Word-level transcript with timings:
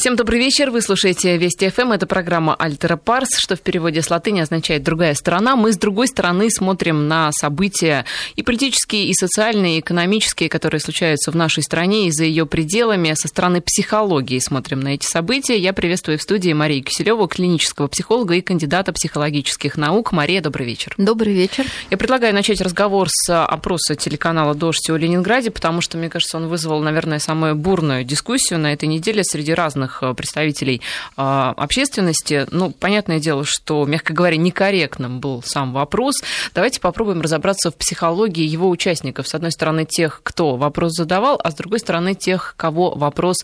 Всем 0.00 0.16
добрый 0.16 0.38
вечер. 0.38 0.70
Вы 0.70 0.80
слушаете 0.80 1.36
Вести 1.36 1.68
ФМ. 1.68 1.92
Это 1.92 2.06
программа 2.06 2.54
Альтера 2.54 2.96
Парс, 2.96 3.36
что 3.36 3.54
в 3.54 3.60
переводе 3.60 4.00
с 4.00 4.08
латыни 4.08 4.40
означает 4.40 4.82
«другая 4.82 5.12
сторона». 5.12 5.56
Мы 5.56 5.74
с 5.74 5.76
другой 5.76 6.08
стороны 6.08 6.48
смотрим 6.48 7.06
на 7.06 7.30
события 7.32 8.06
и 8.34 8.42
политические, 8.42 9.08
и 9.08 9.12
социальные, 9.12 9.76
и 9.76 9.80
экономические, 9.80 10.48
которые 10.48 10.80
случаются 10.80 11.30
в 11.30 11.36
нашей 11.36 11.62
стране 11.62 12.06
и 12.06 12.12
за 12.12 12.24
ее 12.24 12.46
пределами. 12.46 13.12
Со 13.12 13.28
стороны 13.28 13.60
психологии 13.60 14.38
смотрим 14.38 14.80
на 14.80 14.94
эти 14.94 15.04
события. 15.04 15.58
Я 15.58 15.74
приветствую 15.74 16.18
в 16.18 16.22
студии 16.22 16.54
Марию 16.54 16.82
Киселеву, 16.82 17.28
клинического 17.28 17.86
психолога 17.88 18.36
и 18.36 18.40
кандидата 18.40 18.94
психологических 18.94 19.76
наук. 19.76 20.12
Мария, 20.12 20.40
добрый 20.40 20.64
вечер. 20.64 20.94
Добрый 20.96 21.34
вечер. 21.34 21.66
Я 21.90 21.98
предлагаю 21.98 22.32
начать 22.32 22.62
разговор 22.62 23.08
с 23.10 23.44
опроса 23.44 23.96
телеканала 23.96 24.54
«Дождь» 24.54 24.88
о 24.88 24.96
Ленинграде, 24.96 25.50
потому 25.50 25.82
что, 25.82 25.98
мне 25.98 26.08
кажется, 26.08 26.38
он 26.38 26.48
вызвал, 26.48 26.80
наверное, 26.80 27.18
самую 27.18 27.54
бурную 27.54 28.02
дискуссию 28.04 28.58
на 28.60 28.72
этой 28.72 28.88
неделе 28.88 29.22
среди 29.24 29.52
разных 29.52 29.89
разных 29.90 30.02
э, 30.02 30.14
представителей 30.14 30.80
а, 31.16 31.52
общественности. 31.56 32.46
Ну, 32.50 32.70
понятное 32.70 33.18
дело, 33.18 33.44
что, 33.44 33.84
мягко 33.84 34.12
говоря, 34.12 34.36
некорректным 34.36 35.20
был 35.20 35.42
сам 35.42 35.72
вопрос. 35.72 36.16
Давайте 36.54 36.80
попробуем 36.80 37.20
разобраться 37.20 37.70
в 37.70 37.76
психологии 37.76 38.44
его 38.44 38.68
участников. 38.68 39.28
С 39.28 39.34
одной 39.34 39.52
стороны, 39.52 39.84
тех, 39.84 40.20
кто 40.22 40.56
вопрос 40.56 40.92
задавал, 40.92 41.40
а 41.42 41.50
с 41.50 41.54
другой 41.54 41.78
стороны, 41.78 42.14
тех, 42.14 42.54
кого 42.56 42.94
вопрос, 42.94 43.36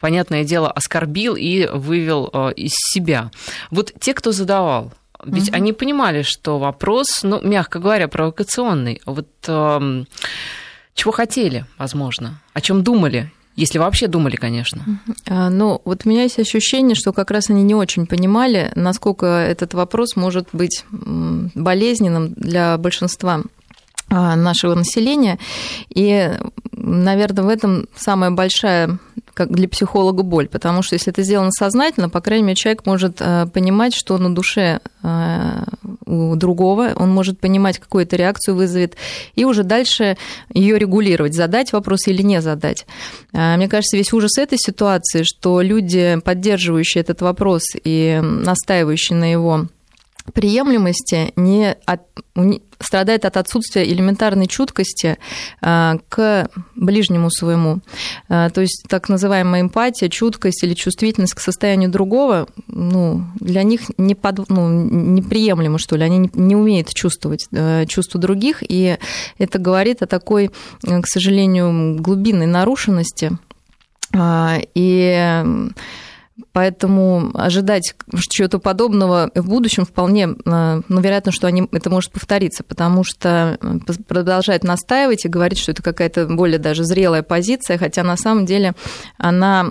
понятное 0.00 0.44
дело, 0.44 0.70
оскорбил 0.70 1.36
и 1.36 1.66
вывел 1.66 2.30
э, 2.32 2.52
из 2.56 2.72
себя. 2.74 3.30
Вот 3.70 3.92
те, 4.00 4.14
кто 4.14 4.32
задавал, 4.32 4.92
ведь 5.24 5.48
угу. 5.48 5.56
они 5.56 5.72
понимали, 5.72 6.22
что 6.22 6.58
вопрос, 6.58 7.20
ну, 7.22 7.40
мягко 7.42 7.78
говоря, 7.78 8.08
провокационный. 8.08 9.02
Вот 9.04 9.28
э, 9.46 10.04
чего 10.94 11.12
хотели, 11.12 11.66
возможно, 11.78 12.40
о 12.54 12.60
чем 12.60 12.82
думали 12.82 13.30
если 13.56 13.78
вообще 13.78 14.06
думали, 14.06 14.36
конечно. 14.36 14.82
А, 15.28 15.50
ну, 15.50 15.80
вот 15.84 16.02
у 16.04 16.08
меня 16.08 16.22
есть 16.22 16.38
ощущение, 16.38 16.94
что 16.94 17.12
как 17.12 17.30
раз 17.30 17.50
они 17.50 17.62
не 17.62 17.74
очень 17.74 18.06
понимали, 18.06 18.72
насколько 18.74 19.26
этот 19.26 19.74
вопрос 19.74 20.16
может 20.16 20.48
быть 20.52 20.84
болезненным 20.90 22.32
для 22.34 22.78
большинства 22.78 23.42
а, 24.08 24.36
нашего 24.36 24.74
населения. 24.74 25.38
И, 25.88 26.30
наверное, 26.72 27.44
в 27.44 27.48
этом 27.48 27.86
самая 27.96 28.30
большая 28.30 28.98
как 29.34 29.50
для 29.50 29.68
психолога 29.68 30.22
боль, 30.22 30.48
потому 30.48 30.82
что 30.82 30.94
если 30.94 31.12
это 31.12 31.22
сделано 31.22 31.50
сознательно, 31.52 32.08
по 32.08 32.20
крайней 32.20 32.44
мере, 32.44 32.56
человек 32.56 32.86
может 32.86 33.16
э, 33.20 33.46
понимать, 33.52 33.94
что 33.94 34.18
на 34.18 34.34
душе 34.34 34.80
э, 35.02 35.64
у 36.06 36.36
другого, 36.36 36.92
он 36.96 37.10
может 37.10 37.40
понимать, 37.40 37.78
какую 37.78 38.04
это 38.04 38.16
реакцию 38.16 38.56
вызовет, 38.56 38.96
и 39.34 39.44
уже 39.44 39.62
дальше 39.62 40.16
ее 40.52 40.78
регулировать, 40.78 41.34
задать 41.34 41.72
вопрос 41.72 42.06
или 42.08 42.22
не 42.22 42.40
задать. 42.40 42.86
Э, 43.32 43.56
мне 43.56 43.68
кажется, 43.68 43.96
весь 43.96 44.12
ужас 44.12 44.38
этой 44.38 44.58
ситуации, 44.58 45.22
что 45.22 45.60
люди, 45.60 46.18
поддерживающие 46.24 47.00
этот 47.00 47.22
вопрос 47.22 47.62
и 47.84 48.20
настаивающие 48.22 49.18
на 49.18 49.30
его 49.30 49.66
приемлемости 50.32 51.32
не 51.36 51.76
от, 51.86 52.02
страдает 52.78 53.24
от 53.24 53.36
отсутствия 53.36 53.84
элементарной 53.84 54.46
чуткости 54.46 55.18
а, 55.60 55.98
к 56.08 56.50
ближнему 56.74 57.30
своему. 57.30 57.80
А, 58.28 58.50
то 58.50 58.60
есть 58.60 58.84
так 58.88 59.08
называемая 59.08 59.62
эмпатия, 59.62 60.08
чуткость 60.08 60.62
или 60.64 60.74
чувствительность 60.74 61.34
к 61.34 61.40
состоянию 61.40 61.90
другого, 61.90 62.48
ну, 62.66 63.24
для 63.38 63.62
них 63.62 63.82
не 63.98 64.14
под, 64.14 64.48
ну, 64.48 64.68
неприемлемо, 64.70 65.78
что 65.78 65.96
ли, 65.96 66.04
они 66.04 66.18
не, 66.18 66.30
не 66.34 66.56
умеют 66.56 66.92
чувствовать 66.92 67.46
э, 67.52 67.86
чувства 67.86 68.20
других, 68.20 68.62
и 68.66 68.98
это 69.38 69.58
говорит 69.58 70.02
о 70.02 70.06
такой, 70.06 70.50
к 70.82 71.06
сожалению, 71.06 71.96
глубинной 72.00 72.46
нарушенности. 72.46 73.32
А, 74.12 74.58
и 74.74 75.44
Поэтому 76.52 77.30
ожидать 77.34 77.94
чего-то 78.28 78.58
подобного 78.58 79.30
в 79.34 79.48
будущем 79.48 79.84
вполне, 79.84 80.28
э, 80.44 80.80
ну, 80.88 81.00
вероятно, 81.00 81.32
что 81.32 81.46
они, 81.46 81.68
это 81.72 81.90
может 81.90 82.12
повториться, 82.12 82.64
потому 82.64 83.04
что 83.04 83.58
э, 83.60 83.92
продолжает 84.06 84.64
настаивать 84.64 85.24
и 85.24 85.28
говорить, 85.28 85.58
что 85.58 85.72
это 85.72 85.82
какая-то 85.82 86.26
более 86.26 86.58
даже 86.58 86.84
зрелая 86.84 87.22
позиция, 87.22 87.78
хотя 87.78 88.02
на 88.02 88.16
самом 88.16 88.46
деле 88.46 88.74
она 89.16 89.70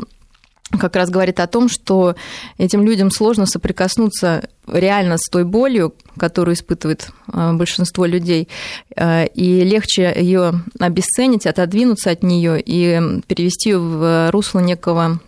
как 0.80 0.96
раз 0.96 1.10
говорит 1.10 1.40
о 1.40 1.48
том, 1.48 1.68
что 1.68 2.16
этим 2.60 2.84
людям 2.84 3.10
сложно 3.10 3.48
соприкоснуться 3.48 4.50
реально 4.68 5.18
с 5.18 5.28
той 5.28 5.44
болью, 5.44 5.96
которую 6.18 6.56
испытывает 6.56 7.10
э, 7.34 7.54
большинство 7.54 8.06
людей, 8.06 8.48
и 8.96 9.64
легче 9.64 10.14
ее 10.16 10.62
обесценить, 10.80 11.48
отодвинуться 11.48 12.12
от 12.12 12.22
нее 12.22 12.62
и 12.64 13.22
перевести 13.28 13.74
в 13.74 14.30
русло 14.32 14.60
некого 14.60 15.20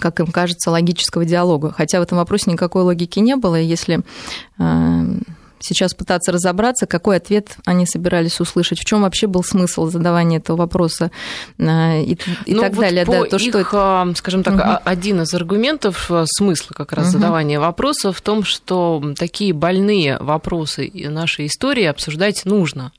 как 0.00 0.20
им 0.20 0.26
кажется, 0.26 0.70
логического 0.70 1.24
диалога. 1.24 1.72
Хотя 1.72 2.00
в 2.00 2.02
этом 2.02 2.18
вопросе 2.18 2.50
никакой 2.50 2.82
логики 2.82 3.18
не 3.20 3.36
было. 3.36 3.58
И 3.58 3.64
если 3.64 4.00
э, 4.58 5.04
сейчас 5.60 5.94
пытаться 5.94 6.32
разобраться, 6.32 6.86
какой 6.86 7.16
ответ 7.16 7.56
они 7.64 7.86
собирались 7.86 8.40
услышать, 8.40 8.78
в 8.78 8.84
чем 8.84 9.02
вообще 9.02 9.26
был 9.26 9.42
смысл 9.42 9.86
задавания 9.86 10.38
этого 10.38 10.56
вопроса 10.56 11.10
э, 11.58 12.02
и, 12.02 12.18
и 12.44 12.54
ну, 12.54 12.62
так 12.62 12.74
вот 12.74 12.80
далее. 12.80 13.06
По 13.06 13.12
да, 13.12 13.24
то, 13.24 13.36
их, 13.36 13.42
что 13.42 13.58
это... 13.60 14.12
скажем 14.16 14.42
так, 14.42 14.54
угу. 14.54 14.82
один 14.84 15.22
из 15.22 15.32
аргументов 15.34 16.10
э, 16.10 16.24
смысла 16.26 16.74
как 16.74 16.92
раз 16.92 17.06
угу. 17.06 17.12
задавания 17.12 17.58
вопроса 17.58 18.12
в 18.12 18.20
том, 18.20 18.44
что 18.44 19.02
такие 19.18 19.52
больные 19.52 20.18
вопросы 20.18 20.90
нашей 20.94 21.46
истории 21.46 21.84
обсуждать 21.84 22.44
нужно. 22.44 22.92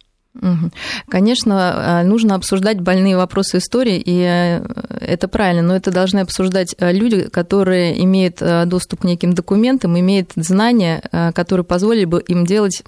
Конечно, 1.09 2.01
э, 2.03 2.07
нужно 2.07 2.35
обсуждать 2.35 2.79
больные 2.79 3.17
вопросы 3.17 3.57
истории, 3.57 4.01
и 4.03 4.21
э, 4.21 4.63
это 5.01 5.27
правильно, 5.27 5.63
но 5.63 5.75
это 5.75 5.91
должны 5.91 6.19
обсуждать 6.19 6.75
э, 6.77 6.91
люди, 6.91 7.23
которые 7.29 8.01
имеют 8.03 8.41
доступ 8.67 9.01
к 9.01 9.03
неким 9.05 9.33
документам, 9.33 9.99
имеют 9.99 10.31
знания, 10.35 11.01
которые 11.33 11.63
позволили 11.63 12.05
бы 12.05 12.21
им 12.27 12.45
делать 12.45 12.83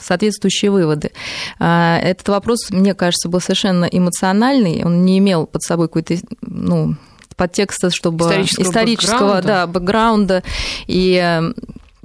соответствующие 0.00 0.70
выводы. 0.70 1.10
Этот 1.58 2.28
вопрос, 2.28 2.70
мне 2.70 2.94
кажется, 2.94 3.28
был 3.28 3.40
совершенно 3.40 3.84
эмоциональный, 3.84 4.84
он 4.84 5.02
не 5.02 5.18
имел 5.18 5.46
под 5.46 5.62
собой 5.62 5.88
какой-то 5.88 6.14
ну, 6.42 6.94
подтекста, 7.40 7.90
чтобы 7.90 8.26
исторического, 8.26 8.64
исторического 8.64 9.18
бэкграунда. 9.18 9.46
Да, 9.46 9.66
бэкграунда. 9.66 10.42
И 10.86 11.16
а, 11.16 11.52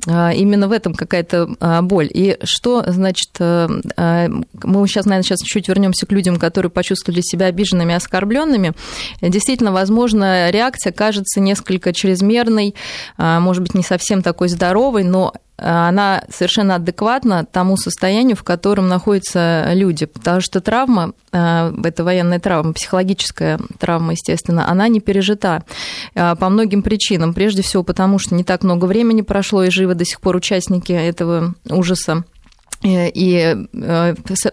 именно 0.07 0.67
в 0.67 0.72
этом 0.72 0.94
какая-то 0.94 1.56
а, 1.59 1.81
боль. 1.81 2.09
И 2.13 2.38
что, 2.44 2.83
значит, 2.85 3.29
э, 3.39 3.67
а, 3.97 4.28
мы 4.63 4.88
сейчас, 4.88 5.06
наверное, 5.06 5.23
сейчас 5.23 5.41
чуть 5.41 5.67
вернемся 5.67 6.06
к 6.06 6.11
людям, 6.11 6.38
которые 6.38 6.69
почувствовали 6.69 7.22
себя 7.22 7.47
обиженными, 7.47 7.95
оскорбленными. 7.95 8.73
Действительно, 9.22 9.72
возможно, 9.72 10.50
реакция 10.51 10.91
кажется 10.91 11.39
несколько 11.39 11.94
чрезмерной, 11.94 12.75
может 13.17 13.63
быть, 13.63 13.73
не 13.73 13.83
совсем 13.83 14.22
такой 14.22 14.50
здоровой, 14.50 15.03
но 15.03 15.33
она 15.57 16.23
совершенно 16.29 16.75
адекватна 16.75 17.45
тому 17.45 17.77
состоянию, 17.77 18.35
в 18.35 18.43
котором 18.43 18.89
находятся 18.89 19.71
люди, 19.73 20.05
потому 20.05 20.41
что 20.41 20.59
травма, 20.59 21.13
э, 21.31 21.73
это 21.83 22.03
военная 22.03 22.39
травма, 22.39 22.73
психологическая 22.73 23.59
травма, 23.79 24.11
естественно, 24.13 24.69
она 24.69 24.89
не 24.89 24.99
пережита 24.99 25.63
э, 26.13 26.35
по 26.35 26.49
многим 26.49 26.83
причинам. 26.83 27.33
Прежде 27.33 27.61
всего 27.61 27.83
потому, 27.83 28.19
что 28.19 28.35
не 28.35 28.44
так 28.44 28.63
много 28.63 28.85
времени 28.85 29.21
прошло, 29.21 29.63
и 29.63 29.69
живы 29.69 29.95
до 29.95 30.03
сих 30.03 30.19
пор 30.19 30.35
участники 30.35 30.91
этого 30.91 31.55
ужаса. 31.69 32.25
Э, 32.83 33.09
и 33.09 33.55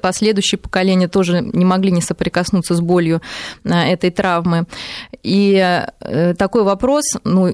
последующие 0.00 0.58
поколения 0.58 1.08
тоже 1.08 1.40
не 1.40 1.64
могли 1.64 1.90
не 1.90 2.00
соприкоснуться 2.00 2.76
с 2.76 2.80
болью 2.80 3.22
этой 3.64 4.10
травмы. 4.10 4.66
И 5.24 5.84
такой 6.38 6.62
вопрос, 6.62 7.04
ну, 7.24 7.52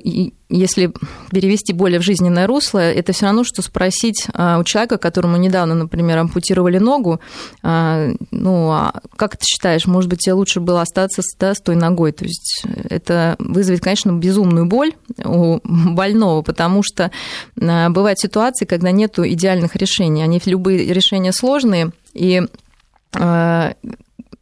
если 0.49 0.93
перевести 1.31 1.73
более 1.73 2.01
в 2.01 2.03
жизненное 2.03 2.47
русло, 2.47 2.79
это 2.79 3.13
все 3.13 3.27
равно, 3.27 3.45
что 3.45 3.61
спросить 3.61 4.27
а, 4.33 4.59
у 4.59 4.65
человека, 4.65 4.97
которому 4.97 5.37
недавно, 5.37 5.75
например, 5.75 6.19
ампутировали 6.19 6.79
ногу, 6.79 7.21
а, 7.63 8.09
ну, 8.31 8.71
а 8.71 8.95
как 9.17 9.37
ты 9.37 9.45
считаешь, 9.45 9.87
может 9.87 10.09
быть, 10.09 10.21
тебе 10.21 10.33
лучше 10.33 10.61
было 10.61 10.81
остаться 10.81 11.23
да, 11.39 11.55
с 11.55 11.61
той 11.61 11.77
ногой? 11.77 12.13
То 12.13 12.25
есть 12.25 12.65
это 12.89 13.37
вызовет, 13.39 13.81
конечно, 13.81 14.13
безумную 14.13 14.67
боль 14.67 14.93
у 15.23 15.61
больного, 15.65 16.43
потому 16.43 16.83
что 16.83 17.11
а, 17.61 17.91
бывают 17.91 18.19
ситуации, 18.19 18.65
когда 18.65 18.91
нет 18.91 19.19
идеальных 19.19 19.77
решений. 19.77 20.23
Они 20.23 20.41
любые 20.47 20.93
решения 20.93 21.33
сложные, 21.33 21.93
и 22.15 22.43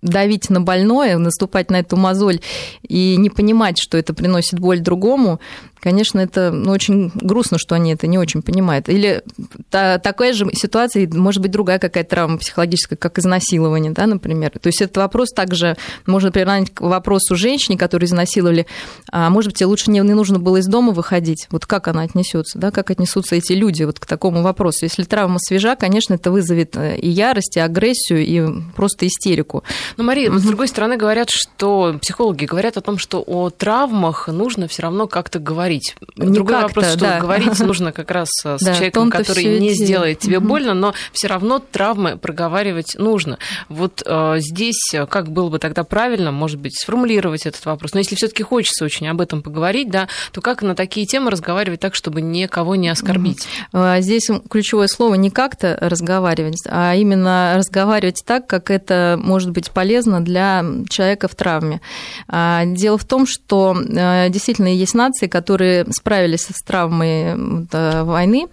давить 0.06 0.50
на 0.50 0.60
больное, 0.60 1.19
наступать 1.19 1.70
на 1.70 1.81
эту 1.81 1.96
мозоль 1.96 2.40
и 2.86 3.16
не 3.16 3.31
понимать, 3.31 3.78
что 3.78 3.98
это 3.98 4.14
приносит 4.14 4.58
боль 4.58 4.81
другому, 4.81 5.40
конечно, 5.86 6.18
это 6.18 6.50
ну, 6.50 6.72
очень 6.72 7.12
грустно, 7.14 7.58
что 7.58 7.76
они 7.76 7.92
это 7.92 8.08
не 8.08 8.18
очень 8.18 8.42
понимают. 8.42 8.88
Или 8.88 9.22
та, 9.70 10.00
такая 10.00 10.32
же 10.32 10.50
ситуация, 10.52 11.08
может 11.08 11.40
быть, 11.40 11.52
другая 11.52 11.78
какая-то 11.78 12.10
травма 12.10 12.38
психологическая, 12.38 12.96
как 12.96 13.20
изнасилование, 13.20 13.92
да, 13.92 14.08
например. 14.08 14.50
То 14.58 14.66
есть 14.66 14.82
этот 14.82 14.96
вопрос 14.96 15.28
также 15.30 15.76
можно 16.04 16.32
приравнять 16.32 16.74
к 16.74 16.80
вопросу 16.80 17.36
женщине, 17.36 17.78
которую 17.78 18.08
изнасиловали, 18.08 18.66
а 19.12 19.30
может 19.30 19.50
быть, 19.52 19.58
тебе 19.58 19.66
лучше 19.68 19.92
не, 19.92 20.00
не 20.00 20.14
нужно 20.14 20.40
было 20.40 20.56
из 20.56 20.66
дома 20.66 20.90
выходить. 20.92 21.46
Вот 21.52 21.66
как 21.66 21.86
она 21.86 22.02
отнесется, 22.02 22.58
да, 22.58 22.72
как 22.72 22.90
отнесутся 22.90 23.36
эти 23.36 23.52
люди 23.52 23.84
вот 23.84 24.00
к 24.00 24.06
такому 24.06 24.42
вопросу. 24.42 24.86
Если 24.86 25.04
травма 25.04 25.38
свежа, 25.38 25.76
конечно, 25.76 26.14
это 26.14 26.32
вызовет 26.32 26.76
э, 26.76 26.96
и 26.98 27.08
ярость, 27.08 27.56
и 27.58 27.60
агрессию, 27.60 28.26
и 28.26 28.60
просто 28.74 29.06
истерику. 29.06 29.62
Но, 29.96 30.02
Мария, 30.02 30.30
угу. 30.30 30.40
с 30.40 30.42
другой 30.42 30.66
стороны, 30.66 30.96
говорят, 30.96 31.30
что 31.30 31.96
психологи 32.02 32.44
говорят 32.44 32.76
о 32.76 32.80
том, 32.80 32.98
что 32.98 33.22
о 33.24 33.50
травмах 33.50 34.26
нужно 34.26 34.66
все 34.66 34.82
равно 34.82 35.06
как-то 35.06 35.38
говорить. 35.38 35.75
Не 36.17 36.34
Другой 36.34 36.62
вопрос, 36.62 36.90
что 36.90 37.00
да. 37.00 37.20
говорить 37.20 37.58
нужно 37.61 37.93
как 37.93 38.11
раз 38.11 38.28
с 38.43 38.58
да, 38.61 38.75
человеком, 38.75 39.11
который 39.11 39.58
не 39.58 39.73
сделает 39.75 40.19
тебе 40.20 40.38
угу. 40.38 40.49
больно, 40.49 40.75
но 40.75 40.94
все 41.12 41.28
равно 41.28 41.58
травмы 41.58 42.17
проговаривать 42.17 42.96
нужно. 42.99 43.38
Вот 43.69 44.02
э, 44.05 44.37
здесь 44.38 44.94
как 45.08 45.31
было 45.31 45.49
бы 45.49 45.58
тогда 45.58 45.84
правильно, 45.84 46.32
может 46.32 46.58
быть, 46.58 46.78
сформулировать 46.78 47.46
этот 47.46 47.64
вопрос. 47.64 47.93
Но 47.94 48.00
если 48.00 48.14
все-таки 48.14 48.43
хочется 48.43 48.84
очень 48.84 49.08
об 49.08 49.20
этом 49.20 49.43
поговорить, 49.43 49.90
да, 49.90 50.08
то 50.32 50.40
как 50.40 50.62
на 50.62 50.75
такие 50.75 51.06
темы 51.06 51.31
разговаривать 51.31 51.81
так, 51.81 51.94
чтобы 51.94 52.20
никого 52.20 52.75
не 52.76 52.88
оскорбить? 52.88 53.46
Угу. 53.72 53.82
Здесь 54.00 54.29
ключевое 54.49 54.88
слово 54.88 55.14
не 55.14 55.31
как-то 55.31 55.76
разговаривать, 55.81 56.62
а 56.67 56.94
именно 56.94 57.55
разговаривать 57.56 58.22
так, 58.25 58.46
как 58.46 58.70
это 58.70 59.19
может 59.22 59.50
быть 59.50 59.70
полезно 59.70 60.20
для 60.20 60.64
человека 60.88 61.29
в 61.29 61.34
травме. 61.34 61.81
А, 62.29 62.64
дело 62.64 62.99
в 62.99 63.05
том, 63.05 63.26
что 63.26 63.76
э, 63.76 64.29
действительно 64.31 64.69
есть 64.69 64.94
нации, 64.94 65.26
которые 65.26 65.65
справились 65.90 66.46
с 66.52 66.62
травмой 66.62 67.66
войны, 67.72 68.46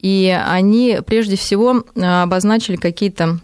и 0.00 0.36
они 0.46 1.00
прежде 1.06 1.36
всего 1.36 1.84
обозначили 1.96 2.76
какие-то 2.76 3.40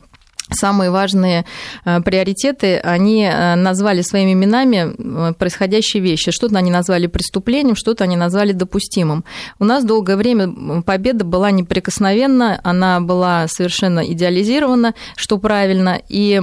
самые 0.51 0.91
важные 0.91 1.45
э, 1.85 2.01
приоритеты, 2.01 2.77
они 2.79 3.25
э, 3.25 3.55
назвали 3.55 4.03
своими 4.03 4.33
именами 4.33 5.33
происходящие 5.33 6.03
вещи. 6.03 6.31
Что-то 6.31 6.59
они 6.59 6.71
назвали 6.71 7.07
преступлением, 7.07 7.77
что-то 7.77 8.05
они 8.05 8.17
назвали 8.17 8.53
допустимым. 8.53 9.25
У 9.59 9.65
нас 9.65 9.85
долгое 9.85 10.17
время 10.17 10.83
победа 10.83 11.25
была 11.25 11.51
неприкосновенна, 11.51 12.61
она 12.63 13.01
была 13.01 13.47
совершенно 13.49 14.01
идеализирована, 14.01 14.95
что 15.17 15.39
правильно, 15.39 16.01
и 16.09 16.41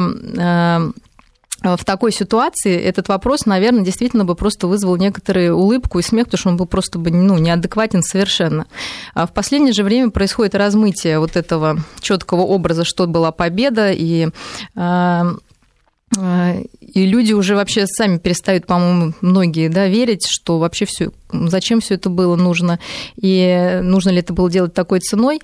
в 1.63 1.85
такой 1.85 2.11
ситуации 2.11 2.75
этот 2.75 3.07
вопрос, 3.07 3.45
наверное, 3.45 3.83
действительно 3.83 4.25
бы 4.25 4.35
просто 4.35 4.67
вызвал 4.67 4.95
некоторую 4.97 5.55
улыбку 5.55 5.99
и 5.99 6.01
смех, 6.01 6.25
потому 6.25 6.39
что 6.39 6.49
он 6.49 6.57
был 6.57 6.65
просто 6.65 6.97
бы 6.97 7.11
ну, 7.11 7.37
неадекватен 7.37 8.01
совершенно. 8.01 8.65
А 9.13 9.27
в 9.27 9.33
последнее 9.33 9.73
же 9.73 9.83
время 9.83 10.09
происходит 10.09 10.55
размытие 10.55 11.19
вот 11.19 11.35
этого 11.35 11.79
четкого 11.99 12.41
образа, 12.41 12.83
что 12.83 13.05
была 13.05 13.31
победа, 13.31 13.91
и 13.91 14.29
э, 14.75 15.23
э, 16.17 16.63
и 16.81 17.05
люди 17.05 17.33
уже 17.33 17.55
вообще 17.55 17.85
сами 17.85 18.17
перестают, 18.17 18.65
по-моему, 18.65 19.13
многие 19.21 19.69
да, 19.69 19.87
верить, 19.87 20.25
что 20.27 20.57
вообще 20.57 20.85
все, 20.85 21.11
зачем 21.31 21.79
все 21.79 21.93
это 21.93 22.09
было 22.09 22.35
нужно, 22.35 22.79
и 23.15 23.79
нужно 23.83 24.09
ли 24.09 24.19
это 24.19 24.33
было 24.33 24.49
делать 24.49 24.73
такой 24.73 24.99
ценой. 24.99 25.39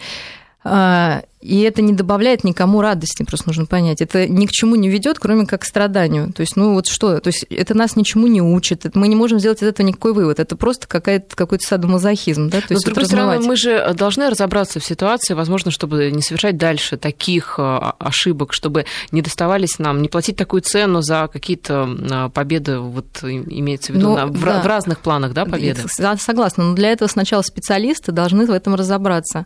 И 1.40 1.62
это 1.62 1.84
не 1.84 1.94
добавляет 1.94 2.44
никому 2.44 2.82
радости, 2.82 3.24
просто 3.24 3.50
нужно 3.50 3.68
понять. 3.68 4.02
Это 4.02 4.28
ни 4.28 4.48
к 4.48 4.52
чему 4.52 4.76
не 4.76 4.90
ведет, 4.90 5.20
кроме 5.20 5.46
как 5.46 5.62
к 5.62 5.66
страданию. 5.66 6.34
То 6.34 6.42
есть, 6.42 6.56
ну 6.56 6.74
вот 6.74 6.88
что, 6.88 7.20
то 7.20 7.28
есть 7.28 7.44
это 7.52 7.76
нас 7.76 7.96
ничему 7.96 8.26
не 8.26 8.42
учит, 8.42 8.96
мы 8.96 9.08
не 9.08 9.16
можем 9.16 9.40
сделать 9.40 9.62
из 9.62 9.68
этого 9.68 9.86
никакой 9.86 10.14
вывод. 10.14 10.40
Это 10.40 10.56
просто 10.56 10.88
какая-то, 10.88 11.36
какой-то 11.36 11.66
садомазохизм. 11.68 12.50
Да? 12.50 12.62
То 12.62 12.72
есть, 12.72 12.72
Но, 12.72 12.80
с 12.80 12.84
другой 12.84 13.06
стороны, 13.06 13.40
мы 13.40 13.56
же 13.56 13.94
должны 13.94 14.30
разобраться 14.32 14.80
в 14.80 14.86
ситуации, 14.86 15.36
возможно, 15.36 15.70
чтобы 15.70 16.10
не 16.10 16.24
совершать 16.24 16.58
дальше 16.58 16.98
таких 16.98 17.60
а, 17.60 17.96
ошибок, 18.00 18.54
чтобы 18.54 18.86
не 19.12 19.22
доставались 19.22 19.78
нам, 19.78 20.02
не 20.02 20.10
платить 20.10 20.38
такую 20.38 20.64
цену 20.64 21.04
за 21.04 21.30
какие-то 21.32 21.88
а, 22.12 22.30
победы, 22.30 22.80
вот 22.80 23.24
имеется 23.24 23.94
в 23.94 23.96
виду, 23.96 24.10
ну, 24.10 24.16
на, 24.16 24.28
да. 24.28 24.60
в, 24.60 24.64
в 24.64 24.66
разных 24.66 25.00
планах, 25.00 25.34
да, 25.34 25.46
победы? 25.46 25.84
Согласна, 25.88 26.64
но 26.64 26.74
для 26.74 26.92
этого 26.92 27.08
сначала 27.08 27.44
специалисты 27.44 28.12
должны 28.12 28.48
в 28.48 28.52
этом 28.52 28.74
разобраться. 28.74 29.46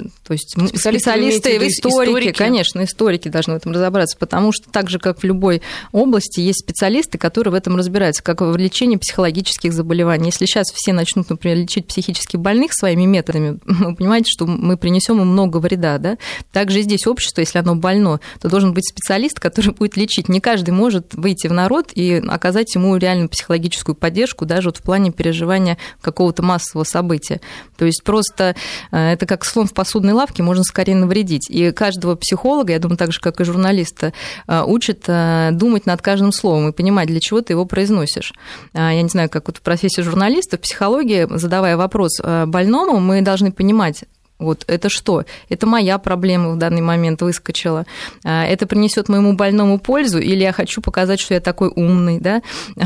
То 0.00 0.32
есть 0.32 0.56
специалисты, 0.78 1.58
в 1.58 1.62
историки, 1.66 2.10
историки, 2.10 2.32
конечно, 2.32 2.84
историки 2.84 3.28
должны 3.28 3.54
в 3.54 3.56
этом 3.56 3.72
разобраться, 3.72 4.16
потому 4.18 4.52
что 4.52 4.70
так 4.70 4.90
же, 4.90 4.98
как 4.98 5.20
в 5.20 5.24
любой 5.24 5.62
области, 5.92 6.40
есть 6.40 6.60
специалисты, 6.60 7.18
которые 7.18 7.52
в 7.52 7.54
этом 7.54 7.76
разбираются, 7.76 8.22
как 8.22 8.40
в 8.40 8.56
лечении 8.56 8.96
психологических 8.96 9.72
заболеваний. 9.72 10.26
Если 10.26 10.46
сейчас 10.46 10.66
все 10.72 10.92
начнут, 10.92 11.28
например, 11.30 11.58
лечить 11.58 11.86
психически 11.86 12.36
больных 12.36 12.72
своими 12.72 13.04
методами, 13.04 13.58
вы 13.64 13.94
понимаете, 13.94 14.30
что 14.30 14.46
мы 14.46 14.76
принесем 14.76 15.20
им 15.20 15.28
много 15.28 15.58
вреда. 15.58 15.98
Да? 15.98 16.18
Также 16.52 16.80
и 16.80 16.82
здесь 16.82 17.06
общество, 17.06 17.40
если 17.40 17.58
оно 17.58 17.74
больно, 17.74 18.20
то 18.40 18.48
должен 18.48 18.72
быть 18.72 18.88
специалист, 18.88 19.38
который 19.38 19.72
будет 19.78 19.96
лечить. 19.96 20.28
Не 20.28 20.40
каждый 20.40 20.70
может 20.70 21.14
выйти 21.14 21.46
в 21.46 21.52
народ 21.52 21.90
и 21.94 22.22
оказать 22.28 22.74
ему 22.74 22.96
реальную 22.96 23.28
психологическую 23.28 23.94
поддержку, 23.94 24.46
даже 24.46 24.68
вот 24.68 24.78
в 24.78 24.82
плане 24.82 25.10
переживания 25.10 25.78
какого-то 26.00 26.42
массового 26.42 26.84
события. 26.84 27.40
То 27.76 27.84
есть 27.84 28.02
просто 28.04 28.54
э, 28.90 29.12
это 29.12 29.26
как 29.26 29.44
слон 29.44 29.66
в 29.66 29.74
посудной 29.82 30.12
лавке 30.12 30.44
можно 30.44 30.62
скорее 30.62 30.94
навредить. 30.94 31.50
И 31.50 31.72
каждого 31.72 32.14
психолога, 32.14 32.72
я 32.72 32.78
думаю, 32.78 32.96
так 32.96 33.10
же, 33.10 33.18
как 33.18 33.40
и 33.40 33.44
журналиста, 33.44 34.12
э, 34.46 34.62
учат 34.64 35.02
э, 35.08 35.48
думать 35.50 35.86
над 35.86 36.00
каждым 36.00 36.30
словом 36.30 36.68
и 36.68 36.72
понимать, 36.72 37.08
для 37.08 37.18
чего 37.18 37.40
ты 37.40 37.54
его 37.54 37.66
произносишь. 37.66 38.32
Э, 38.74 38.90
я 38.92 39.02
не 39.02 39.08
знаю, 39.08 39.28
как 39.28 39.48
вот 39.48 39.56
в 39.56 39.60
профессии 39.60 40.02
журналиста, 40.02 40.56
в 40.56 40.60
психологии, 40.60 41.26
задавая 41.36 41.76
вопрос 41.76 42.20
больному, 42.46 43.00
мы 43.00 43.22
должны 43.22 43.50
понимать, 43.50 44.04
вот 44.42 44.64
это 44.66 44.88
что? 44.88 45.24
Это 45.48 45.66
моя 45.66 45.98
проблема 45.98 46.50
в 46.52 46.58
данный 46.58 46.82
момент 46.82 47.22
выскочила. 47.22 47.86
А, 48.24 48.44
это 48.44 48.66
принесет 48.66 49.08
моему 49.08 49.34
больному 49.34 49.78
пользу, 49.78 50.18
или 50.18 50.42
я 50.42 50.52
хочу 50.52 50.80
показать, 50.80 51.20
что 51.20 51.34
я 51.34 51.40
такой 51.40 51.68
умный, 51.74 52.20
да? 52.20 52.42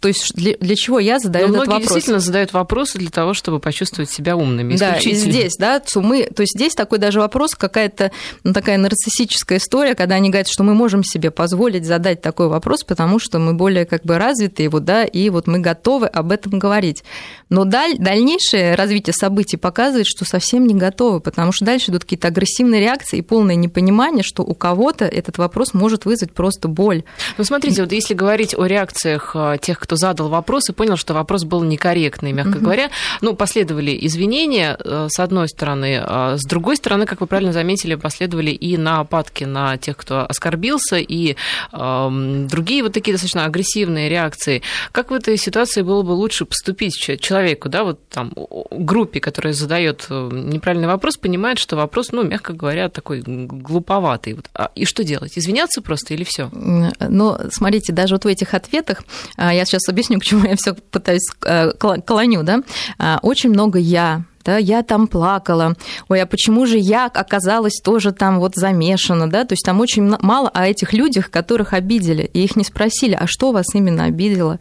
То 0.00 0.08
есть 0.08 0.34
для, 0.34 0.56
для 0.58 0.76
чего 0.76 0.98
я 0.98 1.18
задаю 1.18 1.48
Но 1.48 1.54
этот 1.54 1.66
многие 1.66 1.82
вопрос? 1.82 1.94
действительно 1.94 2.20
задают 2.20 2.52
вопросы 2.52 2.98
для 2.98 3.10
того, 3.10 3.34
чтобы 3.34 3.60
почувствовать 3.60 4.10
себя 4.10 4.36
умными. 4.36 4.76
Да, 4.76 4.96
и 4.96 5.14
здесь, 5.14 5.56
да, 5.58 5.82
мы, 5.96 6.24
то 6.24 6.42
есть 6.42 6.54
здесь 6.54 6.74
такой 6.74 6.98
даже 6.98 7.20
вопрос, 7.20 7.54
какая-то 7.54 8.10
ну, 8.44 8.52
такая 8.52 8.78
нарциссическая 8.78 9.58
история, 9.58 9.94
когда 9.94 10.16
они 10.16 10.30
говорят, 10.30 10.48
что 10.48 10.62
мы 10.62 10.74
можем 10.74 11.04
себе 11.04 11.30
позволить 11.30 11.84
задать 11.84 12.22
такой 12.22 12.48
вопрос, 12.48 12.84
потому 12.84 13.18
что 13.18 13.38
мы 13.38 13.54
более 13.54 13.84
как 13.84 14.04
бы 14.04 14.18
развитые, 14.18 14.68
вот, 14.68 14.84
да, 14.84 15.04
и 15.04 15.30
вот 15.30 15.46
мы 15.46 15.58
готовы 15.58 16.06
об 16.06 16.32
этом 16.32 16.58
говорить. 16.58 17.04
Но 17.48 17.64
даль, 17.64 17.96
дальнейшее 17.98 18.74
развитие 18.74 19.14
событий 19.14 19.56
показывает, 19.56 20.06
что 20.06 20.24
совсем 20.24 20.66
не 20.66 20.74
готовы, 20.74 20.87
потому 20.90 21.52
что 21.52 21.64
дальше 21.64 21.90
идут 21.90 22.02
какие-то 22.02 22.28
агрессивные 22.28 22.80
реакции 22.80 23.18
и 23.18 23.22
полное 23.22 23.54
непонимание, 23.54 24.22
что 24.22 24.42
у 24.42 24.54
кого-то 24.54 25.04
этот 25.04 25.38
вопрос 25.38 25.74
может 25.74 26.04
вызвать 26.04 26.32
просто 26.32 26.68
боль. 26.68 27.02
Ну, 27.36 27.44
смотрите, 27.44 27.82
вот 27.82 27.92
если 27.92 28.14
говорить 28.14 28.54
о 28.56 28.66
реакциях 28.66 29.32
а, 29.34 29.58
тех, 29.58 29.78
кто 29.78 29.96
задал 29.96 30.28
вопрос 30.28 30.68
и 30.68 30.72
понял, 30.72 30.96
что 30.96 31.14
вопрос 31.14 31.44
был 31.44 31.62
некорректный, 31.62 32.32
мягко 32.32 32.56
угу. 32.56 32.64
говоря, 32.64 32.90
ну, 33.20 33.34
последовали 33.34 33.96
извинения, 34.00 34.76
э, 34.78 35.08
с 35.10 35.18
одной 35.18 35.48
стороны, 35.48 36.00
а 36.02 36.36
с 36.36 36.44
другой 36.44 36.76
стороны, 36.76 37.06
как 37.06 37.20
вы 37.20 37.26
правильно 37.26 37.52
заметили, 37.52 37.94
последовали 37.94 38.50
и 38.50 38.76
нападки 38.76 39.44
на 39.44 39.76
тех, 39.76 39.96
кто 39.96 40.26
оскорбился, 40.26 40.96
и 40.96 41.36
э, 41.72 42.46
другие 42.50 42.82
вот 42.82 42.92
такие 42.92 43.12
достаточно 43.12 43.44
агрессивные 43.44 44.08
реакции. 44.08 44.62
Как 44.92 45.10
в 45.10 45.14
этой 45.14 45.36
ситуации 45.36 45.82
было 45.82 46.02
бы 46.02 46.12
лучше 46.12 46.44
поступить 46.44 46.94
человек 46.94 47.58
человеку, 47.58 47.68
да, 47.68 47.84
вот 47.84 48.00
там 48.08 48.32
группе, 48.70 49.20
которая 49.20 49.52
задает 49.52 50.06
э, 50.10 50.30
неправильный 50.78 50.88
вопрос, 50.88 51.16
понимает, 51.16 51.58
что 51.58 51.76
вопрос, 51.76 52.12
ну, 52.12 52.22
мягко 52.22 52.52
говоря, 52.52 52.88
такой 52.88 53.22
глуповатый. 53.22 54.38
А, 54.54 54.70
и 54.74 54.84
что 54.84 55.04
делать? 55.04 55.38
Извиняться 55.38 55.82
просто 55.82 56.14
или 56.14 56.24
все? 56.24 56.50
Ну, 56.52 57.36
смотрите, 57.50 57.92
даже 57.92 58.14
вот 58.14 58.24
в 58.24 58.28
этих 58.28 58.54
ответах, 58.54 59.02
а, 59.36 59.52
я 59.52 59.64
сейчас 59.64 59.88
объясню, 59.88 60.18
к 60.18 60.24
чему 60.24 60.46
я 60.46 60.56
все 60.56 60.74
пытаюсь 60.74 61.28
э, 61.44 61.72
клоню, 62.06 62.42
да, 62.42 62.62
а, 62.98 63.18
очень 63.22 63.50
много 63.50 63.78
я, 63.78 64.24
да, 64.44 64.56
я 64.56 64.82
там 64.82 65.06
плакала, 65.06 65.74
ой, 66.08 66.22
а 66.22 66.26
почему 66.26 66.66
же 66.66 66.78
я 66.78 67.06
оказалась 67.06 67.80
тоже 67.82 68.12
там 68.12 68.38
вот 68.38 68.54
замешана, 68.54 69.28
да, 69.28 69.44
то 69.44 69.52
есть 69.52 69.64
там 69.64 69.80
очень 69.80 70.16
мало 70.20 70.48
о 70.48 70.66
этих 70.66 70.92
людях, 70.92 71.30
которых 71.30 71.72
обидели, 71.72 72.30
и 72.32 72.44
их 72.44 72.56
не 72.56 72.64
спросили, 72.64 73.16
а 73.18 73.26
что 73.26 73.52
вас 73.52 73.74
именно 73.74 74.04
обидело, 74.04 74.58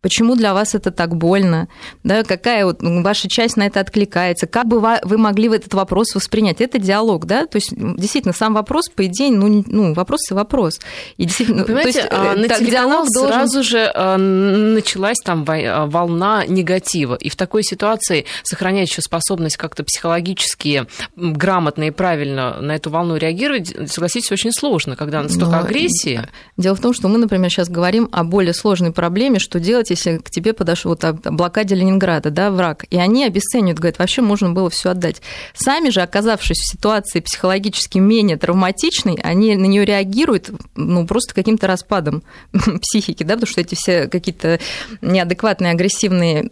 Почему 0.00 0.36
для 0.36 0.54
вас 0.54 0.74
это 0.74 0.90
так 0.90 1.16
больно? 1.16 1.68
Да, 2.04 2.22
какая 2.22 2.64
вот 2.64 2.78
ваша 2.80 3.28
часть 3.28 3.56
на 3.56 3.66
это 3.66 3.80
откликается? 3.80 4.46
Как 4.46 4.66
бы 4.66 4.80
вы 4.80 5.18
могли 5.18 5.48
в 5.48 5.52
этот 5.52 5.74
вопрос 5.74 6.14
воспринять? 6.14 6.60
Это 6.60 6.78
диалог, 6.78 7.26
да? 7.26 7.46
То 7.46 7.56
есть, 7.56 7.72
действительно, 7.74 8.32
сам 8.32 8.54
вопрос, 8.54 8.88
по 8.88 9.06
идее, 9.06 9.32
ну, 9.32 9.64
ну 9.66 9.94
вопрос 9.94 10.30
и 10.30 10.34
вопрос. 10.34 10.78
И 11.16 11.24
действительно, 11.24 11.64
Понимаете, 11.64 11.92
то 11.92 11.98
есть, 11.98 12.12
а, 12.12 12.36
на 12.36 12.48
так, 12.48 12.64
диалог 12.64 13.08
должен... 13.12 13.32
сразу 13.32 13.62
же 13.64 13.90
а, 13.92 14.16
началась 14.16 15.18
там 15.18 15.44
а, 15.48 15.86
волна 15.86 16.46
негатива. 16.46 17.16
И 17.16 17.28
в 17.28 17.36
такой 17.36 17.64
ситуации 17.64 18.24
сохранять 18.44 18.88
еще 18.88 19.02
способность 19.02 19.56
как-то 19.56 19.82
психологически 19.82 20.86
грамотно 21.16 21.84
и 21.84 21.90
правильно 21.90 22.60
на 22.60 22.76
эту 22.76 22.90
волну 22.90 23.16
реагировать, 23.16 23.74
согласитесь, 23.90 24.30
очень 24.30 24.52
сложно, 24.52 24.94
когда 24.94 25.28
столько 25.28 25.56
Но 25.56 25.58
агрессии. 25.58 26.22
Дело 26.56 26.76
в 26.76 26.80
том, 26.80 26.92
что 26.92 27.08
мы, 27.08 27.18
например, 27.18 27.50
сейчас 27.50 27.68
говорим 27.68 28.08
о 28.12 28.24
более 28.24 28.54
сложной 28.54 28.92
проблеме, 28.92 29.38
что 29.38 29.58
делать 29.58 29.87
делать, 29.88 29.90
если 29.90 30.18
к 30.18 30.30
тебе 30.30 30.52
подошел 30.52 30.90
вот, 30.90 31.04
о 31.04 31.12
блокаде 31.12 31.74
Ленинграда, 31.74 32.30
да, 32.30 32.50
враг? 32.50 32.84
И 32.90 32.96
они 32.96 33.24
обесценивают, 33.24 33.78
говорят, 33.78 33.98
вообще 33.98 34.22
можно 34.22 34.50
было 34.50 34.70
все 34.70 34.90
отдать. 34.90 35.22
Сами 35.54 35.90
же, 35.90 36.00
оказавшись 36.00 36.58
в 36.58 36.72
ситуации 36.72 37.20
психологически 37.20 37.98
менее 37.98 38.36
травматичной, 38.36 39.18
они 39.22 39.56
на 39.56 39.66
нее 39.66 39.84
реагируют, 39.84 40.50
ну, 40.76 41.06
просто 41.06 41.34
каким-то 41.34 41.66
распадом 41.66 42.22
психики, 42.82 43.22
да, 43.22 43.34
потому 43.34 43.50
что 43.50 43.60
эти 43.60 43.74
все 43.74 44.06
какие-то 44.06 44.58
неадекватные, 45.00 45.72
агрессивные 45.72 46.48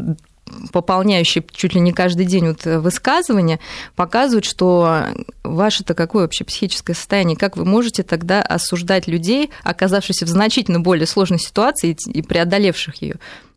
пополняющие 0.73 1.45
чуть 1.53 1.75
ли 1.75 1.81
не 1.81 1.93
каждый 1.93 2.26
день 2.26 2.49
вот 2.49 2.65
высказывания, 2.65 3.59
показывают, 3.95 4.45
что 4.45 5.07
ваше-то 5.43 5.95
какое 5.95 6.23
вообще 6.23 6.45
психическое 6.45 6.95
состояние, 6.95 7.37
как 7.37 7.57
вы 7.57 7.65
можете 7.65 8.03
тогда 8.03 8.43
осуждать 8.43 9.07
людей, 9.07 9.50
оказавшихся 9.65 10.25
в 10.25 10.29
значительно 10.29 10.81
более 10.81 11.07
сложной 11.07 11.38
ситуации 11.38 11.97
и 12.12 12.23
преодолевших 12.23 13.03
ее. 13.03 13.17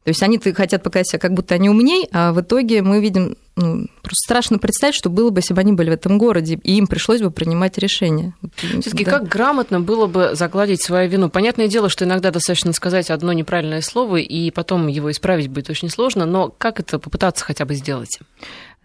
То 0.09 0.11
есть 0.11 0.23
они 0.23 0.39
хотят 0.39 0.81
показать 0.81 1.07
себя, 1.07 1.19
как 1.19 1.35
будто 1.35 1.53
они 1.53 1.69
умней, 1.69 2.09
а 2.11 2.33
в 2.33 2.41
итоге 2.41 2.81
мы 2.81 2.99
видим, 2.99 3.37
ну, 3.55 3.85
просто 4.01 4.25
страшно 4.25 4.57
представить, 4.57 4.95
что 4.95 5.11
было 5.11 5.29
бы, 5.29 5.37
если 5.37 5.53
бы 5.53 5.61
они 5.61 5.73
были 5.73 5.91
в 5.91 5.93
этом 5.93 6.17
городе, 6.17 6.59
и 6.63 6.77
им 6.77 6.87
пришлось 6.87 7.21
бы 7.21 7.29
принимать 7.29 7.77
решения. 7.77 8.33
Все-таки 8.55 9.05
да. 9.05 9.11
как 9.11 9.27
грамотно 9.27 9.81
было 9.81 10.07
бы 10.07 10.31
загладить 10.33 10.83
свою 10.83 11.07
вину? 11.11 11.29
Понятное 11.29 11.67
дело, 11.67 11.89
что 11.89 12.05
иногда 12.05 12.31
достаточно 12.31 12.73
сказать 12.73 13.11
одно 13.11 13.33
неправильное 13.33 13.81
слово, 13.81 14.15
и 14.15 14.49
потом 14.49 14.87
его 14.87 15.11
исправить 15.11 15.49
будет 15.49 15.69
очень 15.69 15.91
сложно, 15.91 16.25
но 16.25 16.49
как 16.57 16.79
это 16.79 16.97
попытаться 16.97 17.45
хотя 17.45 17.65
бы 17.65 17.75
сделать? 17.75 18.17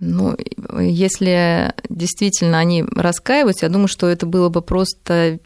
Ну, 0.01 0.37
если 0.79 1.73
действительно 1.89 2.59
они 2.59 2.85
раскаиваются, 2.95 3.65
я 3.65 3.73
думаю, 3.73 3.89
что 3.89 4.09
это 4.09 4.27
было 4.27 4.51
бы 4.51 4.61
просто 4.61 5.39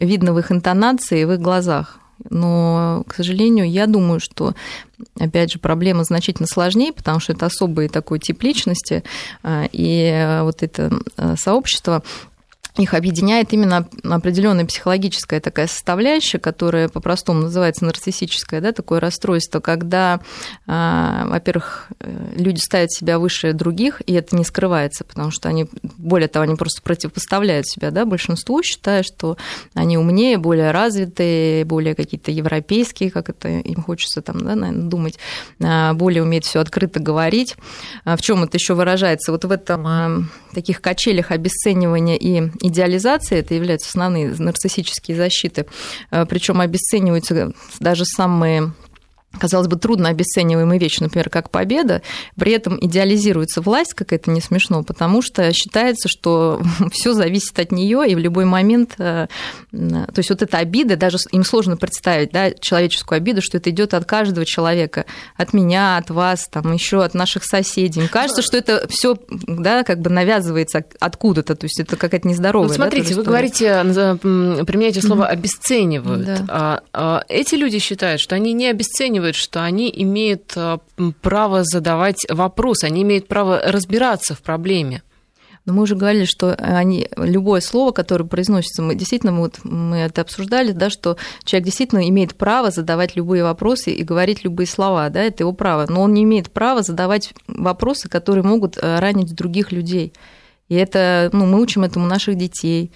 видно 0.00 0.32
в 0.32 0.38
их 0.38 0.50
интонации 0.50 1.20
и 1.20 1.24
в 1.26 1.32
их 1.32 1.40
глазах. 1.40 2.00
Но, 2.30 3.04
к 3.06 3.14
сожалению, 3.14 3.70
я 3.70 3.86
думаю, 3.86 4.20
что, 4.20 4.54
опять 5.18 5.52
же, 5.52 5.58
проблема 5.58 6.04
значительно 6.04 6.46
сложнее, 6.46 6.92
потому 6.92 7.20
что 7.20 7.32
это 7.32 7.46
особый 7.46 7.88
такой 7.88 8.18
тип 8.18 8.42
личности, 8.42 9.02
а, 9.42 9.68
и 9.72 10.40
вот 10.42 10.62
это 10.62 10.90
а, 11.16 11.36
сообщество 11.36 12.02
их 12.82 12.94
объединяет 12.94 13.52
именно 13.52 13.88
определенная 14.04 14.66
психологическая 14.66 15.40
такая 15.40 15.66
составляющая, 15.66 16.38
которая 16.38 16.88
по-простому 16.88 17.42
называется 17.42 17.84
нарциссическое, 17.84 18.60
да, 18.60 18.72
такое 18.72 19.00
расстройство, 19.00 19.60
когда, 19.60 20.20
а, 20.66 21.26
во-первых, 21.28 21.88
э, 22.00 22.34
люди 22.36 22.58
ставят 22.60 22.92
себя 22.92 23.18
выше 23.18 23.52
других, 23.52 24.02
и 24.06 24.12
это 24.12 24.36
не 24.36 24.44
скрывается, 24.44 25.04
потому 25.04 25.30
что 25.30 25.48
они, 25.48 25.66
более 25.96 26.28
того, 26.28 26.44
они 26.44 26.56
просто 26.56 26.82
противопоставляют 26.82 27.66
себя, 27.66 27.90
да, 27.90 28.04
большинству, 28.04 28.62
считая, 28.62 29.02
что 29.02 29.36
они 29.74 29.96
умнее, 29.96 30.38
более 30.38 30.70
развитые, 30.70 31.64
более 31.64 31.94
какие-то 31.94 32.30
европейские, 32.30 33.10
как 33.10 33.30
это 33.30 33.48
им 33.48 33.82
хочется 33.82 34.20
там, 34.20 34.38
да, 34.38 34.54
наверное, 34.54 34.88
думать, 34.88 35.18
а, 35.62 35.94
более 35.94 36.22
умеют 36.22 36.44
все 36.44 36.60
открыто 36.60 37.00
говорить. 37.00 37.56
А 38.04 38.16
в 38.16 38.22
чем 38.22 38.44
это 38.44 38.56
еще 38.56 38.74
выражается? 38.74 39.32
Вот 39.32 39.44
в 39.44 39.50
этом 39.50 40.30
таких 40.52 40.80
качелях 40.80 41.30
обесценивания 41.30 42.16
и 42.16 42.50
идеализации, 42.68 43.38
это 43.38 43.54
являются 43.54 43.88
основные 43.88 44.34
нарциссические 44.38 45.16
защиты, 45.16 45.66
э, 46.10 46.26
причем 46.26 46.60
обесцениваются 46.60 47.52
даже 47.80 48.04
самые 48.04 48.72
казалось 49.38 49.68
бы, 49.68 49.76
трудно 49.76 50.08
обесцениваемая 50.08 50.78
вещь, 50.78 50.98
например, 51.00 51.30
как 51.30 51.50
победа, 51.50 52.02
при 52.36 52.52
этом 52.52 52.78
идеализируется 52.80 53.60
власть, 53.60 53.94
как 53.94 54.12
это 54.12 54.30
не 54.30 54.40
смешно, 54.40 54.82
потому 54.82 55.22
что 55.22 55.52
считается, 55.52 56.08
что 56.08 56.60
все 56.92 57.12
зависит 57.12 57.58
от 57.58 57.72
нее, 57.72 58.04
и 58.08 58.14
в 58.14 58.18
любой 58.18 58.44
момент, 58.44 58.94
э, 58.98 59.26
то 59.70 60.14
есть 60.16 60.30
вот 60.30 60.42
эта 60.42 60.58
обида, 60.58 60.96
даже 60.96 61.18
им 61.32 61.44
сложно 61.44 61.76
представить, 61.76 62.30
да, 62.30 62.50
человеческую 62.52 63.16
обиду, 63.16 63.42
что 63.42 63.58
это 63.58 63.70
идет 63.70 63.94
от 63.94 64.04
каждого 64.04 64.46
человека, 64.46 65.06
от 65.36 65.52
меня, 65.52 65.96
от 65.96 66.10
вас, 66.10 66.48
там 66.50 66.72
еще 66.72 67.02
от 67.02 67.14
наших 67.14 67.44
соседей. 67.44 68.00
Им 68.00 68.08
кажется, 68.08 68.42
что 68.42 68.56
это 68.56 68.86
все, 68.88 69.16
да, 69.28 69.82
как 69.82 70.00
бы 70.00 70.10
навязывается 70.10 70.84
откуда-то, 71.00 71.54
то 71.54 71.64
есть 71.64 71.80
это 71.80 71.96
какая-то 71.96 72.28
нездоровая. 72.28 72.68
Вот 72.68 72.76
смотрите, 72.76 73.14
да, 73.14 73.20
вы 73.20 73.22
говорите, 73.24 73.84
применяете 74.66 75.00
слово 75.02 75.26
обесценивают. 75.26 76.24
Да. 76.24 76.44
А, 76.48 76.82
а, 76.92 77.24
эти 77.28 77.54
люди 77.54 77.78
считают, 77.78 78.20
что 78.20 78.34
они 78.34 78.52
не 78.52 78.68
обесценивают 78.68 79.25
подчеркивает, 79.26 79.34
что 79.34 79.64
они 79.64 79.92
имеют 79.94 80.52
э, 80.56 80.78
право 81.22 81.64
задавать 81.64 82.26
вопросы, 82.28 82.84
они 82.84 83.02
имеют 83.02 83.28
право 83.28 83.60
разбираться 83.64 84.34
в 84.34 84.42
проблеме. 84.42 85.02
Но 85.64 85.72
мы 85.72 85.82
уже 85.82 85.96
говорили, 85.96 86.26
что 86.26 86.54
они, 86.54 87.08
любое 87.16 87.60
слово, 87.60 87.90
которое 87.90 88.24
произносится, 88.24 88.82
мы 88.82 88.94
действительно 88.94 89.32
вот, 89.32 89.58
мы 89.64 89.96
это 89.96 90.20
обсуждали, 90.20 90.70
да, 90.70 90.90
что 90.90 91.16
человек 91.44 91.64
действительно 91.64 92.08
имеет 92.08 92.36
право 92.36 92.70
задавать 92.70 93.16
любые 93.16 93.42
вопросы 93.42 93.90
и 93.90 94.04
говорить 94.04 94.44
любые 94.44 94.68
слова, 94.68 95.08
да, 95.10 95.22
это 95.22 95.42
его 95.42 95.52
право, 95.52 95.86
но 95.88 96.02
он 96.02 96.14
не 96.14 96.22
имеет 96.22 96.52
права 96.52 96.82
задавать 96.82 97.32
вопросы, 97.48 98.08
которые 98.08 98.44
могут 98.44 98.76
э, 98.76 99.00
ранить 99.00 99.34
других 99.34 99.72
людей. 99.72 100.12
И 100.68 100.74
это, 100.76 101.30
ну, 101.32 101.46
мы 101.46 101.60
учим 101.60 101.82
этому 101.82 102.06
наших 102.06 102.36
детей, 102.36 102.92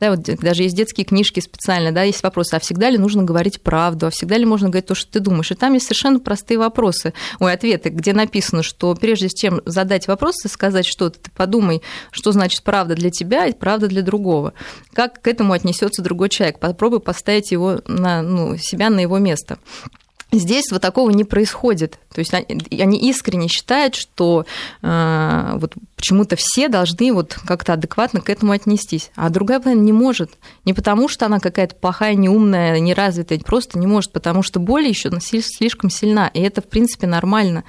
да, 0.00 0.10
вот 0.10 0.22
даже 0.22 0.62
есть 0.62 0.76
детские 0.76 1.04
книжки 1.04 1.40
специально, 1.40 1.92
да, 1.92 2.02
есть 2.02 2.22
вопросы, 2.22 2.54
а 2.54 2.60
всегда 2.60 2.90
ли 2.90 2.98
нужно 2.98 3.22
говорить 3.22 3.60
правду, 3.60 4.06
а 4.06 4.10
всегда 4.10 4.36
ли 4.38 4.44
можно 4.44 4.68
говорить 4.68 4.86
то, 4.86 4.94
что 4.94 5.12
ты 5.12 5.20
думаешь? 5.20 5.50
И 5.50 5.54
там 5.54 5.74
есть 5.74 5.86
совершенно 5.86 6.18
простые 6.20 6.58
вопросы, 6.58 7.12
ой, 7.38 7.52
ответы, 7.52 7.90
где 7.90 8.12
написано, 8.12 8.62
что 8.62 8.94
прежде 8.94 9.28
чем 9.28 9.60
задать 9.64 10.08
вопрос 10.08 10.44
и 10.44 10.48
сказать 10.48 10.86
что-то, 10.86 11.18
ты 11.20 11.30
подумай, 11.30 11.82
что 12.10 12.32
значит 12.32 12.62
правда 12.62 12.94
для 12.94 13.10
тебя 13.10 13.46
и 13.46 13.52
правда 13.52 13.88
для 13.88 14.02
другого. 14.02 14.54
Как 14.94 15.20
к 15.20 15.28
этому 15.28 15.52
отнесется 15.52 16.02
другой 16.02 16.28
человек? 16.30 16.58
Попробуй 16.58 17.00
поставить 17.00 17.50
его 17.50 17.80
на, 17.86 18.22
ну, 18.22 18.56
себя 18.56 18.90
на 18.90 19.00
его 19.00 19.18
место. 19.18 19.58
Здесь 20.32 20.70
вот 20.70 20.80
такого 20.80 21.10
не 21.10 21.24
происходит. 21.24 21.98
То 22.14 22.20
есть 22.20 22.32
они 22.32 23.10
искренне 23.10 23.48
считают, 23.48 23.96
что 23.96 24.46
э, 24.80 25.52
вот 25.56 25.74
почему-то 26.00 26.34
все 26.34 26.68
должны 26.68 27.12
вот 27.12 27.36
как-то 27.46 27.74
адекватно 27.74 28.22
к 28.22 28.30
этому 28.30 28.52
отнестись. 28.52 29.10
А 29.16 29.28
другая 29.28 29.60
половина 29.60 29.82
не 29.82 29.92
может. 29.92 30.30
Не 30.64 30.72
потому, 30.72 31.08
что 31.08 31.26
она 31.26 31.40
какая-то 31.40 31.76
плохая, 31.76 32.14
неумная, 32.14 32.80
неразвитая, 32.80 33.38
просто 33.40 33.78
не 33.78 33.86
может, 33.86 34.10
потому 34.10 34.42
что 34.42 34.60
боль 34.60 34.88
еще 34.88 35.10
слишком 35.20 35.90
сильна. 35.90 36.28
И 36.28 36.40
это, 36.40 36.62
в 36.62 36.68
принципе, 36.68 37.06
нормально. 37.06 37.64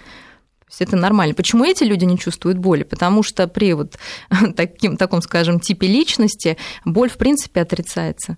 То 0.61 0.67
есть 0.69 0.81
это 0.81 0.95
нормально. 0.95 1.33
Почему 1.33 1.65
эти 1.65 1.83
люди 1.83 2.05
не 2.05 2.17
чувствуют 2.17 2.57
боли? 2.57 2.83
Потому 2.83 3.21
что 3.21 3.49
при 3.49 3.73
вот 3.73 3.97
таким, 4.55 4.95
таком, 4.95 5.21
скажем, 5.21 5.59
типе 5.59 5.87
личности 5.87 6.55
боль, 6.85 7.09
в 7.09 7.17
принципе, 7.17 7.59
отрицается 7.59 8.37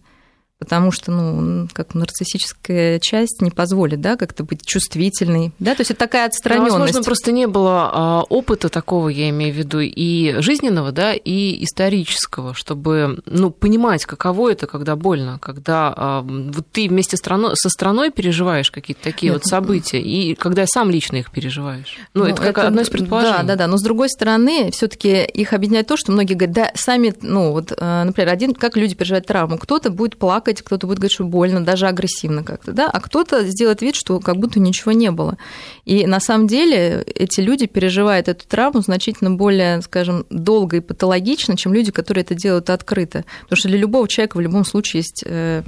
потому 0.64 0.92
что, 0.92 1.12
ну, 1.12 1.68
как 1.74 1.94
нарциссическая 1.94 2.98
часть 3.00 3.42
не 3.42 3.52
позволит, 3.52 4.00
да, 4.00 4.16
как-то 4.16 4.46
быть 4.46 4.66
чувствительной, 4.66 5.52
да, 5.60 5.76
то 5.76 5.82
есть 5.82 5.92
это 5.92 6.00
такая 6.00 6.26
отстраненность. 6.26 6.72
возможно, 6.72 7.04
просто 7.04 7.34
не 7.34 7.48
было 7.48 7.92
а, 7.94 8.24
опыта 8.30 8.70
такого, 8.70 9.10
я 9.10 9.30
имею 9.30 9.54
в 9.54 9.58
виду, 9.58 9.82
и 9.82 10.36
жизненного, 10.40 10.94
да, 10.94 11.14
и 11.14 11.62
исторического, 11.66 12.54
чтобы, 12.54 13.22
ну, 13.26 13.52
понимать, 13.52 14.06
каково 14.06 14.54
это, 14.54 14.66
когда 14.66 14.96
больно, 14.96 15.38
когда 15.40 15.94
а, 15.96 16.22
вот 16.22 16.66
ты 16.72 16.88
вместе 16.88 17.18
со 17.18 17.70
страной 17.70 18.10
переживаешь 18.12 18.72
какие-то 18.72 19.04
такие 19.04 19.34
Нет, 19.34 19.42
вот 19.44 19.50
события, 19.50 20.02
и 20.02 20.34
когда 20.36 20.66
сам 20.66 20.90
лично 20.90 21.18
их 21.18 21.30
переживаешь. 21.30 21.98
Ну, 22.14 22.24
ну 22.24 22.30
это 22.30 22.42
как 22.42 22.58
это, 22.58 22.68
одно 22.68 22.82
из 22.82 22.90
предположений. 22.90 23.40
Да, 23.40 23.44
да, 23.44 23.56
да, 23.56 23.68
но 23.68 23.78
с 23.78 23.82
другой 23.82 24.10
стороны, 24.10 24.72
все 24.72 24.88
таки 24.88 25.26
их 25.26 25.52
объединяет 25.52 25.88
то, 25.88 25.98
что 25.98 26.14
многие 26.14 26.36
говорят, 26.36 26.56
да, 26.56 26.72
сами, 26.76 27.14
ну, 27.22 27.52
вот, 27.52 27.74
э, 27.78 28.04
например, 28.06 28.32
один, 28.32 28.54
как 28.54 28.78
люди 28.78 28.96
переживают 28.96 29.28
травму, 29.28 29.58
кто-то 29.58 29.90
будет 29.90 30.18
плакать 30.18 30.53
плакать, 30.54 30.62
кто-то 30.62 30.88
будет 30.88 31.00
говорить, 31.00 31.14
что 31.14 31.24
больно, 31.26 31.64
даже 31.64 31.88
агрессивно 31.88 32.44
как-то, 32.44 32.72
да, 32.72 32.90
а 32.90 33.00
кто-то 33.00 33.46
сделает 33.46 33.82
вид, 33.82 33.96
что 33.96 34.20
как 34.20 34.38
будто 34.38 34.60
ничего 34.60 34.92
не 34.92 35.12
было. 35.12 35.38
И 35.86 36.06
на 36.08 36.20
самом 36.20 36.48
деле 36.48 37.04
эти 37.16 37.42
люди 37.42 37.66
переживают 37.66 38.28
эту 38.28 38.48
травму 38.48 38.82
значительно 38.82 39.32
более, 39.32 39.82
скажем, 39.82 40.26
долго 40.30 40.78
и 40.78 40.82
патологично, 40.82 41.58
чем 41.58 41.74
люди, 41.74 41.92
которые 41.92 42.24
это 42.24 42.36
делают 42.36 42.70
открыто. 42.70 43.26
Потому 43.44 43.58
что 43.58 43.70
для 43.70 43.78
любого 43.78 44.08
человека 44.08 44.38
в 44.38 44.42
любом 44.42 44.66
случае 44.66 45.00
есть 45.00 45.24
э, 45.26 45.64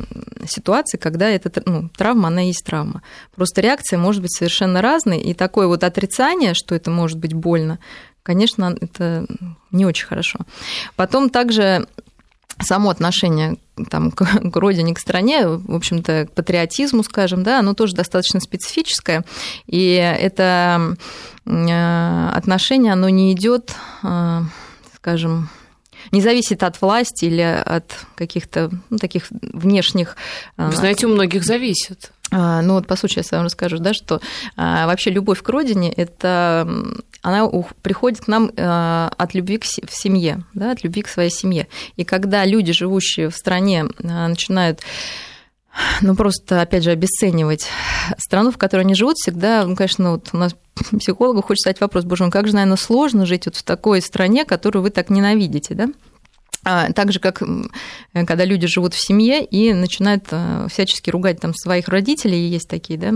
ситуации, 0.48 0.98
когда 0.98 1.30
эта 1.30 1.51
ну, 1.65 1.89
травма, 1.89 2.27
она 2.27 2.42
есть 2.42 2.63
травма. 2.65 3.01
Просто 3.36 3.62
реакция 3.62 4.00
может 4.00 4.22
быть 4.22 4.34
совершенно 4.34 4.82
разной, 4.82 5.20
и 5.20 5.34
такое 5.34 5.68
вот 5.68 5.84
отрицание, 5.84 6.54
что 6.54 6.75
это 6.75 6.92
может 6.92 7.18
быть 7.18 7.34
больно, 7.34 7.80
конечно, 8.24 8.75
это 8.82 9.25
не 9.72 9.86
очень 9.86 10.08
хорошо. 10.08 10.39
Потом 10.96 11.30
также 11.30 11.88
само 12.60 12.90
отношение 12.90 13.58
там, 13.90 14.12
к, 14.12 14.26
к 14.52 14.56
родине, 14.56 14.94
к 14.94 15.00
стране, 15.00 15.48
в 15.48 15.76
общем-то, 15.76 16.28
к 16.28 16.32
патриотизму, 16.34 17.04
скажем, 17.04 17.44
да, 17.44 17.60
оно 17.60 17.74
тоже 17.74 17.96
достаточно 17.96 18.40
специфическое. 18.40 19.24
И 19.68 19.94
это 19.94 20.96
э, 21.46 22.30
отношение, 22.34 22.94
оно 22.94 23.10
не 23.10 23.34
идет, 23.34 23.74
э, 24.04 24.42
скажем, 24.96 25.50
не 26.12 26.22
зависит 26.22 26.64
от 26.64 26.82
власти 26.82 27.26
или 27.26 27.42
от 27.42 27.92
каких-то 28.16 28.72
ну, 28.90 28.98
таких 28.98 29.28
внешних... 29.30 30.16
Э, 30.58 30.68
Вы 30.68 30.76
знаете, 30.76 31.08
у 31.08 31.10
многих 31.10 31.44
зависит. 31.44 32.12
А, 32.38 32.62
ну 32.62 32.74
вот 32.74 32.86
по 32.86 32.98
сути 32.98 33.20
я 33.20 33.38
вам 33.38 33.46
расскажу, 33.46 33.77
да, 33.77 33.94
что 33.94 34.20
а, 34.58 34.88
вообще 34.88 35.10
любовь 35.10 35.42
к 35.42 35.48
родине– 35.48 35.92
это 35.96 36.68
она 37.22 37.50
приходит 37.82 38.25
к 38.25 38.27
нам 38.27 38.51
а, 38.58 39.10
от 39.18 39.34
любви 39.34 39.58
к 39.58 39.63
семье, 39.63 40.44
да, 40.54 40.72
от 40.72 40.84
любви 40.84 41.01
к 41.01 41.08
своей 41.08 41.30
семье. 41.30 41.70
И 41.96 42.04
когда 42.04 42.44
люди, 42.44 42.74
живущие 42.74 43.30
в 43.30 43.38
стране, 43.38 43.86
начинают 44.00 44.82
ну, 46.01 46.15
просто, 46.15 46.62
опять 46.62 46.84
же, 46.84 46.92
обесценивать 46.92 47.68
страну, 48.18 48.51
в 48.51 48.58
которой 48.58 48.82
они 48.82 48.96
живут, 48.96 49.15
всегда, 49.15 49.65
ну, 49.65 49.77
конечно, 49.77 50.12
вот 50.12 50.30
у 50.34 50.38
нас 50.38 50.56
психологу 51.00 51.42
хочется 51.42 51.70
задать 51.70 51.82
вопрос, 51.82 52.04
боже 52.04 52.24
мой, 52.24 52.32
как 52.32 52.48
же, 52.48 52.54
наверное, 52.54 52.77
сложно 52.77 53.25
жить 53.25 53.46
вот 53.46 53.56
в 53.56 53.63
такой 53.63 54.01
стране, 54.01 54.44
которую 54.44 54.84
вы 54.84 54.89
так 54.89 55.10
ненавидите, 55.10 55.74
да? 55.74 55.88
А, 56.66 56.92
так 56.92 57.12
же, 57.12 57.20
как 57.20 57.44
когда 58.14 58.44
люди 58.44 58.66
живут 58.66 58.96
в 58.96 59.00
семье 59.00 59.46
и 59.46 59.72
начинают 59.72 60.26
э, 60.32 60.68
всячески 60.70 61.12
ругать 61.12 61.40
там 61.40 61.54
своих 61.54 61.88
родителей, 61.88 62.50
есть 62.50 62.68
такие, 62.68 62.98
да, 62.98 63.14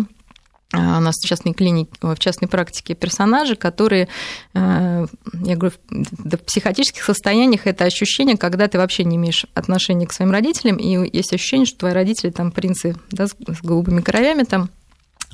а, 0.72 1.00
у 1.00 1.02
нас 1.02 1.16
в 1.16 1.28
частной 1.28 1.54
клинике, 1.54 1.90
в 2.00 2.20
частной 2.20 2.48
практике 2.48 2.94
персонажи, 2.94 3.56
которые, 3.56 4.08
э, 4.54 5.08
я 5.44 5.56
говорю, 5.56 5.74
в 5.90 6.38
психотических 6.38 7.04
состояниях 7.04 7.66
это 7.66 7.86
ощущение, 7.86 8.38
когда 8.38 8.68
ты 8.68 8.78
вообще 8.78 9.04
не 9.04 9.16
имеешь 9.16 9.48
отношения 9.56 10.06
к 10.06 10.14
своим 10.14 10.32
родителям, 10.32 10.78
и 10.78 11.10
есть 11.12 11.34
ощущение, 11.34 11.66
что 11.66 11.80
твои 11.80 11.94
родители 11.94 12.30
там 12.30 12.52
принцы 12.52 12.96
да, 13.10 13.26
с 13.26 13.34
голубыми 13.64 14.02
кровями 14.02 14.44
там, 14.44 14.70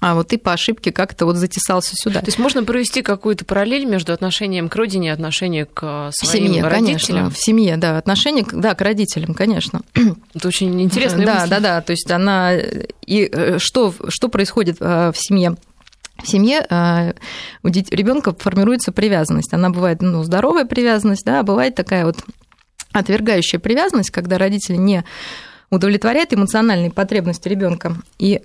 а 0.02 0.14
вот 0.14 0.28
ты 0.28 0.38
по 0.38 0.52
ошибке 0.52 0.92
как-то 0.92 1.26
вот 1.26 1.38
затесался 1.38 1.96
сюда. 1.96 2.20
То 2.20 2.28
есть 2.28 2.38
можно 2.38 2.64
провести 2.64 3.02
какую-то 3.02 3.46
параллель 3.46 3.86
между 3.86 4.14
отношением 4.14 4.70
к 4.70 4.76
родине 4.76 5.08
и 5.08 5.12
отношением 5.12 5.68
к 5.74 6.12
своим 6.12 6.48
семье, 6.48 6.64
родителям? 6.64 7.00
Конечно, 7.00 7.30
в 7.30 7.38
семье, 7.38 7.78
да, 7.78 7.98
отношение, 7.98 8.46
да, 8.52 8.76
к 8.76 8.82
родителям, 8.82 9.34
конечно. 9.34 9.82
Это 10.34 10.48
очень 10.48 10.82
интересно. 10.82 11.26
Да, 11.26 11.48
да, 11.48 11.60
да, 11.60 11.82
то 11.82 11.92
есть 11.92 12.12
она... 12.12 12.54
И 12.56 13.30
э, 13.32 13.58
что, 13.60 13.94
что 14.10 14.28
происходит 14.28 14.78
э, 14.80 15.12
в 15.14 15.18
семье? 15.18 15.56
В 16.22 16.28
семье 16.28 16.66
э, 16.70 17.14
у 17.64 17.68
ребенка 17.68 18.34
формируется 18.34 18.92
привязанность. 18.92 19.54
Она 19.54 19.70
бывает 19.70 20.02
ну, 20.02 20.24
здоровая 20.24 20.66
привязанность, 20.66 21.26
да, 21.26 21.40
а 21.40 21.44
бывает 21.44 21.76
такая 21.76 22.06
вот 22.06 22.18
отвергающая 22.92 23.60
привязанность, 23.60 24.12
когда 24.12 24.38
родители 24.38 24.78
не 24.78 25.04
удовлетворяют 25.70 26.34
эмоциональные 26.34 26.92
потребности 26.92 27.48
ребенка. 27.48 27.96
И 28.18 28.42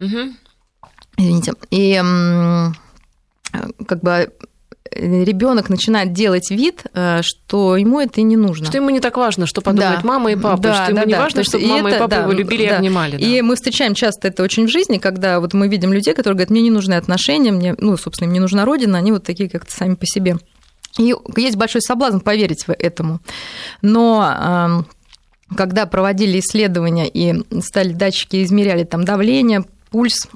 угу. 0.00 0.34
Извините. 1.16 1.52
И 1.70 2.02
как 3.86 4.00
бы 4.00 4.32
ребенок 4.94 5.68
начинает 5.70 6.12
делать 6.12 6.50
вид, 6.50 6.84
э, 6.94 7.20
что 7.22 7.76
ему 7.76 8.00
это 8.00 8.20
и 8.20 8.22
не 8.22 8.36
нужно. 8.36 8.66
Что 8.66 8.76
ему 8.76 8.90
не 8.90 9.00
так 9.00 9.16
важно, 9.16 9.46
что 9.46 9.60
подумают 9.60 10.02
да. 10.02 10.08
мама 10.08 10.32
и 10.32 10.36
папа, 10.36 10.62
да, 10.62 10.74
что 10.74 10.92
ему 10.92 11.00
да, 11.00 11.04
не 11.04 11.12
да. 11.14 11.20
важно, 11.20 11.44
чтобы 11.44 11.66
мама 11.66 11.88
это, 11.88 11.96
и 11.96 12.00
папа 12.00 12.10
да, 12.10 12.22
его 12.22 12.32
любили 12.32 12.66
да. 12.66 12.74
и 12.74 12.76
обнимали. 12.76 13.16
Да. 13.16 13.26
И 13.26 13.42
мы 13.42 13.56
встречаем 13.56 13.94
часто 13.94 14.28
это 14.28 14.42
очень 14.42 14.66
в 14.66 14.70
жизни, 14.70 14.98
когда 14.98 15.40
вот 15.40 15.52
мы 15.52 15.68
видим 15.68 15.92
людей, 15.92 16.14
которые 16.14 16.36
говорят, 16.36 16.50
мне 16.50 16.62
не 16.62 16.70
нужны 16.70 16.94
отношения, 16.94 17.50
мне, 17.50 17.74
ну, 17.78 17.96
собственно, 17.96 18.28
им 18.28 18.34
не 18.34 18.40
нужна 18.40 18.64
родина, 18.64 18.98
они 18.98 19.12
вот 19.12 19.24
такие 19.24 19.48
как-то 19.48 19.72
сами 19.72 19.94
по 19.94 20.06
себе. 20.06 20.36
И 20.98 21.12
есть 21.36 21.56
большой 21.56 21.80
соблазн 21.80 22.18
поверить 22.18 22.68
в 22.68 22.72
этому. 22.72 23.20
Но 23.82 24.84
когда 25.56 25.86
проводили 25.86 26.38
исследования 26.38 27.08
и 27.08 27.34
стали 27.60 27.92
датчики 27.92 28.44
измеряли 28.44 28.84
там 28.84 29.04
давление, 29.04 29.64
пульс, 29.90 30.28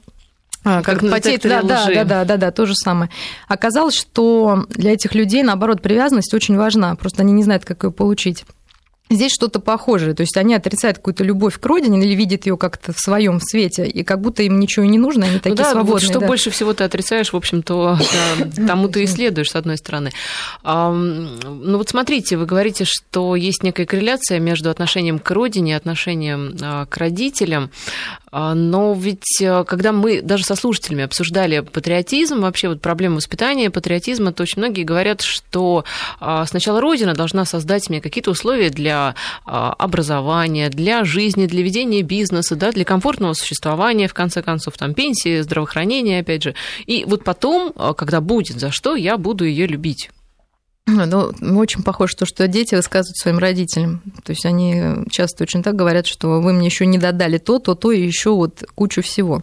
а, 0.64 0.82
как, 0.82 1.00
как 1.00 1.10
потеет, 1.10 1.42
да, 1.42 1.62
да, 1.62 1.86
да, 1.86 2.04
да, 2.04 2.24
да, 2.24 2.36
да, 2.36 2.50
то 2.50 2.66
же 2.66 2.74
самое. 2.74 3.10
Оказалось, 3.46 3.94
что 3.94 4.66
для 4.70 4.92
этих 4.92 5.14
людей, 5.14 5.42
наоборот, 5.42 5.80
привязанность 5.82 6.34
очень 6.34 6.56
важна, 6.56 6.94
просто 6.96 7.22
они 7.22 7.32
не 7.32 7.44
знают, 7.44 7.64
как 7.64 7.84
ее 7.84 7.90
получить. 7.90 8.44
Здесь 9.10 9.32
что-то 9.32 9.58
похожее, 9.58 10.12
то 10.12 10.20
есть 10.20 10.36
они 10.36 10.54
отрицают 10.54 10.98
какую-то 10.98 11.24
любовь 11.24 11.58
к 11.58 11.64
родине 11.64 11.98
или 12.04 12.14
видят 12.14 12.44
ее 12.44 12.58
как-то 12.58 12.92
в 12.92 12.98
своем 12.98 13.40
свете, 13.40 13.86
и 13.86 14.04
как 14.04 14.20
будто 14.20 14.42
им 14.42 14.60
ничего 14.60 14.84
не 14.84 14.98
нужно, 14.98 15.24
они 15.24 15.38
такие 15.38 15.52
ну 15.52 15.56
да, 15.56 15.70
свободные. 15.70 15.92
Вот 15.92 16.02
что 16.02 16.20
да. 16.20 16.26
больше 16.26 16.50
всего 16.50 16.74
ты 16.74 16.84
отрицаешь, 16.84 17.32
в 17.32 17.36
общем-то, 17.36 17.98
тому 18.66 18.88
ты 18.88 19.04
исследуешь, 19.04 19.50
с 19.50 19.56
одной 19.56 19.78
стороны. 19.78 20.12
Ну 20.62 21.78
вот 21.78 21.88
смотрите, 21.88 22.36
вы 22.36 22.44
говорите, 22.44 22.84
что 22.84 23.34
есть 23.34 23.62
некая 23.62 23.86
корреляция 23.86 24.40
между 24.40 24.68
отношением 24.68 25.18
к 25.20 25.30
родине 25.30 25.72
и 25.72 25.74
отношением 25.74 26.54
а, 26.60 26.84
к 26.84 26.96
родителям. 26.98 27.70
А, 28.30 28.54
но 28.54 28.94
ведь 28.94 29.40
э, 29.40 29.64
когда 29.64 29.92
мы 29.92 30.20
даже 30.22 30.44
со 30.44 30.54
слушателями 30.54 31.04
обсуждали 31.04 31.60
патриотизм, 31.60 32.40
вообще 32.40 32.68
вот 32.68 32.80
проблему 32.80 33.16
воспитания 33.16 33.70
патриотизма, 33.70 34.32
то 34.32 34.42
очень 34.42 34.58
многие 34.58 34.84
говорят, 34.84 35.22
что 35.22 35.84
а, 36.20 36.44
сначала 36.46 36.80
Родина 36.80 37.14
должна 37.14 37.44
создать 37.44 37.88
мне 37.88 38.00
какие-то 38.00 38.30
условия 38.30 38.70
для 38.70 39.14
а, 39.46 39.72
образования, 39.78 40.68
для 40.68 41.04
жизни, 41.04 41.46
для 41.46 41.62
ведения 41.62 42.02
бизнеса, 42.02 42.56
да, 42.56 42.72
для 42.72 42.84
комфортного 42.84 43.32
существования, 43.32 44.08
в 44.08 44.14
конце 44.14 44.42
концов, 44.42 44.76
там, 44.76 44.94
пенсии, 44.94 45.40
здравоохранения, 45.40 46.20
опять 46.20 46.42
же. 46.42 46.54
И 46.86 47.04
вот 47.06 47.24
потом, 47.24 47.72
когда 47.96 48.20
будет 48.20 48.58
за 48.58 48.70
что, 48.70 48.96
я 48.96 49.16
буду 49.16 49.44
ее 49.44 49.66
любить. 49.66 50.10
Ну, 50.90 51.58
очень 51.58 51.82
похоже 51.82 52.16
то, 52.16 52.24
что 52.24 52.48
дети 52.48 52.74
высказывают 52.74 53.16
своим 53.18 53.38
родителям. 53.38 54.00
То 54.24 54.30
есть 54.30 54.46
они 54.46 55.04
часто 55.10 55.42
очень 55.42 55.62
так 55.62 55.76
говорят, 55.76 56.06
что 56.06 56.40
вы 56.40 56.52
мне 56.54 56.66
еще 56.66 56.86
не 56.86 56.96
додали 56.96 57.36
то, 57.36 57.58
то, 57.58 57.74
то 57.74 57.92
и 57.92 58.00
еще 58.00 58.30
вот 58.30 58.64
кучу 58.74 59.02
всего. 59.02 59.42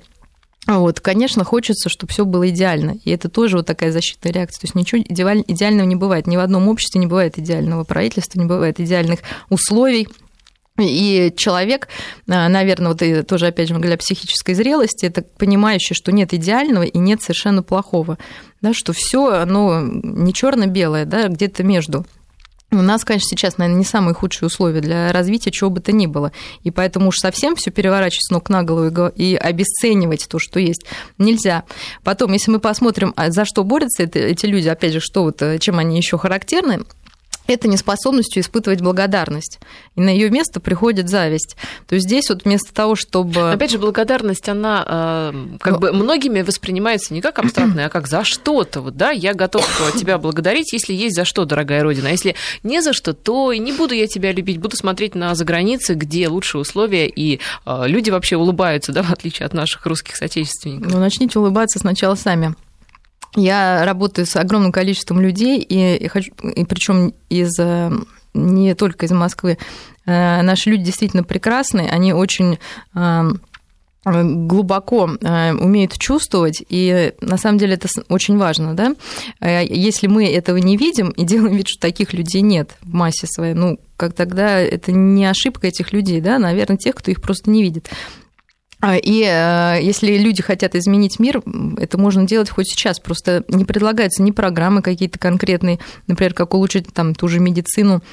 Вот, 0.65 0.99
конечно, 0.99 1.43
хочется, 1.43 1.89
чтобы 1.89 2.11
все 2.11 2.25
было 2.25 2.49
идеально. 2.49 2.95
И 3.03 3.11
это 3.11 3.29
тоже 3.29 3.57
вот 3.57 3.67
такая 3.67 3.91
защитная 3.91 4.33
реакция. 4.33 4.61
То 4.61 4.65
есть 4.65 4.75
ничего 4.75 5.01
идеального 5.01 5.85
не 5.85 5.95
бывает. 5.95 6.25
Ни 6.25 6.37
в 6.37 6.39
одном 6.39 6.67
обществе 6.67 6.99
не 6.99 7.05
бывает 7.05 7.37
идеального 7.37 7.83
правительства, 7.83 8.39
не 8.39 8.45
бывает 8.45 8.79
идеальных 8.79 9.19
условий. 9.49 10.07
И 10.77 11.33
человек, 11.37 11.87
а, 12.27 12.49
наверное, 12.49 12.93
вот 12.93 13.27
тоже, 13.27 13.47
опять 13.47 13.69
же, 13.69 13.75
о 13.75 13.97
психической 13.97 14.55
зрелости, 14.55 15.05
это 15.05 15.21
понимающий, 15.21 15.95
что 15.95 16.11
нет 16.11 16.33
идеального 16.33 16.83
и 16.83 16.97
нет 16.97 17.21
совершенно 17.21 17.63
плохого, 17.63 18.17
да, 18.61 18.73
что 18.73 18.91
все, 18.91 19.31
оно 19.31 19.81
не 19.81 20.33
черно-белое, 20.33 21.05
да, 21.05 21.29
где-то 21.29 21.63
между. 21.63 22.05
У 22.71 22.81
нас, 22.81 23.05
конечно, 23.05 23.29
сейчас, 23.29 23.57
наверное, 23.57 23.79
не 23.79 23.85
самые 23.85 24.13
худшие 24.13 24.47
условия 24.47 24.81
для 24.81 25.13
развития 25.13 25.51
чего 25.51 25.69
бы 25.69 25.79
то 25.79 25.91
ни 25.91 26.07
было. 26.07 26.31
И 26.63 26.71
поэтому 26.71 27.07
уж 27.09 27.19
совсем 27.19 27.55
все 27.55 27.71
переворачивать 27.71 28.25
с 28.25 28.31
ног 28.31 28.49
на 28.49 28.63
голову 28.63 29.07
и 29.15 29.35
обесценивать 29.35 30.27
то, 30.27 30.39
что 30.39 30.59
есть, 30.59 30.85
нельзя. 31.17 31.63
Потом, 32.03 32.33
если 32.33 32.51
мы 32.51 32.59
посмотрим, 32.59 33.13
а 33.15 33.31
за 33.31 33.45
что 33.45 33.63
борются 33.63 34.03
эти 34.03 34.45
люди, 34.45 34.67
опять 34.67 34.93
же, 34.93 34.99
что 34.99 35.23
вот, 35.23 35.41
э, 35.41 35.59
чем 35.59 35.79
они 35.79 35.95
еще 35.95 36.17
характерны, 36.17 36.81
это 37.47 37.67
неспособностью 37.67 38.41
испытывать 38.41 38.81
благодарность. 38.81 39.59
И 39.95 40.01
на 40.01 40.09
ее 40.09 40.29
место 40.29 40.59
приходит 40.59 41.09
зависть. 41.09 41.55
То 41.87 41.95
есть 41.95 42.07
здесь 42.07 42.29
вот 42.29 42.45
вместо 42.45 42.73
того, 42.73 42.95
чтобы... 42.95 43.51
Опять 43.51 43.71
же, 43.71 43.79
благодарность, 43.79 44.47
она 44.49 45.31
э, 45.33 45.57
как 45.59 45.73
Но... 45.73 45.79
бы 45.79 45.93
многими 45.93 46.41
воспринимается 46.41 47.13
не 47.13 47.21
как 47.21 47.39
абстрактная, 47.39 47.87
а 47.87 47.89
как 47.89 48.07
за 48.07 48.23
что-то. 48.23 48.81
Вот, 48.81 48.97
да, 48.97 49.11
я 49.11 49.33
готов 49.33 49.65
тебя 49.97 50.17
благодарить, 50.17 50.73
если 50.73 50.93
есть 50.93 51.15
за 51.15 51.25
что, 51.25 51.45
дорогая 51.45 51.83
Родина. 51.83 52.09
А 52.09 52.11
если 52.11 52.35
не 52.63 52.81
за 52.81 52.93
что, 52.93 53.13
то 53.13 53.51
и 53.51 53.59
не 53.59 53.73
буду 53.73 53.93
я 53.93 54.07
тебя 54.07 54.31
любить, 54.31 54.57
буду 54.57 54.75
смотреть 54.75 55.15
на 55.15 55.35
заграницы, 55.35 55.93
где 55.93 56.27
лучшие 56.27 56.61
условия, 56.61 57.07
и 57.07 57.39
э, 57.65 57.83
люди 57.87 58.09
вообще 58.09 58.37
улыбаются, 58.37 58.91
да, 58.91 59.03
в 59.03 59.11
отличие 59.11 59.45
от 59.45 59.53
наших 59.53 59.85
русских 59.85 60.15
соотечественников. 60.15 60.91
Ну, 60.91 60.99
начните 60.99 61.39
улыбаться 61.39 61.79
сначала 61.79 62.15
сами. 62.15 62.55
Я 63.35 63.83
работаю 63.85 64.25
с 64.25 64.35
огромным 64.35 64.71
количеством 64.71 65.19
людей, 65.19 65.59
и, 65.59 65.95
и, 65.95 66.07
хочу, 66.07 66.31
и 66.41 66.63
причем 66.63 67.13
из 67.29 67.59
э, 67.59 67.91
не 68.33 68.75
только 68.75 69.05
из 69.05 69.11
Москвы. 69.11 69.57
Э, 70.05 70.41
наши 70.41 70.69
люди 70.69 70.85
действительно 70.85 71.23
прекрасные, 71.23 71.89
они 71.89 72.13
очень 72.13 72.59
э, 72.95 73.31
глубоко 74.05 75.09
умеют 75.19 75.97
чувствовать, 75.97 76.63
и 76.69 77.13
на 77.21 77.37
самом 77.37 77.57
деле 77.57 77.73
это 77.73 77.87
очень 78.07 78.37
важно, 78.37 78.75
да. 78.75 78.93
Если 79.41 80.05
мы 80.05 80.27
этого 80.27 80.57
не 80.57 80.77
видим 80.77 81.09
и 81.09 81.23
делаем 81.25 81.55
вид, 81.55 81.67
что 81.67 81.81
таких 81.81 82.13
людей 82.13 82.41
нет 82.41 82.77
в 82.81 82.93
массе 82.93 83.25
своей, 83.25 83.55
ну, 83.55 83.79
как 83.97 84.13
тогда 84.13 84.59
это 84.59 84.91
не 84.91 85.25
ошибка 85.25 85.67
этих 85.67 85.91
людей, 85.91 86.21
да, 86.21 86.37
наверное, 86.37 86.77
тех, 86.77 86.93
кто 86.93 87.09
их 87.09 87.19
просто 87.19 87.49
не 87.49 87.63
видит. 87.63 87.89
А, 88.85 88.97
и 88.97 89.23
э, 89.23 89.79
если 89.81 90.15
люди 90.15 90.43
хотят 90.43 90.75
изменить 90.75 91.17
мир, 91.19 91.41
это 91.77 91.97
можно 91.97 92.27
делать 92.27 92.51
хоть 92.51 92.69
сейчас. 92.69 92.99
Просто 92.99 93.43
не 93.47 93.65
предлагаются 93.65 94.21
ни 94.21 94.29
программы 94.29 94.83
какие-то 94.83 95.17
конкретные, 95.17 95.79
например, 96.05 96.35
как 96.35 96.53
улучшить 96.53 96.93
там 96.93 97.15
ту 97.15 97.27
же 97.27 97.39
медицину, 97.39 98.03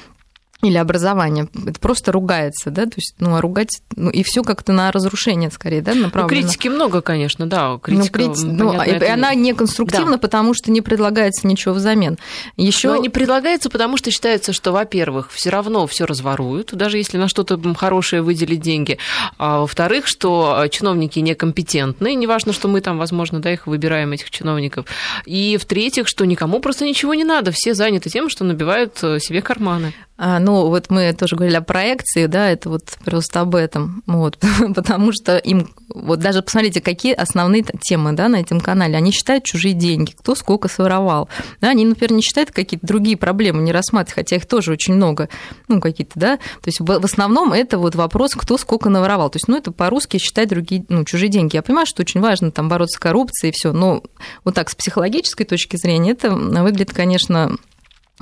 или 0.69 0.77
образование. 0.77 1.47
Это 1.65 1.79
просто 1.79 2.11
ругается, 2.11 2.71
да, 2.71 2.85
то 2.85 2.95
есть, 2.97 3.15
ну, 3.19 3.35
а 3.35 3.41
ругать, 3.41 3.81
ну, 3.95 4.09
и 4.09 4.23
все 4.23 4.43
как-то 4.43 4.73
на 4.73 4.91
разрушение 4.91 5.51
скорее, 5.51 5.81
да, 5.81 5.93
ну, 5.93 6.03
направлено. 6.03 6.41
Ну, 6.41 6.47
критики 6.47 6.67
много, 6.67 7.01
конечно, 7.01 7.47
да, 7.47 7.79
критика, 7.81 8.19
ну, 8.19 8.33
крити... 8.33 8.45
ну, 8.45 8.73
понятно, 8.77 8.91
это... 8.91 9.13
она 9.13 9.33
не 9.35 9.53
конструктивна, 9.53 10.13
да. 10.13 10.17
потому 10.17 10.53
что 10.53 10.71
не 10.71 10.81
предлагается 10.81 11.47
ничего 11.47 11.73
взамен. 11.73 12.17
Еще 12.57 12.97
не 12.99 13.09
предлагается, 13.09 13.69
потому 13.69 13.97
что 13.97 14.11
считается, 14.11 14.53
что, 14.53 14.71
во-первых, 14.71 15.31
все 15.31 15.49
равно 15.49 15.85
все 15.87 16.05
разворуют, 16.05 16.73
даже 16.73 16.97
если 16.97 17.17
на 17.17 17.27
что-то 17.27 17.59
хорошее 17.75 18.21
выделить 18.21 18.61
деньги, 18.61 18.97
а 19.37 19.61
во-вторых, 19.61 20.07
что 20.07 20.65
чиновники 20.69 21.19
некомпетентны, 21.19 22.15
неважно, 22.15 22.53
что 22.53 22.67
мы 22.67 22.81
там, 22.81 22.97
возможно, 22.97 23.39
да, 23.39 23.51
их 23.51 23.67
выбираем, 23.67 24.11
этих 24.11 24.29
чиновников, 24.31 24.85
и 25.25 25.57
в-третьих, 25.57 26.07
что 26.07 26.25
никому 26.25 26.59
просто 26.59 26.85
ничего 26.85 27.13
не 27.13 27.23
надо, 27.23 27.51
все 27.51 27.73
заняты 27.73 28.09
тем, 28.09 28.29
что 28.29 28.43
набивают 28.43 28.97
э, 29.01 29.19
себе 29.19 29.41
карманы. 29.41 29.93
А, 30.25 30.39
ну, 30.39 30.69
вот 30.69 30.89
мы 30.89 31.11
тоже 31.11 31.35
говорили 31.35 31.57
о 31.57 31.61
проекции, 31.61 32.27
да, 32.27 32.49
это 32.49 32.69
вот 32.69 32.83
просто 33.03 33.41
об 33.41 33.55
этом, 33.55 34.03
вот, 34.07 34.37
потому 34.73 35.11
что 35.11 35.37
им, 35.37 35.67
вот 35.93 36.21
даже 36.21 36.41
посмотрите, 36.41 36.79
какие 36.79 37.11
основные 37.11 37.65
темы, 37.81 38.13
да, 38.13 38.29
на 38.29 38.39
этом 38.39 38.61
канале, 38.61 38.95
они 38.95 39.11
считают 39.11 39.43
чужие 39.43 39.73
деньги, 39.73 40.11
кто 40.11 40.33
сколько 40.33 40.69
своровал, 40.69 41.27
да, 41.59 41.71
они, 41.71 41.83
например, 41.83 42.13
не 42.13 42.21
считают 42.21 42.51
какие-то 42.51 42.87
другие 42.87 43.17
проблемы, 43.17 43.63
не 43.63 43.73
рассматривают, 43.73 44.15
хотя 44.15 44.37
их 44.37 44.45
тоже 44.45 44.71
очень 44.71 44.93
много, 44.93 45.27
ну, 45.67 45.81
какие-то, 45.81 46.13
да, 46.15 46.37
то 46.37 46.67
есть 46.67 46.79
в 46.79 47.03
основном 47.03 47.51
это 47.51 47.77
вот 47.77 47.95
вопрос, 47.95 48.33
кто 48.33 48.57
сколько 48.57 48.89
наворовал, 48.89 49.29
то 49.29 49.35
есть, 49.35 49.49
ну, 49.49 49.57
это 49.57 49.73
по-русски 49.73 50.19
считать 50.19 50.47
другие, 50.47 50.85
ну, 50.87 51.03
чужие 51.03 51.27
деньги. 51.27 51.57
Я 51.57 51.63
понимаю, 51.63 51.85
что 51.85 52.01
очень 52.01 52.21
важно 52.21 52.49
там 52.49 52.69
бороться 52.69 52.95
с 52.95 52.99
коррупцией 53.01 53.49
и 53.49 53.53
все, 53.53 53.73
но 53.73 54.01
вот 54.45 54.55
так 54.55 54.69
с 54.69 54.75
психологической 54.75 55.45
точки 55.45 55.75
зрения 55.75 56.11
это 56.11 56.31
выглядит, 56.31 56.93
конечно, 56.93 57.57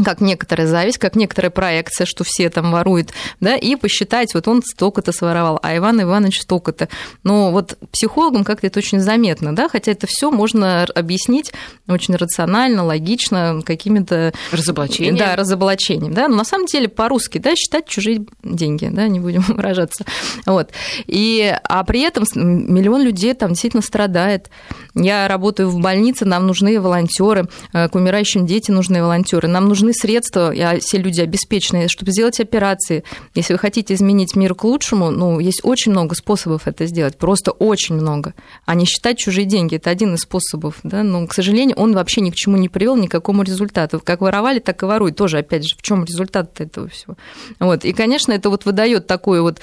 как 0.04 0.22
некоторая 0.22 0.68
зависть, 0.68 0.98
как 0.98 1.16
некоторая 1.16 1.52
проекция, 1.52 2.06
что 2.06 2.24
все 2.24 2.50
там 2.50 2.72
воруют, 2.72 3.12
да, 3.40 3.56
и 3.56 3.76
посчитать, 3.76 4.34
вот 4.34 4.48
он 4.48 4.62
столько-то 4.64 5.12
своровал, 5.12 5.60
а 5.62 5.76
Иван 5.76 6.02
Иванович 6.02 6.42
столько-то. 6.42 6.90
Но 7.24 7.52
вот 7.52 7.78
психологам 7.92 8.44
как-то 8.44 8.68
это 8.68 8.80
очень 8.80 9.00
заметно, 9.00 9.56
да, 9.56 9.70
хотя 9.70 9.92
это 9.92 10.08
все 10.08 10.32
можно 10.32 10.84
объяснить 10.84 11.52
очень 11.88 12.16
рационально, 12.16 12.84
логично, 12.84 13.62
какими-то... 13.66 14.34
Разоблачением. 14.52 15.18
Да, 15.18 15.36
разоблачением, 15.36 16.14
да, 16.14 16.28
но 16.28 16.38
на 16.38 16.46
самом 16.46 16.66
деле 16.66 16.88
по-русски, 16.88 17.38
да, 17.38 17.56
считать 17.56 17.88
чужие 17.88 18.26
деньги, 18.44 18.90
да, 18.92 19.08
не 19.08 19.20
будем 19.20 19.42
выражаться. 19.48 20.06
Вот. 20.46 20.72
И, 21.08 21.56
а 21.64 21.84
при 21.84 22.02
этом 22.02 22.24
миллион 22.36 23.04
людей 23.04 23.34
там 23.34 23.50
действительно 23.50 23.84
страдает. 23.84 24.50
Я 24.94 25.28
работаю 25.28 25.70
в 25.70 25.80
больнице, 25.80 26.26
нам 26.26 26.48
нужны 26.48 26.80
волонтеры, 26.80 27.48
э, 27.74 27.90
к 27.90 27.96
умирающим 27.96 28.46
детям 28.46 28.76
нужны 28.76 29.02
волонтеры, 29.02 29.48
нам 29.48 29.68
нужны 29.68 29.91
нужны 29.92 29.94
средства, 29.94 30.52
и 30.52 30.80
все 30.80 30.98
люди 30.98 31.22
обеспеченные, 31.22 31.88
чтобы 31.88 32.12
сделать 32.12 32.40
операции. 32.40 33.04
Если 33.36 33.54
вы 33.54 33.60
хотите 33.60 33.94
изменить 33.94 34.36
мир 34.36 34.56
к 34.56 34.64
лучшему, 34.64 35.12
ну, 35.12 35.40
есть 35.40 35.62
очень 35.64 35.92
много 35.92 36.16
способов 36.16 36.68
это 36.68 36.86
сделать, 36.86 37.18
просто 37.18 37.52
очень 37.52 37.96
много. 37.96 38.34
А 38.66 38.76
не 38.76 38.86
считать 38.86 39.18
чужие 39.18 39.46
деньги, 39.46 39.76
это 39.76 39.90
один 39.90 40.16
из 40.16 40.22
способов, 40.22 40.80
да, 40.84 41.04
но, 41.04 41.28
к 41.28 41.34
сожалению, 41.34 41.78
он 41.78 41.94
вообще 41.94 42.22
ни 42.22 42.32
к 42.32 42.36
чему 42.36 42.58
не 42.58 42.70
привел, 42.70 42.96
ни 42.96 43.08
к 43.08 43.12
какому 43.12 43.44
результату. 43.44 44.02
Как 44.04 44.22
воровали, 44.22 44.60
так 44.60 44.82
и 44.84 44.86
воруют. 44.86 45.18
Тоже, 45.18 45.40
опять 45.40 45.68
же, 45.68 45.76
в 45.76 45.82
чем 45.82 46.06
результат 46.06 46.60
этого 46.62 46.88
всего? 46.88 47.18
Вот. 47.60 47.86
И, 47.86 47.94
конечно, 47.94 48.32
это 48.32 48.50
вот 48.50 48.66
выдает 48.66 49.08
такую 49.08 49.44
вот 49.44 49.60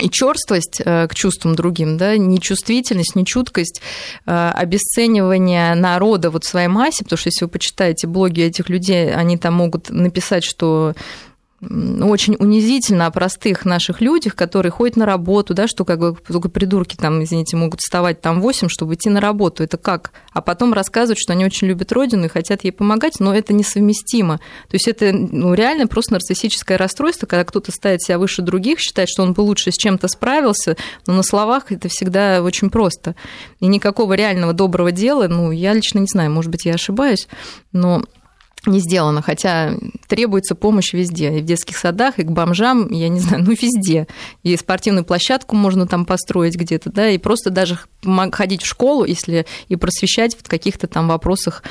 и 0.00 0.08
черствость 0.08 0.80
э, 0.84 1.06
к 1.06 1.14
чувствам 1.14 1.54
другим, 1.54 1.96
да, 1.98 2.16
нечувствительность, 2.16 3.14
нечуткость, 3.14 3.82
э, 4.26 4.50
обесценивание 4.54 5.74
народа 5.74 6.30
вот 6.30 6.44
в 6.44 6.48
своей 6.48 6.68
массе, 6.68 7.04
потому 7.04 7.18
что 7.18 7.28
если 7.28 7.44
вы 7.44 7.50
почитаете 7.50 8.06
блоги 8.06 8.42
этих 8.42 8.68
людей, 8.68 9.14
они 9.14 9.36
там 9.36 9.54
могут 9.54 9.90
написать, 9.90 10.44
что 10.44 10.94
очень 11.62 12.36
унизительно 12.40 13.06
о 13.06 13.10
простых 13.12 13.64
наших 13.64 14.00
людях, 14.00 14.34
которые 14.34 14.72
ходят 14.72 14.96
на 14.96 15.06
работу, 15.06 15.54
да, 15.54 15.68
что 15.68 15.84
как 15.84 16.00
бы 16.00 16.16
только 16.26 16.48
придурки 16.48 16.96
там, 16.96 17.22
извините, 17.22 17.56
могут 17.56 17.80
вставать 17.80 18.20
там 18.20 18.40
8, 18.40 18.68
чтобы 18.68 18.94
идти 18.94 19.08
на 19.10 19.20
работу. 19.20 19.62
Это 19.62 19.76
как? 19.76 20.10
А 20.32 20.40
потом 20.40 20.72
рассказывают, 20.72 21.20
что 21.20 21.32
они 21.32 21.44
очень 21.44 21.68
любят 21.68 21.92
родину 21.92 22.24
и 22.24 22.28
хотят 22.28 22.64
ей 22.64 22.72
помогать, 22.72 23.20
но 23.20 23.32
это 23.32 23.52
несовместимо. 23.52 24.38
То 24.38 24.74
есть 24.74 24.88
это 24.88 25.12
ну, 25.12 25.54
реально 25.54 25.86
просто 25.86 26.14
нарциссическое 26.14 26.76
расстройство, 26.76 27.26
когда 27.26 27.44
кто-то 27.44 27.70
ставит 27.70 28.02
себя 28.02 28.18
выше 28.18 28.42
других, 28.42 28.80
считает, 28.80 29.08
что 29.08 29.22
он 29.22 29.32
бы 29.32 29.42
лучше 29.42 29.70
с 29.70 29.76
чем-то 29.76 30.08
справился, 30.08 30.76
но 31.06 31.14
на 31.14 31.22
словах 31.22 31.70
это 31.70 31.88
всегда 31.88 32.42
очень 32.42 32.70
просто. 32.70 33.14
И 33.60 33.68
никакого 33.68 34.14
реального 34.14 34.52
доброго 34.52 34.90
дела, 34.90 35.28
ну, 35.28 35.52
я 35.52 35.74
лично 35.74 36.00
не 36.00 36.08
знаю, 36.08 36.32
может 36.32 36.50
быть, 36.50 36.64
я 36.64 36.74
ошибаюсь, 36.74 37.28
но 37.72 38.02
не 38.66 38.78
сделано, 38.78 39.22
хотя 39.22 39.74
требуется 40.06 40.54
помощь 40.54 40.92
везде, 40.92 41.38
и 41.38 41.40
в 41.40 41.44
детских 41.44 41.76
садах, 41.76 42.18
и 42.18 42.22
к 42.22 42.30
бомжам, 42.30 42.90
я 42.92 43.08
не 43.08 43.18
знаю, 43.18 43.42
ну 43.44 43.52
везде. 43.52 44.06
И 44.42 44.56
спортивную 44.56 45.04
площадку 45.04 45.56
можно 45.56 45.86
там 45.86 46.04
построить 46.04 46.56
где-то, 46.56 46.90
да, 46.92 47.08
и 47.08 47.18
просто 47.18 47.50
даже 47.50 47.78
ходить 48.32 48.62
в 48.62 48.66
школу, 48.66 49.04
если 49.04 49.46
и 49.68 49.76
просвещать 49.76 50.36
в 50.36 50.48
каких-то 50.48 50.86
там 50.86 51.08
вопросах 51.08 51.62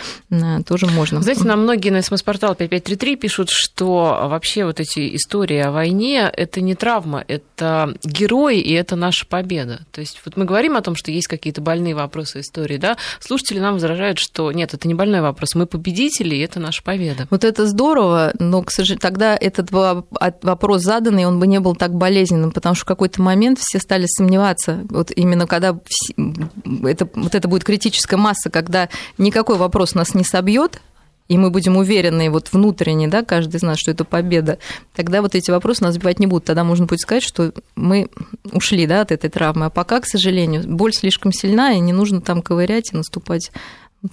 тоже 0.65 0.88
можно. 0.88 1.21
Знаете, 1.21 1.45
нам 1.45 1.63
многие 1.63 1.89
на 1.91 2.01
СМС-портал 2.01 2.56
5533 2.56 3.15
пишут, 3.15 3.49
что 3.49 4.27
вообще 4.30 4.65
вот 4.65 4.80
эти 4.80 5.15
истории 5.15 5.60
о 5.60 5.71
войне– 5.71 6.30
это 6.36 6.62
не 6.62 6.75
травма, 6.75 7.23
это 7.27 7.95
герои, 8.04 8.60
и 8.60 8.73
это 8.73 8.95
наша 8.95 9.25
победа. 9.25 9.86
То 9.91 10.01
есть 10.01 10.21
вот 10.25 10.36
мы 10.36 10.45
говорим 10.45 10.75
о 10.75 10.82
том, 10.82 10.95
что 10.95 11.12
есть 11.12 11.27
какие-то 11.27 11.62
больные 11.62 11.95
вопросы 11.95 12.41
истории, 12.41 12.77
да, 12.77 12.97
слушатели 13.19 13.60
нам 13.60 13.75
возражают, 13.75 14.19
что 14.19 14.51
нет, 14.51 14.73
это 14.73 14.88
не 14.88 14.93
больной 14.93 15.21
вопрос, 15.21 15.56
мы 15.56 15.65
победители, 15.65 16.36
и 16.36 16.39
это 16.39 16.60
наша 16.60 16.81
наша 16.82 16.98
победа. 16.98 17.28
Вот 17.30 17.44
это 17.44 17.65
здорово, 17.65 18.34
но, 18.39 18.62
к 18.63 18.72
сожалению, 18.72 19.02
тогда 19.02 19.36
этот 19.36 19.72
вопрос 19.72 20.82
заданный, 20.82 21.26
он 21.26 21.39
бы 21.39 21.48
не 21.48 21.60
был 21.60 21.76
так 21.76 21.94
болезненным, 21.94 22.52
потому 22.52 22.76
что 22.76 22.84
в 22.84 22.88
какой-то 22.88 23.22
момент 23.22 23.60
все 23.60 23.80
стали 23.80 24.06
сомневаться, 24.08 24.82
вот 24.89 25.12
именно 25.15 25.48
когда 25.48 25.78
это, 26.84 27.08
вот 27.15 27.36
это 27.36 27.48
будет 27.48 27.63
критическая 27.63 28.17
масса, 28.17 28.50
когда 28.50 28.89
никакой 29.17 29.58
вопрос 29.58 29.96
нас 29.96 30.13
не 30.13 30.24
собьет, 30.24 30.82
и 31.28 31.38
мы 31.38 31.50
будем 31.50 31.78
уверены 31.78 32.30
вот 32.30 32.52
внутренне, 32.52 33.08
да, 33.08 33.24
каждый 33.24 33.56
из 33.56 33.62
нас, 33.62 33.80
что 33.80 33.91
это 33.91 34.04
победа, 34.04 34.58
тогда 34.94 35.22
вот 35.22 35.34
эти 35.34 35.50
вопросы 35.50 35.82
нас 35.82 35.96
сбивать 35.96 36.20
не 36.20 36.28
будут. 36.28 36.44
Тогда 36.44 36.65
можно 36.65 36.88
будет 36.88 37.00
сказать, 37.00 37.24
что 37.24 37.54
мы 37.78 38.10
ушли 38.52 38.86
да, 38.86 39.00
от 39.00 39.13
этой 39.13 39.30
травмы. 39.30 39.67
А 39.67 39.70
пока, 39.70 40.02
к 40.02 40.08
сожалению, 40.08 40.63
боль 40.67 40.91
слишком 40.94 41.32
сильна, 41.32 41.72
и 41.72 41.80
не 41.80 41.94
нужно 41.94 42.20
там 42.20 42.41
ковырять 42.41 42.91
и 42.91 42.98
наступать 42.98 43.52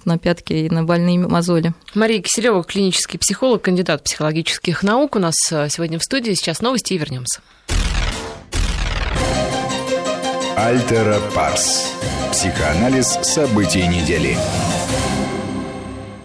на 0.05 0.17
пятки 0.17 0.53
и 0.53 0.69
на 0.69 0.83
больные 0.83 1.19
мозоли. 1.19 1.73
Мария 1.95 2.21
Киселева, 2.21 2.63
клинический 2.63 3.19
психолог, 3.19 3.61
кандидат 3.61 4.03
психологических 4.03 4.83
наук, 4.83 5.15
у 5.15 5.19
нас 5.19 5.35
э, 5.51 5.67
сегодня 5.69 5.99
в 5.99 6.03
студии. 6.03 6.33
Сейчас 6.33 6.61
новости 6.61 6.93
и 6.93 6.97
вернемся. 6.97 7.41
Альтера 10.55 11.19
Парс. 11.33 11.93
Психоанализ 12.31 13.07
событий 13.23 13.87
недели. 13.87 14.37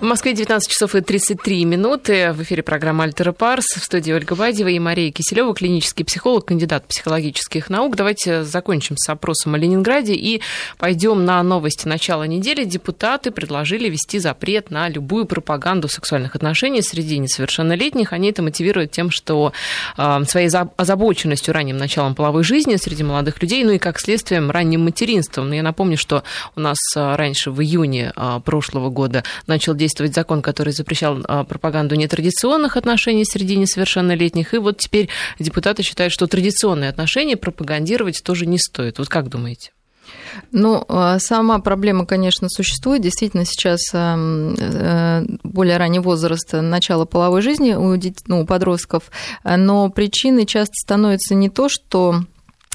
В 0.05 0.07
Москве 0.07 0.35
19 0.35 0.71
часов 0.71 0.95
и 0.95 1.01
33 1.01 1.65
минуты. 1.65 2.35
В 2.35 2.43
эфире 2.43 2.63
программа 2.63 3.05
«Альтера 3.05 3.33
Парс». 3.33 3.65
В 3.75 3.83
студии 3.83 4.13
Ольга 4.13 4.35
Бадева 4.35 4.69
и 4.69 4.79
Мария 4.79 5.11
Киселева, 5.11 5.55
клинический 5.55 6.05
психолог, 6.05 6.45
кандидат 6.45 6.87
психологических 6.87 7.71
наук. 7.71 7.97
Давайте 7.97 8.45
закончим 8.45 8.99
с 8.99 9.09
опросом 9.09 9.55
о 9.55 9.57
Ленинграде 9.57 10.13
и 10.13 10.43
пойдем 10.77 11.25
на 11.25 11.43
новости 11.43 11.89
начала 11.89 12.25
недели. 12.25 12.65
Депутаты 12.65 13.31
предложили 13.31 13.89
ввести 13.89 14.19
запрет 14.19 14.71
на 14.71 14.91
любую 14.91 15.25
пропаганду 15.25 15.89
сексуальных 15.89 16.37
отношений 16.37 16.83
среди 16.83 17.17
несовершеннолетних. 17.17 18.13
Они 18.13 18.29
это 18.29 18.43
мотивируют 18.43 18.91
тем, 18.91 19.11
что 19.11 19.55
э, 19.97 20.25
своей 20.29 20.51
озабоченностью 20.77 21.55
ранним 21.55 21.79
началом 21.79 22.15
половой 22.15 22.45
жизни 22.45 22.77
среди 22.77 23.05
молодых 23.05 23.41
людей, 23.41 23.65
ну 23.65 23.71
и 23.71 23.79
как 23.79 23.99
следствием 23.99 24.51
ранним 24.51 24.85
материнством. 24.85 25.49
Но 25.49 25.55
я 25.55 25.63
напомню, 25.63 25.97
что 25.97 26.25
у 26.57 26.61
нас 26.61 26.77
э, 26.95 27.17
раньше 27.17 27.51
в 27.51 27.63
июне 27.63 28.13
э, 28.15 28.41
прошлого 28.45 28.91
года 28.91 29.25
начал 29.47 29.75
действовать 29.75 29.94
действовать 29.95 30.15
закон, 30.15 30.43
который 30.43 30.73
запрещал 30.73 31.21
а, 31.29 31.45
пропаганду 31.45 31.95
нетрадиционных 31.95 32.77
отношений 32.77 33.25
среди 33.25 33.57
несовершеннолетних. 33.57 34.53
И 34.55 34.59
вот 34.59 34.79
теперь 34.79 35.09
депутаты 35.39 35.83
считают, 35.83 36.13
что 36.13 36.27
традиционные 36.27 36.91
отношения 36.91 37.37
пропагандировать 37.37 38.23
тоже 38.25 38.47
не 38.47 38.59
стоит. 38.59 38.99
Вот 38.99 39.09
как 39.09 39.29
думаете? 39.29 39.71
Ну, 40.51 40.85
а, 40.89 41.19
сама 41.21 41.61
проблема, 41.61 42.07
конечно, 42.07 42.49
существует. 42.49 43.03
Действительно, 43.03 43.45
сейчас 43.45 43.81
э, 43.95 45.25
более 45.45 45.77
ранний 45.77 46.01
возраст 46.01 46.53
начала 46.53 47.05
половой 47.05 47.41
жизни 47.41 47.75
у, 47.75 47.97
детей, 47.97 48.25
ну, 48.27 48.41
у 48.41 48.47
подростков, 48.47 49.05
но 49.45 49.89
причиной 49.91 50.45
часто 50.45 50.75
становится 50.75 51.35
не 51.37 51.51
то, 51.51 51.69
что 51.69 52.25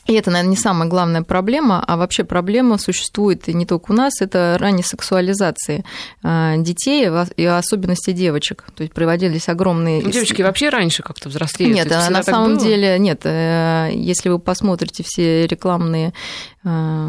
и 0.10 0.14
это, 0.14 0.32
наверное, 0.32 0.50
не 0.50 0.58
самая 0.58 0.90
главная 0.90 1.22
проблема, 1.22 1.84
а 1.86 1.96
вообще 1.96 2.24
проблема 2.24 2.80
существует 2.80 3.48
и 3.48 3.54
не 3.54 3.68
только 3.68 3.92
у 3.92 3.94
нас, 3.94 4.22
это 4.22 4.58
ранней 4.60 4.82
сексуализации 4.82 5.86
а, 6.24 6.58
детей 6.58 7.08
и 7.38 7.46
особенности 7.46 8.12
девочек. 8.12 8.66
То 8.76 8.82
есть 8.82 8.92
проводились 8.92 9.48
огромные... 9.50 10.02
Ну, 10.02 10.10
девочки 10.10 10.42
вообще 10.42 10.70
раньше 10.70 11.04
как-то 11.04 11.30
взрослели? 11.30 11.74
Нет, 11.74 11.92
на 11.92 12.24
самом 12.24 12.56
было? 12.56 12.60
деле 12.60 12.98
нет. 12.98 13.22
Э, 13.24 13.92
если 13.94 14.30
вы 14.30 14.40
посмотрите 14.40 15.04
все 15.06 15.46
рекламные 15.46 16.12
э, 16.64 17.08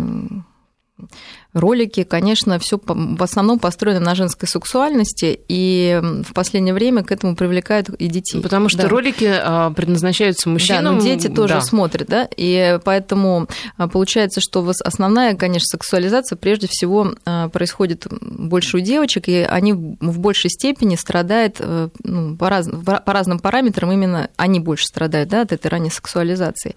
ролики, 1.53 2.05
конечно, 2.05 2.59
все 2.59 2.81
в 2.85 3.23
основном 3.23 3.59
построено 3.59 4.01
на 4.01 4.15
женской 4.15 4.49
сексуальности, 4.49 5.41
и 5.49 6.01
в 6.03 6.33
последнее 6.33 6.75
время 6.75 7.03
к 7.03 7.13
этому 7.13 7.37
привлекают 7.37 7.89
и 7.89 8.07
детей. 8.09 8.41
Потому 8.41 8.69
что 8.69 8.83
да. 8.83 8.89
ролики 8.89 9.31
а, 9.31 9.71
предназначаются 9.71 10.49
мужчинам. 10.49 10.85
Да, 10.85 10.93
но 10.93 11.01
дети 11.01 11.29
тоже 11.29 11.55
да. 11.55 11.61
смотрят, 11.61 12.09
да, 12.09 12.29
и 12.37 12.79
поэтому 12.85 13.49
а, 13.77 13.89
получается, 13.89 14.41
что 14.41 14.69
основная, 14.85 15.35
конечно, 15.35 15.67
сексуализация 15.67 16.37
прежде 16.37 16.69
всего 16.69 17.15
а, 17.25 17.49
происходит 17.49 18.07
больше 18.21 18.79
у 18.79 18.81
девочек, 18.81 19.29
и 19.29 19.39
они 19.39 19.73
в 19.73 20.19
большей 20.19 20.51
степени 20.51 20.97
страдают 20.97 21.57
э, 21.59 21.89
ну, 22.05 22.37
по, 22.37 22.49
раз, 22.49 22.69
по 22.85 23.13
разным 23.13 23.39
параметрам, 23.39 23.91
именно 23.91 24.31
они 24.37 24.61
больше 24.61 24.87
страдают 24.87 25.29
да, 25.29 25.43
от 25.43 25.53
этой 25.53 25.69
ранней 25.69 25.91
сексуализации. 25.91 26.75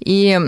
И 0.00 0.38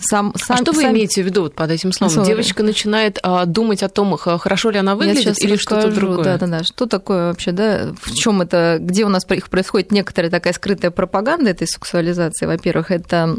сам, 0.00 0.32
сам, 0.36 0.56
а 0.56 0.62
что 0.62 0.72
вы 0.72 0.82
сам... 0.82 0.92
имеете 0.92 1.22
в 1.22 1.26
виду 1.26 1.42
вот 1.42 1.54
под 1.54 1.70
этим 1.70 1.92
словом? 1.92 2.24
Девочка 2.24 2.62
начинает 2.62 2.87
начинает 2.88 3.18
а, 3.22 3.44
думать 3.44 3.82
о 3.82 3.88
том, 3.88 4.16
хорошо 4.16 4.70
ли 4.70 4.78
она 4.78 4.96
выглядит 4.96 5.42
или 5.42 5.56
что-то 5.56 5.90
другое. 5.90 6.24
Да, 6.24 6.38
да, 6.38 6.46
да. 6.46 6.64
Что 6.64 6.86
такое 6.86 7.28
вообще, 7.28 7.52
да? 7.52 7.92
В 8.00 8.14
чем 8.14 8.42
это, 8.42 8.78
где 8.80 9.04
у 9.04 9.08
нас 9.08 9.24
происходит 9.24 9.92
некоторая 9.92 10.30
такая 10.30 10.52
скрытая 10.52 10.90
пропаганда 10.90 11.50
этой 11.50 11.68
сексуализации? 11.68 12.46
Во-первых, 12.46 12.90
это 12.90 13.36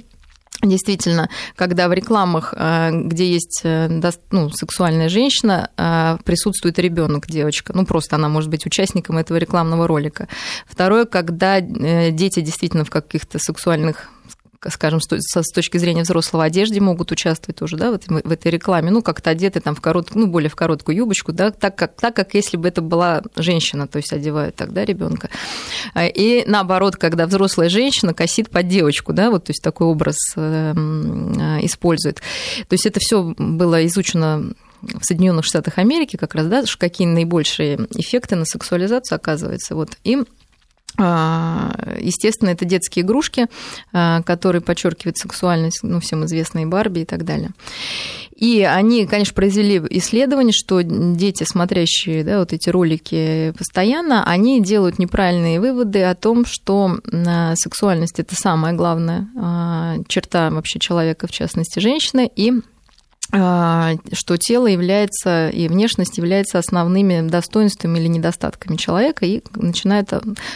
Действительно, 0.62 1.30
когда 1.56 1.88
в 1.88 1.94
рекламах, 1.94 2.54
э, 2.54 2.90
где 2.92 3.32
есть 3.32 3.62
э, 3.64 3.88
ну, 4.32 4.50
сексуальная 4.50 5.08
женщина, 5.08 5.70
э, 5.78 6.18
присутствует 6.26 6.78
ребенок, 6.80 7.28
девочка, 7.28 7.72
ну 7.74 7.86
просто 7.86 8.18
она 8.18 8.28
может 8.28 8.50
быть 8.50 8.66
участником 8.66 9.18
этого 9.18 9.38
рекламного 9.38 9.88
ролика. 9.88 10.28
Второе, 10.68 11.06
когда 11.06 11.62
дети 11.62 12.42
действительно 12.42 12.84
в 12.84 12.90
каких-то 12.90 13.40
сексуальных 13.40 14.10
скажем, 14.68 15.00
с 15.02 15.52
точки 15.54 15.78
зрения 15.78 16.04
взрослого 16.04 16.44
одежды 16.44 16.82
могут 16.82 17.12
участвовать 17.12 17.58
тоже, 17.58 17.78
да, 17.78 17.92
вот 17.92 18.06
в 18.08 18.32
этой 18.32 18.52
рекламе, 18.52 18.92
ну, 18.92 19.02
как-то 19.02 19.30
одеты 19.30 19.62
там 19.62 19.76
в 19.76 19.82
короткую, 19.82 20.26
ну, 20.26 20.32
более 20.32 20.50
в 20.50 20.56
короткую 20.56 20.98
юбочку, 20.98 21.32
да, 21.32 21.52
так 21.52 21.76
как, 21.76 21.96
так 21.96 22.16
как 22.16 22.34
если 22.34 22.58
бы 22.58 22.68
это 22.68 22.82
была 22.82 23.22
женщина, 23.36 23.88
то 23.88 23.98
есть 23.98 24.12
одевают 24.12 24.56
тогда 24.56 24.84
ребенка. 24.84 25.30
И 25.98 26.44
наоборот, 26.46 26.98
когда 26.98 27.26
взрослая 27.26 27.70
женщина 27.70 28.14
косит 28.14 28.50
под 28.50 28.68
девочку, 28.68 29.14
да, 29.14 29.32
вот, 29.32 29.46
то 29.46 29.52
есть 29.52 29.64
такой 29.64 29.88
образ 29.88 30.18
эм, 30.36 31.40
э, 31.40 31.66
использует. 31.66 32.22
То 32.68 32.74
есть 32.74 32.86
это 32.86 33.00
все 33.00 33.34
было 33.38 33.86
изучено 33.86 34.54
в 34.82 35.04
Соединенных 35.04 35.46
Штатах 35.46 35.78
Америки 35.78 36.16
как 36.16 36.36
раз, 36.36 36.48
да, 36.48 36.64
какие 36.78 37.08
наибольшие 37.08 37.88
эффекты 37.96 38.36
на 38.36 38.46
сексуализацию 38.46 39.16
оказываются. 39.16 39.76
Вот. 39.76 39.98
И 40.04 40.18
а, 40.18 40.24
естественно, 41.00 42.50
это 42.50 42.66
детские 42.66 43.06
игрушки, 43.06 43.48
а, 43.94 44.22
которые 44.24 44.62
подчеркивают 44.62 45.18
сексуальность, 45.18 45.80
ну, 45.84 46.00
всем 46.00 46.26
известные 46.26 46.66
Барби 46.66 47.02
и 47.02 47.06
так 47.06 47.24
далее. 47.24 47.52
И 48.36 48.64
они, 48.64 49.06
конечно, 49.06 49.34
произвели 49.34 49.82
исследование, 49.90 50.54
что 50.54 50.82
дети, 50.82 51.44
смотрящие 51.44 52.24
да, 52.24 52.40
вот 52.40 52.54
эти 52.54 52.70
ролики 52.70 53.54
постоянно, 53.58 54.24
они 54.24 54.62
делают 54.62 54.98
неправильные 54.98 55.60
выводы 55.60 56.04
о 56.04 56.16
том, 56.16 56.46
что 56.46 57.00
а, 57.12 57.56
сексуальность 57.56 58.20
это 58.20 58.36
самая 58.36 58.74
главная 58.74 59.28
черта 60.08 60.50
вообще 60.50 60.80
человека, 60.80 61.28
в 61.28 61.32
частности 61.32 61.80
женщины, 61.80 62.30
и 62.36 62.52
а, 62.52 62.62
что 63.32 64.38
тело 64.38 64.68
является 64.68 65.50
и 65.50 65.68
внешность 65.68 66.18
является 66.18 66.58
основными 66.58 67.28
достоинствами 67.28 68.00
или 68.00 68.08
недостатками 68.08 68.76
человека, 68.76 69.26
и 69.26 69.44
начинает, 69.54 70.12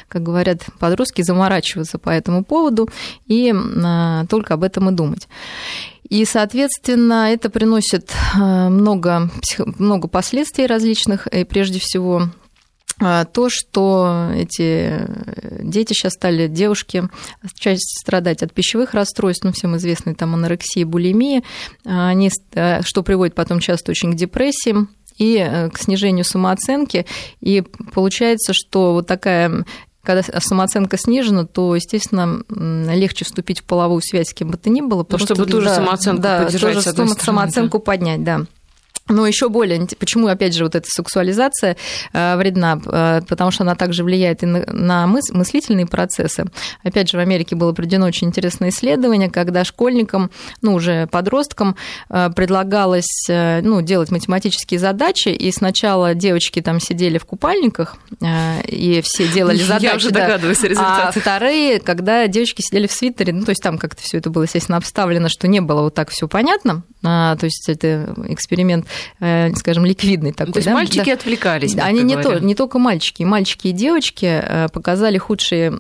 как 0.07 0.23
говорят 0.23 0.65
подростки, 0.79 1.21
заморачиваться 1.21 1.99
по 1.99 2.09
этому 2.09 2.43
поводу 2.43 2.89
и 3.27 3.53
а, 3.53 4.25
только 4.25 4.55
об 4.55 4.63
этом 4.63 4.89
и 4.89 4.93
думать. 4.93 5.27
И, 6.09 6.25
соответственно, 6.25 7.31
это 7.31 7.49
приносит 7.49 8.11
а, 8.35 8.69
много, 8.69 9.29
много 9.77 10.07
последствий 10.07 10.67
различных, 10.67 11.27
и 11.27 11.43
прежде 11.43 11.79
всего 11.79 12.23
а, 12.23 12.29
то, 13.31 13.49
что 13.49 14.31
эти 14.35 15.07
дети 15.61 15.93
сейчас 15.93 16.13
стали, 16.13 16.47
девушки, 16.47 17.09
часть 17.55 17.99
страдать 17.99 18.43
от 18.43 18.53
пищевых 18.53 18.93
расстройств, 18.93 19.43
ну, 19.43 19.51
всем 19.51 19.75
известной 19.77 20.15
там 20.15 20.33
анорексии, 20.33 20.83
булимии, 20.83 21.43
а, 21.85 22.09
они, 22.09 22.31
э, 22.53 22.81
что 22.83 23.03
приводит 23.03 23.35
потом 23.35 23.59
часто 23.59 23.91
очень 23.91 24.13
к 24.13 24.15
депрессии, 24.15 24.87
и 25.17 25.37
э, 25.37 25.69
к 25.69 25.77
снижению 25.77 26.25
самооценки. 26.25 27.05
И 27.39 27.63
получается, 27.93 28.53
что 28.53 28.93
вот 28.93 29.07
такая 29.07 29.65
когда 30.03 30.21
самооценка 30.21 30.97
снижена, 30.97 31.45
то, 31.45 31.75
естественно, 31.75 32.43
легче 32.49 33.23
вступить 33.23 33.61
в 33.61 33.63
половую 33.63 34.01
связь 34.01 34.27
с 34.27 34.33
кем 34.33 34.49
бы 34.49 34.57
то 34.57 34.69
ни 34.69 34.81
было. 34.81 35.05
Ну, 35.09 35.17
чтобы 35.17 35.45
тоже 35.45 35.67
да, 35.67 35.75
самооценку 35.75 36.21
да, 36.21 36.43
поддержать. 36.43 36.95
Тоже 36.95 37.13
самооценку 37.13 37.79
поднять, 37.79 38.23
да. 38.23 38.41
Но 39.09 39.27
еще 39.27 39.49
более, 39.49 39.85
почему, 39.99 40.27
опять 40.27 40.55
же, 40.55 40.63
вот 40.63 40.75
эта 40.75 40.87
сексуализация 40.89 41.75
э, 42.13 42.37
вредна, 42.37 42.79
э, 42.85 43.21
потому 43.27 43.51
что 43.51 43.63
она 43.63 43.75
также 43.75 44.01
влияет 44.03 44.43
и 44.43 44.45
на 44.45 45.07
мыс 45.07 45.29
мыслительные 45.31 45.85
процессы. 45.85 46.45
Опять 46.83 47.09
же, 47.11 47.17
в 47.17 47.19
Америке 47.19 47.57
было 47.57 47.73
проведено 47.73 48.05
очень 48.05 48.27
интересное 48.27 48.69
исследование, 48.69 49.29
когда 49.29 49.65
школьникам, 49.65 50.31
ну, 50.61 50.73
уже 50.73 51.07
подросткам 51.07 51.75
э, 52.09 52.29
предлагалось 52.33 53.25
ну, 53.27 53.81
делать 53.81 54.09
математические 54.09 54.79
задачи, 54.79 55.29
и 55.29 55.51
сначала 55.51 56.15
девочки 56.15 56.61
там 56.61 56.79
сидели 56.79 57.17
в 57.17 57.25
купальниках, 57.25 57.97
и 58.67 59.01
все 59.03 59.27
делали 59.27 59.57
задачи. 59.63 59.83
Я 59.83 59.95
уже 59.95 60.11
догадываюсь 60.11 60.59
да, 60.59 60.67
результаты. 60.67 61.19
А 61.19 61.21
вторые, 61.21 61.79
когда 61.79 62.27
девочки 62.27 62.61
сидели 62.61 62.87
в 62.87 62.91
свитере, 62.91 63.33
ну, 63.33 63.43
то 63.43 63.49
есть 63.49 63.61
там 63.61 63.77
как-то 63.77 64.01
все 64.01 64.17
это 64.19 64.29
было, 64.29 64.43
естественно, 64.43 64.77
обставлено, 64.77 65.27
что 65.27 65.47
не 65.47 65.59
было 65.59 65.81
вот 65.81 65.93
так 65.93 66.09
все 66.09 66.27
понятно, 66.27 66.83
а, 67.03 67.35
то 67.35 67.45
есть 67.45 67.67
это 67.67 68.13
эксперимент 68.27 68.87
скажем, 69.55 69.85
ликвидный 69.85 70.31
такой. 70.31 70.47
Ну, 70.47 70.53
то 70.53 70.59
есть 70.59 70.67
да? 70.67 70.73
мальчики 70.73 71.05
да. 71.05 71.13
отвлекались. 71.13 71.75
Они 71.77 72.03
не, 72.03 72.17
то, 72.17 72.39
не 72.39 72.55
только 72.55 72.79
мальчики, 72.79 73.23
мальчики 73.23 73.67
и 73.67 73.71
девочки 73.71 74.25
э, 74.25 74.67
показали 74.71 75.17
худшие 75.17 75.63
Э, 75.63 75.77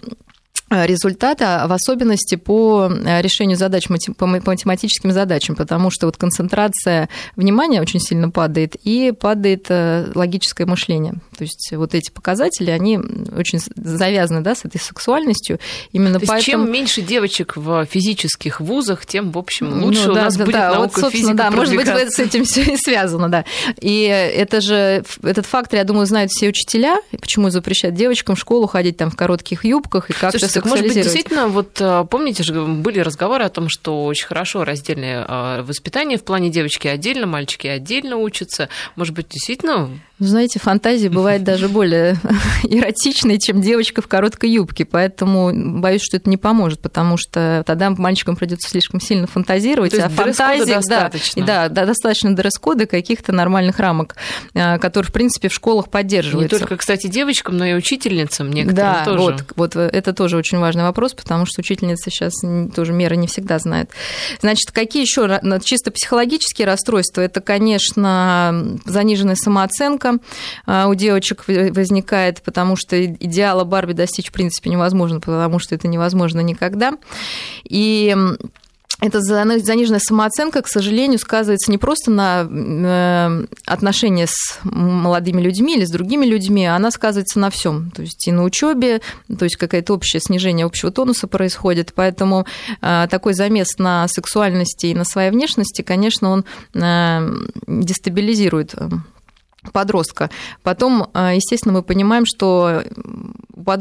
результата, 0.69 1.65
в 1.67 1.71
особенности 1.71 2.35
по 2.35 2.89
э, 2.89 3.21
решению 3.21 3.57
задач 3.57 3.87
по 4.17 4.25
математическим 4.25 5.11
задачам, 5.11 5.55
потому 5.55 5.91
что 5.91 6.07
вот 6.07 6.17
концентрация 6.17 7.09
внимания 7.35 7.81
очень 7.81 7.99
сильно 7.99 8.29
падает 8.29 8.75
и 8.83 9.11
падает 9.11 9.67
э, 9.69 10.11
логическое 10.15 10.65
мышление. 10.65 11.13
То 11.37 11.43
есть 11.43 11.71
вот 11.73 11.93
эти 11.93 12.09
показатели, 12.11 12.71
они 12.71 12.97
очень 12.97 13.59
завязаны 13.75 14.41
да, 14.41 14.55
с 14.55 14.65
этой 14.65 14.79
сексуальностью. 14.79 15.59
Именно 15.91 16.19
То 16.19 16.27
поэтому... 16.27 16.65
чем 16.65 16.71
меньше 16.71 17.01
девочек 17.01 17.55
в 17.55 17.85
физических 17.85 18.59
вузах, 18.59 19.05
тем, 19.05 19.31
в 19.31 19.37
общем, 19.37 19.83
лучше 19.83 20.07
ну, 20.07 20.13
да, 20.15 20.21
у 20.21 20.23
нас 20.25 20.35
да, 20.35 20.45
будет 20.45 20.55
да, 20.55 20.71
наука, 20.73 21.01
вот, 21.01 21.11
физика 21.11 21.33
да, 21.33 21.51
может 21.51 21.75
быть, 21.75 21.87
с 21.87 22.19
этим 22.19 22.45
все 22.45 22.63
и 22.63 22.77
связано, 22.77 23.29
да. 23.29 23.45
И 23.79 24.03
это 24.03 24.61
же, 24.61 25.03
этот 25.21 25.45
фактор, 25.45 25.79
я 25.79 25.83
думаю, 25.83 26.05
знают 26.05 26.31
все 26.31 26.49
учителя, 26.49 26.97
почему 27.11 27.49
запрещают 27.49 27.95
девочкам 27.95 28.35
в 28.35 28.39
школу 28.39 28.67
ходить 28.67 28.97
там 28.97 29.11
в 29.11 29.15
коротких 29.15 29.65
юбках 29.65 30.09
и 30.09 30.13
как-то 30.13 30.47
Слушайте, 30.63 30.83
может 30.83 30.95
быть, 30.95 31.03
действительно, 31.03 31.47
вот 31.47 31.79
э, 31.79 32.05
помните 32.09 32.43
же, 32.43 32.53
были 32.63 32.99
разговоры 32.99 33.43
о 33.43 33.49
том, 33.49 33.69
что 33.69 34.05
очень 34.05 34.25
хорошо 34.25 34.63
раздельное 34.63 35.25
э, 35.27 35.61
воспитание 35.63 36.17
в 36.17 36.23
плане 36.23 36.49
девочки 36.49 36.87
отдельно, 36.87 37.27
мальчики 37.27 37.67
отдельно 37.67 38.17
учатся. 38.17 38.69
Может 38.95 39.13
быть, 39.13 39.29
действительно 39.29 39.89
ну, 40.23 40.27
знаете, 40.27 40.59
фантазии 40.59 41.09
бывают 41.09 41.43
даже 41.43 41.67
более 41.67 42.15
эротичные, 42.63 43.39
чем 43.39 43.61
девочка 43.61 44.01
в 44.01 44.07
короткой 44.07 44.51
юбке, 44.51 44.85
поэтому 44.85 45.51
боюсь, 45.81 46.01
что 46.01 46.15
это 46.17 46.29
не 46.29 46.37
поможет, 46.37 46.79
потому 46.79 47.17
что 47.17 47.63
тогда 47.65 47.89
мальчикам 47.89 48.35
придется 48.37 48.69
слишком 48.69 49.01
сильно 49.01 49.27
фантазировать, 49.27 49.91
То 49.91 49.97
есть 49.97 50.07
а 50.07 50.09
фантазии, 50.09 50.73
достаточно. 50.73 51.45
Да, 51.45 51.67
да, 51.67 51.85
достаточно 51.85 52.33
дресс-кода 52.35 52.85
каких-то 52.85 53.33
нормальных 53.33 53.79
рамок, 53.79 54.15
э, 54.53 54.77
которые, 54.79 55.09
в 55.09 55.13
принципе, 55.13 55.49
в 55.49 55.53
школах 55.53 55.89
поддерживаются. 55.89 56.55
Не 56.55 56.59
только, 56.59 56.77
кстати, 56.77 57.07
девочкам, 57.07 57.57
но 57.57 57.65
и 57.65 57.73
учительницам 57.73 58.49
некоторым 58.49 58.93
да, 58.93 59.05
тоже. 59.05 59.19
Вот, 59.19 59.45
вот 59.55 59.75
это 59.75 60.13
тоже 60.13 60.37
очень 60.43 60.59
важный 60.59 60.83
вопрос, 60.83 61.13
потому 61.13 61.45
что 61.45 61.61
учительницы 61.61 62.09
сейчас 62.09 62.33
тоже 62.75 62.91
меры 62.91 63.15
не 63.15 63.27
всегда 63.27 63.59
знают. 63.59 63.89
Значит, 64.41 64.71
какие 64.71 65.03
еще 65.03 65.39
чисто 65.63 65.89
психологические 65.89 66.67
расстройства? 66.67 67.21
Это, 67.21 67.39
конечно, 67.39 68.77
заниженная 68.85 69.35
самооценка, 69.35 70.17
а, 70.65 70.87
у 70.87 70.95
девочек 70.95 71.45
возникает, 71.47 72.41
потому 72.41 72.75
что 72.75 73.05
идеала 73.05 73.63
Барби 73.63 73.93
достичь, 73.93 74.27
в 74.27 74.33
принципе, 74.33 74.69
невозможно, 74.69 75.21
потому 75.21 75.59
что 75.59 75.75
это 75.75 75.87
невозможно 75.87 76.41
никогда. 76.41 76.97
И 77.63 78.13
эта 79.05 79.19
заниженная 79.19 79.99
самооценка, 79.99 80.61
к 80.61 80.67
сожалению, 80.69 81.19
сказывается 81.19 81.69
не 81.69 81.77
просто 81.77 82.09
на 82.09 82.47
э, 82.49 83.45
отношения 83.65 84.27
с 84.27 84.59
молодыми 84.63 85.41
людьми 85.41 85.75
или 85.75 85.83
с 85.83 85.91
другими 85.91 86.25
людьми, 86.25 86.65
она 86.65 86.89
сказывается 86.89 87.37
на 87.37 87.49
всем, 87.49 87.91
то 87.91 88.01
есть 88.01 88.25
и 88.29 88.31
на 88.31 88.43
учебе, 88.43 89.01
то 89.27 89.43
есть 89.43 89.57
какое-то 89.57 89.93
общее 89.93 90.21
снижение 90.21 90.65
общего 90.65 90.89
тонуса 90.89 91.27
происходит, 91.27 91.91
поэтому 91.93 92.45
э, 92.81 93.07
такой 93.09 93.33
замес 93.33 93.77
на 93.77 94.07
сексуальности 94.07 94.85
и 94.85 94.95
на 94.95 95.03
своей 95.03 95.31
внешности, 95.31 95.81
конечно, 95.81 96.29
он 96.29 96.45
э, 96.73 97.29
дестабилизирует 97.67 98.73
подростка. 99.71 100.29
Потом, 100.61 101.07
а, 101.13 101.33
естественно, 101.33 101.73
мы 101.73 101.83
понимаем, 101.83 102.25
что 102.25 102.83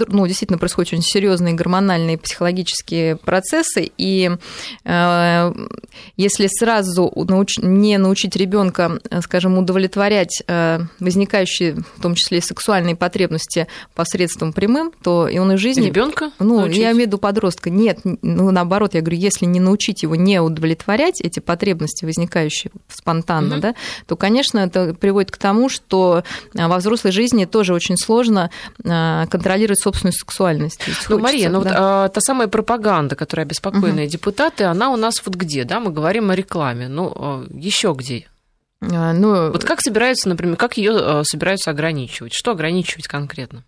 ну, 0.08 0.26
действительно 0.26 0.58
происходят 0.58 0.92
очень 0.92 1.02
серьезные 1.02 1.54
гормональные 1.54 2.18
психологические 2.18 3.16
процессы, 3.16 3.90
и 3.96 4.30
э, 4.84 5.52
если 6.16 6.46
сразу 6.46 7.12
науч... 7.28 7.58
не 7.58 7.98
научить 7.98 8.36
ребенка, 8.36 9.00
скажем, 9.22 9.58
удовлетворять 9.58 10.42
э, 10.46 10.80
возникающие, 11.00 11.76
в 11.96 12.02
том 12.02 12.14
числе 12.14 12.40
сексуальные 12.40 12.96
потребности 12.96 13.66
посредством 13.94 14.52
прямым, 14.52 14.92
то 15.02 15.26
и 15.26 15.38
он 15.38 15.52
и 15.52 15.56
жизни... 15.56 15.86
Ребенка? 15.86 16.30
Ну, 16.38 16.60
научить? 16.60 16.78
я 16.78 16.92
имею 16.92 17.04
в 17.04 17.06
виду 17.06 17.18
подростка. 17.18 17.70
Нет, 17.70 18.00
ну, 18.04 18.50
наоборот, 18.50 18.94
я 18.94 19.00
говорю, 19.00 19.18
если 19.18 19.46
не 19.46 19.60
научить 19.60 20.02
его 20.02 20.16
не 20.16 20.40
удовлетворять 20.40 21.20
эти 21.20 21.40
потребности, 21.40 22.04
возникающие 22.04 22.70
спонтанно, 22.88 23.54
угу. 23.56 23.62
да, 23.62 23.74
то, 24.06 24.16
конечно, 24.16 24.58
это 24.58 24.94
приводит 24.94 25.30
к 25.30 25.38
тому, 25.38 25.68
что 25.72 26.22
э, 26.54 26.66
во 26.66 26.78
взрослой 26.78 27.10
жизни 27.10 27.44
тоже 27.44 27.74
очень 27.74 27.96
сложно 27.96 28.50
э, 28.84 29.26
контролировать 29.30 29.80
собственную 29.80 30.12
сексуальность. 30.12 30.80
Ну, 31.08 31.18
Мария, 31.18 31.48
ну 31.48 31.62
да. 31.62 31.68
вот 31.68 31.78
а, 31.78 32.08
та 32.08 32.20
самая 32.20 32.48
пропаганда, 32.48 33.16
которая 33.16 33.46
обеспокоенные 33.46 34.06
угу. 34.06 34.12
депутаты, 34.12 34.64
она 34.64 34.90
у 34.90 34.96
нас 34.96 35.22
вот 35.24 35.34
где, 35.34 35.64
да? 35.64 35.80
Мы 35.80 35.90
говорим 35.90 36.30
о 36.30 36.36
рекламе. 36.36 36.88
Ну, 36.88 37.12
а, 37.14 37.46
еще 37.50 37.94
где? 37.96 38.26
А, 38.80 39.12
ну, 39.12 39.50
вот 39.50 39.64
как 39.64 39.80
собираются, 39.80 40.28
например, 40.28 40.56
как 40.56 40.76
ее 40.76 40.92
э, 40.94 41.22
собираются 41.24 41.70
ограничивать? 41.70 42.32
Что 42.34 42.52
ограничивать 42.52 43.06
конкретно? 43.06 43.64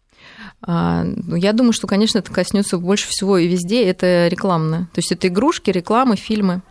А, 0.62 1.04
ну, 1.04 1.36
я 1.36 1.52
думаю, 1.52 1.72
что, 1.72 1.86
конечно, 1.86 2.18
это 2.18 2.32
коснется 2.32 2.78
больше 2.78 3.08
всего 3.08 3.38
и 3.38 3.46
везде, 3.46 3.84
это 3.84 4.28
рекламное. 4.28 4.88
То 4.92 4.98
есть 4.98 5.12
это 5.12 5.28
игрушки, 5.28 5.70
рекламы, 5.70 6.16
фильмы. 6.16 6.62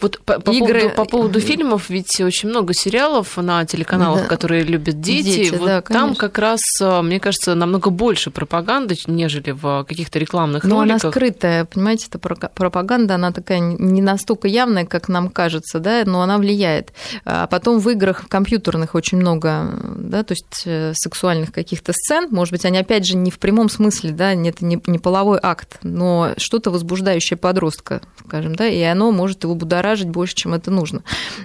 Вот 0.00 0.20
по, 0.24 0.40
по, 0.40 0.50
Игры... 0.50 0.80
поводу, 0.80 0.96
по 0.96 1.04
поводу 1.04 1.40
фильмов, 1.40 1.88
ведь 1.88 2.20
очень 2.20 2.48
много 2.48 2.74
сериалов 2.74 3.36
на 3.36 3.64
телеканалах, 3.64 4.22
да. 4.22 4.28
которые 4.28 4.62
любят 4.62 5.00
дети. 5.00 5.24
дети 5.24 5.54
вот 5.54 5.66
да, 5.66 5.80
там 5.82 6.14
как 6.14 6.38
раз, 6.38 6.60
э, 6.80 7.02
мне 7.02 7.18
кажется, 7.18 7.54
намного 7.54 7.90
больше 7.90 8.30
пропаганды, 8.30 8.96
нежели 9.06 9.52
в 9.52 9.84
каких-то 9.88 10.18
рекламных 10.18 10.64
Но 10.64 10.80
роликах. 10.80 11.04
она 11.04 11.10
скрытая, 11.10 11.64
понимаете, 11.64 12.06
эта 12.10 12.18
пропаганда, 12.18 13.14
она 13.14 13.32
такая 13.32 13.60
не 13.60 14.02
настолько 14.02 14.48
явная, 14.48 14.84
как 14.84 15.08
нам 15.08 15.30
кажется, 15.30 15.78
да, 15.78 16.02
но 16.04 16.22
она 16.22 16.38
влияет. 16.38 16.92
А 17.24 17.46
потом 17.46 17.78
в 17.78 17.88
играх 17.88 18.28
компьютерных 18.28 18.94
очень 18.94 19.18
много, 19.18 19.78
да, 19.96 20.22
то 20.22 20.32
есть 20.32 20.62
э, 20.66 20.92
сексуальных 20.94 21.52
каких-то 21.52 21.92
сцен, 21.92 22.28
может 22.30 22.52
быть, 22.52 22.64
они 22.64 22.78
опять 22.78 23.06
же 23.06 23.16
не 23.16 23.30
в 23.30 23.38
прямом 23.38 23.68
смысле, 23.68 24.10
да, 24.10 24.34
это 24.34 24.64
не, 24.64 24.80
не 24.86 24.98
половой 24.98 25.38
акт, 25.42 25.78
но 25.82 26.34
что-то 26.36 26.70
возбуждающее 26.70 27.36
подростка, 27.36 28.02
скажем, 28.26 28.54
да, 28.54 28.66
и 28.66 28.80
оно 28.82 29.10
может 29.10 29.44
его 29.44 29.54
будоражить 29.70 30.08
больше, 30.08 30.34
чем 30.34 30.52
это 30.52 30.70
нужно. 30.70 31.02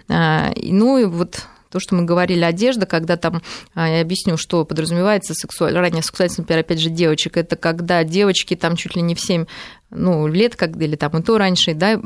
А, 0.10 0.52
ну 0.64 0.98
и 0.98 1.06
вот 1.06 1.46
то, 1.70 1.80
что 1.80 1.94
мы 1.96 2.04
говорили, 2.04 2.42
одежда, 2.42 2.86
когда 2.86 3.18
там, 3.18 3.42
а, 3.76 3.88
я 3.88 4.02
объясню, 4.02 4.38
что 4.38 4.66
подразумевается 4.66 5.34
сексуаль... 5.34 5.74
ранняя 5.74 6.02
сексуальность, 6.02 6.40
например, 6.40 6.62
опять 6.62 6.80
же, 6.80 6.90
девочек, 6.90 7.38
это 7.38 7.56
когда 7.56 8.04
девочки 8.04 8.56
там 8.56 8.76
чуть 8.76 8.96
ли 8.96 9.02
не 9.02 9.14
в 9.14 9.20
7 9.20 9.46
ну, 9.96 10.28
лет, 10.28 10.56
как 10.56 10.76
или 10.82 10.96
там 10.96 11.18
и 11.18 11.22
то 11.22 11.38
раньше, 11.38 11.74
да, 11.74 12.00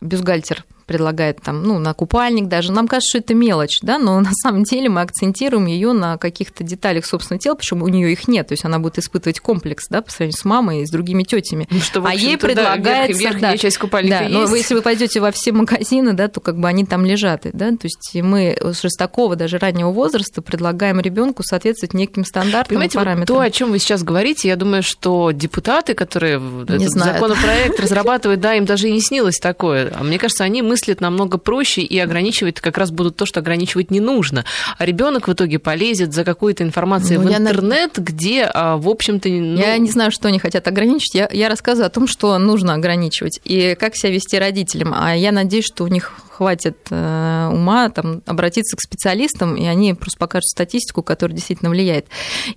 бюстгальтер 0.00 0.64
предлагает 0.86 1.42
там, 1.42 1.62
ну, 1.62 1.78
на 1.78 1.92
купальник 1.94 2.46
даже. 2.46 2.72
Нам 2.72 2.88
кажется, 2.88 3.10
что 3.10 3.18
это 3.18 3.34
мелочь, 3.34 3.80
да, 3.82 3.98
но 3.98 4.20
на 4.20 4.32
самом 4.32 4.62
деле 4.62 4.88
мы 4.88 5.02
акцентируем 5.02 5.66
ее 5.66 5.92
на 5.92 6.16
каких-то 6.16 6.64
деталях 6.64 7.04
собственного 7.04 7.40
тела, 7.40 7.54
причем 7.56 7.82
у 7.82 7.88
нее 7.88 8.12
их 8.12 8.28
нет, 8.28 8.48
то 8.48 8.52
есть 8.52 8.64
она 8.64 8.78
будет 8.78 8.98
испытывать 8.98 9.40
комплекс, 9.40 9.86
да, 9.90 10.00
по 10.00 10.10
сравнению 10.10 10.38
с 10.38 10.44
мамой 10.44 10.82
и 10.82 10.86
с 10.86 10.90
другими 10.90 11.24
тетями. 11.24 11.66
Ну, 11.70 11.80
что, 11.80 12.02
а 12.04 12.14
ей 12.14 12.38
предлагается, 12.38 13.12
да, 13.12 13.18
верх, 13.18 13.40
да, 13.40 13.56
часть 13.58 13.78
купальника 13.78 14.18
да, 14.18 14.24
есть. 14.24 14.50
но 14.50 14.56
если 14.56 14.74
вы 14.74 14.82
пойдете 14.82 15.20
во 15.20 15.32
все 15.32 15.52
магазины, 15.52 16.12
да, 16.12 16.28
то 16.28 16.40
как 16.40 16.58
бы 16.58 16.68
они 16.68 16.86
там 16.86 17.04
лежат, 17.04 17.42
да, 17.52 17.70
то 17.70 17.84
есть 17.84 18.14
мы 18.14 18.56
с 18.62 18.96
такого 18.96 19.36
даже 19.36 19.58
раннего 19.58 19.90
возраста 19.90 20.40
предлагаем 20.40 21.00
ребенку 21.00 21.42
соответствовать 21.42 21.94
неким 21.94 22.24
стандартам 22.24 22.68
Понимаете, 22.68 22.98
и 22.98 23.00
параметрам. 23.00 23.36
Вот 23.36 23.42
то, 23.42 23.46
о 23.46 23.50
чем 23.50 23.70
вы 23.70 23.78
сейчас 23.78 24.02
говорите, 24.02 24.48
я 24.48 24.56
думаю, 24.56 24.82
что 24.82 25.32
депутаты, 25.32 25.94
которые 25.94 26.38
не 26.78 26.84
этот 26.84 26.94
знают. 26.94 27.14
законопроект 27.20 27.80
разрабатывают, 27.80 28.40
да, 28.40 28.54
им 28.54 28.64
даже 28.64 28.88
и 28.88 28.92
не 28.92 29.00
снилось 29.00 29.38
такое. 29.38 29.92
А 29.94 30.02
мне 30.02 30.18
кажется, 30.18 30.44
они 30.44 30.62
мыслят 30.62 31.00
намного 31.00 31.38
проще 31.38 31.82
и 31.82 31.98
ограничивать 31.98 32.60
как 32.60 32.78
раз 32.78 32.90
будут 32.90 33.16
то, 33.16 33.26
что 33.26 33.40
ограничивать 33.40 33.90
не 33.90 34.00
нужно. 34.00 34.44
А 34.78 34.84
ребенок 34.84 35.28
в 35.28 35.32
итоге 35.32 35.58
полезет 35.58 36.12
за 36.12 36.24
какой-то 36.24 36.64
информацией 36.64 37.18
ну, 37.18 37.28
в 37.28 37.32
интернет, 37.32 37.96
на... 37.96 38.02
где, 38.02 38.44
а, 38.52 38.76
в 38.76 38.88
общем-то... 38.88 39.28
Ну... 39.28 39.58
Я 39.58 39.76
не 39.78 39.90
знаю, 39.90 40.10
что 40.10 40.28
они 40.28 40.38
хотят 40.38 40.66
ограничить. 40.68 41.14
Я, 41.14 41.28
я 41.32 41.48
рассказываю 41.48 41.86
о 41.86 41.90
том, 41.90 42.06
что 42.06 42.36
нужно 42.38 42.74
ограничивать 42.74 43.40
и 43.44 43.76
как 43.78 43.96
себя 43.96 44.12
вести 44.12 44.38
родителям. 44.38 44.94
А 44.94 45.14
я 45.14 45.32
надеюсь, 45.32 45.66
что 45.66 45.84
у 45.84 45.88
них 45.88 46.12
хватит 46.36 46.76
э, 46.90 47.50
ума 47.50 47.88
там, 47.88 48.22
обратиться 48.26 48.76
к 48.76 48.80
специалистам, 48.80 49.56
и 49.56 49.64
они 49.64 49.94
просто 49.94 50.18
покажут 50.18 50.48
статистику, 50.48 51.02
которая 51.02 51.34
действительно 51.34 51.70
влияет. 51.70 52.06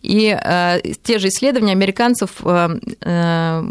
И 0.02 0.38
э, 0.38 0.82
те 1.02 1.18
же 1.18 1.30
исследования 1.30 1.72
американцев 1.72 2.32
э, 2.44 2.80
э, 3.02 3.64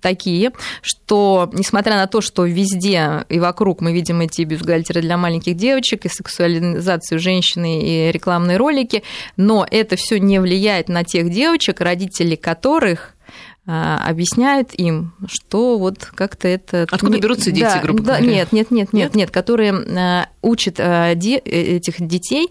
такие, 0.00 0.52
что, 0.80 1.50
несмотря 1.52 1.96
на 1.96 2.06
то, 2.06 2.20
что 2.20 2.44
везде 2.44 3.24
и 3.28 3.38
вокруг 3.38 3.80
мы 3.80 3.92
видим 3.92 4.20
эти 4.20 4.42
бюстгальтеры 4.42 5.00
для 5.00 5.16
маленьких 5.16 5.56
девочек, 5.56 6.06
и 6.06 6.08
сексуализацию 6.08 7.18
женщины, 7.18 7.82
и 7.82 8.12
рекламные 8.12 8.56
ролики, 8.56 9.02
но 9.36 9.66
это 9.70 9.96
все 9.96 10.18
не 10.18 10.40
влияет 10.40 10.88
на 10.88 11.04
тех 11.04 11.30
девочек, 11.30 11.80
родители 11.80 12.36
которых 12.36 13.14
а, 13.64 14.04
объясняют 14.08 14.74
им, 14.74 15.14
что 15.26 15.78
вот 15.78 16.10
как-то 16.14 16.48
это... 16.48 16.86
Откуда 16.90 17.18
берутся 17.18 17.52
дети, 17.52 17.62
да, 17.62 17.80
грубо 17.80 18.02
да, 18.02 18.20
Нет, 18.20 18.50
нет, 18.50 18.70
нет, 18.72 18.92
нет, 18.92 19.14
нет, 19.14 19.30
которые 19.30 20.26
а, 20.42 20.46
учат 20.46 20.78
а, 20.78 21.12
этих 21.12 22.06
детей 22.06 22.48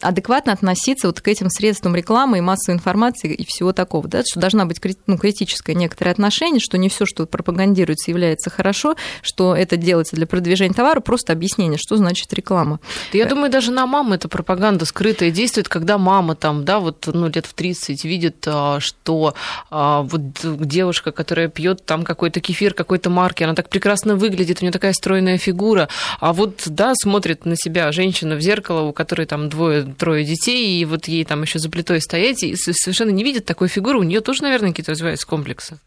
адекватно 0.00 0.52
относиться 0.52 1.06
вот 1.06 1.20
к 1.20 1.28
этим 1.28 1.48
средствам 1.48 1.96
рекламы 1.96 2.38
и 2.38 2.40
массовой 2.40 2.76
информации 2.76 3.32
и 3.32 3.44
всего 3.46 3.72
такого, 3.72 4.06
да, 4.08 4.22
что 4.24 4.40
должна 4.40 4.66
быть 4.66 4.80
ну, 5.06 5.16
критическое 5.16 5.74
некоторое 5.74 6.10
отношение, 6.10 6.60
что 6.60 6.76
не 6.78 6.88
все, 6.88 7.06
что 7.06 7.26
пропагандируется, 7.26 8.10
является 8.10 8.50
хорошо, 8.50 8.94
что 9.22 9.56
это 9.56 9.76
делается 9.76 10.14
для 10.14 10.26
продвижения 10.26 10.74
товара, 10.74 11.00
просто 11.00 11.32
объяснение, 11.32 11.78
что 11.78 11.96
значит 11.96 12.32
реклама. 12.34 12.78
Я 13.12 13.24
думаю, 13.26 13.50
даже 13.50 13.72
на 13.72 13.86
маму 13.86 14.14
эта 14.14 14.28
пропаганда 14.28 14.84
скрытая 14.84 15.30
действует, 15.30 15.68
когда 15.68 15.98
мама 15.98 16.34
там, 16.34 16.64
да, 16.64 16.78
вот 16.78 17.08
ну, 17.12 17.28
лет 17.28 17.46
в 17.46 17.54
30 17.54 18.04
видит, 18.04 18.46
что 18.78 19.34
а, 19.70 20.02
вот 20.02 20.20
девушка, 20.66 21.12
которая 21.12 21.48
пьет 21.48 21.84
там 21.86 22.04
какой-то 22.04 22.40
кефир 22.40 22.74
какой-то 22.74 23.08
марки, 23.10 23.42
она 23.42 23.54
так 23.54 23.68
прекрасно 23.68 24.16
выглядит, 24.16 24.58
у 24.60 24.64
нее 24.64 24.72
такая 24.72 24.92
стройная 24.92 25.38
фигура, 25.38 25.88
а 26.20 26.32
вот, 26.32 26.65
да, 26.70 26.94
смотрит 26.94 27.44
на 27.44 27.56
себя 27.56 27.92
женщина 27.92 28.36
в 28.36 28.40
зеркало, 28.40 28.82
у 28.82 28.92
которой 28.92 29.26
там 29.26 29.48
двое-трое 29.48 30.24
детей, 30.24 30.80
и 30.80 30.84
вот 30.84 31.08
ей 31.08 31.24
там 31.24 31.42
еще 31.42 31.58
за 31.58 31.70
плитой 31.70 32.00
стоять, 32.00 32.42
и 32.42 32.54
совершенно 32.56 33.10
не 33.10 33.24
видит 33.24 33.44
такой 33.44 33.68
фигуры, 33.68 33.98
у 33.98 34.02
нее 34.02 34.20
тоже, 34.20 34.42
наверное, 34.42 34.70
какие-то 34.70 34.92
развиваются 34.92 35.26
комплексы. 35.26 35.78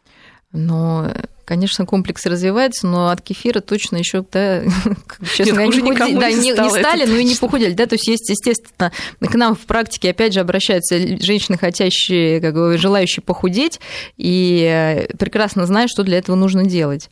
Но, 0.51 1.13
конечно, 1.45 1.85
комплексы 1.85 2.27
развиваются, 2.27 2.87
но 2.87 3.09
от 3.09 3.21
кефира 3.21 3.59
точно 3.59 3.97
еще, 3.97 4.25
да, 4.31 4.63
честно 5.35 5.67
говоря, 5.67 6.07
не, 6.07 6.15
да, 6.15 6.31
не, 6.31 6.51
не 6.51 6.69
стали, 6.71 7.05
но 7.05 7.17
и 7.17 7.23
не 7.23 7.35
похудели. 7.35 7.73
Да, 7.73 7.85
то 7.85 7.93
есть 7.93 8.07
есть, 8.07 8.27
естественно, 8.29 8.91
к 9.19 9.35
нам 9.35 9.55
в 9.55 9.59
практике, 9.59 10.09
опять 10.09 10.33
же, 10.33 10.39
обращаются 10.39 10.97
женщины, 10.97 11.55
хотящие, 11.55 12.41
как 12.41 12.55
бы, 12.55 12.79
желающие 12.79 13.21
похудеть, 13.21 13.79
и 14.17 14.63
э, 14.63 15.15
прекрасно 15.17 15.67
знают, 15.67 15.91
что 15.91 16.01
для 16.01 16.17
этого 16.17 16.35
нужно 16.35 16.65
делать. 16.65 17.11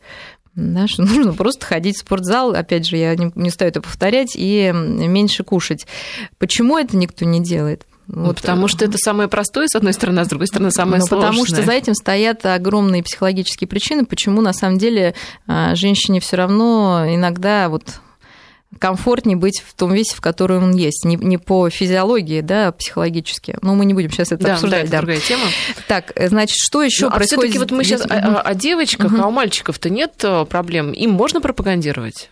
Да, 0.57 0.87
что 0.87 1.03
нужно 1.03 1.33
просто 1.33 1.65
ходить 1.65 1.95
в 1.95 1.99
спортзал, 1.99 2.51
опять 2.51 2.85
же, 2.85 2.97
я 2.97 3.15
не, 3.15 3.31
не 3.35 3.49
стою 3.51 3.69
это 3.69 3.79
повторять, 3.79 4.31
и 4.35 4.71
меньше 4.73 5.43
кушать. 5.43 5.85
Почему 6.39 6.77
это 6.77 6.97
никто 6.97 7.23
не 7.23 7.41
делает? 7.41 7.85
Ну, 8.07 8.27
вот. 8.27 8.37
Потому 8.37 8.67
что 8.67 8.83
это 8.85 8.97
самое 8.97 9.29
простое, 9.29 9.67
с 9.67 9.75
одной 9.75 9.93
стороны, 9.93 10.21
а 10.21 10.25
с 10.25 10.29
другой 10.29 10.47
стороны, 10.47 10.71
самое 10.71 10.99
ну, 10.99 11.05
сложное. 11.05 11.29
Потому 11.29 11.45
что 11.45 11.61
за 11.61 11.71
этим 11.73 11.93
стоят 11.93 12.45
огромные 12.45 13.03
психологические 13.03 13.67
причины, 13.67 14.05
почему 14.05 14.41
на 14.41 14.53
самом 14.53 14.77
деле 14.77 15.13
а, 15.45 15.75
женщине 15.75 16.21
все 16.21 16.37
равно 16.37 17.05
иногда 17.07 17.69
вот 17.69 17.99
комфортнее 18.79 19.37
быть 19.37 19.63
в 19.65 19.73
том 19.73 19.93
весе, 19.93 20.15
в 20.15 20.21
котором 20.21 20.63
он 20.63 20.73
есть. 20.73 21.05
Не, 21.05 21.15
не 21.15 21.37
по 21.37 21.69
физиологии, 21.69 22.41
да, 22.41 22.67
а 22.67 22.71
психологически. 22.71 23.57
Но 23.61 23.75
мы 23.75 23.85
не 23.85 23.93
будем 23.93 24.11
сейчас 24.11 24.31
это 24.31 24.43
да, 24.43 24.53
обсуждать. 24.53 24.81
Да, 24.81 24.83
это 24.83 24.91
да. 24.91 24.97
другая 24.99 25.19
тема. 25.19 25.43
Так, 25.87 26.13
значит, 26.15 26.57
что 26.59 26.83
еще 26.83 27.09
ну, 27.09 27.15
происходит? 27.15 27.55
А 27.55 27.59
вот 27.59 27.71
мы 27.71 27.83
сейчас 27.83 28.01
о, 28.01 28.41
о 28.41 28.53
девочках, 28.55 29.11
угу. 29.11 29.21
а 29.21 29.27
у 29.27 29.31
мальчиков-то 29.31 29.89
нет 29.89 30.13
э, 30.23 30.45
проблем. 30.45 30.91
Им 30.91 31.11
можно 31.11 31.41
пропагандировать? 31.41 32.29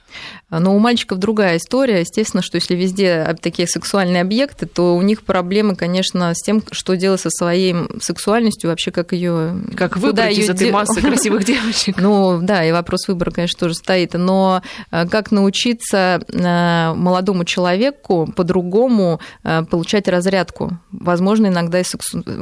Но 0.49 0.75
у 0.75 0.79
мальчиков 0.79 1.17
другая 1.17 1.57
история. 1.57 2.01
Естественно, 2.01 2.43
что 2.43 2.55
если 2.55 2.75
везде 2.75 3.35
такие 3.41 3.67
сексуальные 3.67 4.21
объекты, 4.21 4.67
то 4.67 4.95
у 4.95 5.01
них 5.01 5.23
проблемы, 5.23 5.75
конечно, 5.75 6.33
с 6.33 6.41
тем, 6.41 6.63
что 6.71 6.95
делать 6.95 7.21
со 7.21 7.29
своей 7.29 7.75
сексуальностью, 7.99 8.69
вообще 8.69 8.91
как 8.91 9.11
ее... 9.11 9.59
Как 9.75 9.97
выбрать 9.97 10.37
из 10.37 10.49
этой 10.49 10.71
массы 10.71 11.01
красивых 11.01 11.43
девочек. 11.45 11.97
Ну, 11.97 12.39
да, 12.41 12.63
и 12.63 12.71
вопрос 12.71 13.07
выбора, 13.07 13.31
конечно, 13.31 13.59
тоже 13.59 13.75
стоит. 13.75 14.13
Но 14.13 14.61
э, 14.91 15.07
как 15.07 15.31
научиться 15.31 16.21
э, 16.27 16.93
молодому 16.93 17.43
человеку 17.45 18.31
по-другому 18.35 19.19
э, 19.43 19.63
получать 19.63 20.07
разрядку, 20.07 20.77
возможно, 20.91 21.47
иногда, 21.47 21.81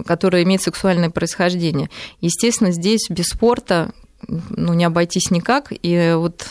которая 0.06 0.44
имеет 0.44 0.62
сексуальное 0.62 1.10
происхождение. 1.10 1.90
Естественно, 2.20 2.72
здесь 2.72 3.08
без 3.10 3.28
спорта 3.28 3.92
ну, 4.28 4.74
не 4.74 4.86
обойтись 4.86 5.32
никак. 5.32 5.72
И 5.72 6.14
вот 6.16 6.48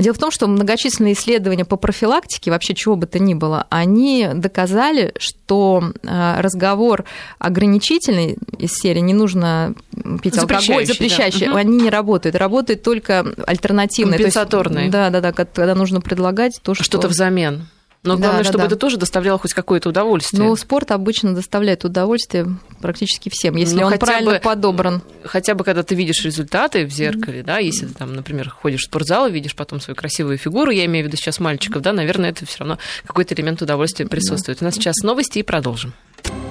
дело 0.00 0.14
в 0.14 0.18
том, 0.18 0.30
что 0.30 0.46
многочисленные 0.46 1.12
исследования 1.12 1.64
по 1.64 1.76
профилактике, 1.76 2.50
вообще 2.50 2.74
чего 2.74 2.96
бы 2.96 3.06
то 3.06 3.18
ни 3.18 3.34
было, 3.34 3.66
они 3.68 4.28
доказали, 4.34 5.12
что 5.18 5.92
э, 6.02 6.40
разговор 6.40 7.04
ограничительный 7.38 8.38
из 8.58 8.72
серии 8.74 9.00
«не 9.00 9.12
нужно 9.12 9.74
пить 10.22 10.38
алкоголь», 10.38 10.86
запрещающий, 10.86 11.46
да. 11.46 11.56
они 11.56 11.76
не 11.76 11.90
работают. 11.90 12.36
Работают 12.36 12.82
только 12.82 13.26
альтернативные. 13.46 14.16
Компенсаторные. 14.16 14.90
да, 14.90 15.10
да, 15.10 15.20
да, 15.20 15.32
когда 15.32 15.74
нужно 15.74 16.00
предлагать 16.00 16.58
то, 16.62 16.74
что... 16.74 16.84
Что-то 16.84 17.08
взамен. 17.08 17.66
Но 18.04 18.16
главное, 18.16 18.42
да, 18.42 18.44
чтобы 18.44 18.58
да. 18.58 18.66
это 18.66 18.76
тоже 18.76 18.96
доставляло 18.96 19.38
хоть 19.38 19.54
какое-то 19.54 19.90
удовольствие. 19.90 20.42
Ну, 20.42 20.56
спорт 20.56 20.90
обычно 20.90 21.34
доставляет 21.34 21.84
удовольствие 21.84 22.46
практически 22.80 23.28
всем, 23.28 23.54
если 23.54 23.76
ну, 23.76 23.86
он 23.86 23.98
правильно 23.98 24.32
бы, 24.32 24.40
подобран. 24.40 25.02
Хотя 25.22 25.54
бы 25.54 25.62
когда 25.62 25.84
ты 25.84 25.94
видишь 25.94 26.24
результаты 26.24 26.84
в 26.84 26.90
зеркале, 26.90 27.40
mm-hmm. 27.40 27.44
да, 27.44 27.58
если 27.58 27.86
ты 27.86 27.94
там, 27.94 28.14
например, 28.14 28.50
ходишь 28.50 28.80
в 28.80 28.84
спортзал 28.86 29.28
и 29.28 29.30
видишь 29.30 29.54
потом 29.54 29.80
свою 29.80 29.94
красивую 29.94 30.36
фигуру, 30.36 30.72
я 30.72 30.84
имею 30.86 31.04
в 31.04 31.08
виду 31.08 31.16
сейчас 31.16 31.38
мальчиков, 31.38 31.80
да, 31.80 31.92
наверное, 31.92 32.30
это 32.30 32.44
все 32.44 32.58
равно 32.58 32.78
какой-то 33.06 33.34
элемент 33.34 33.62
удовольствия 33.62 34.06
присутствует. 34.06 34.60
У 34.62 34.64
нас 34.64 34.74
сейчас 34.74 34.96
новости 35.04 35.38
и 35.38 35.42
продолжим. 35.44 35.92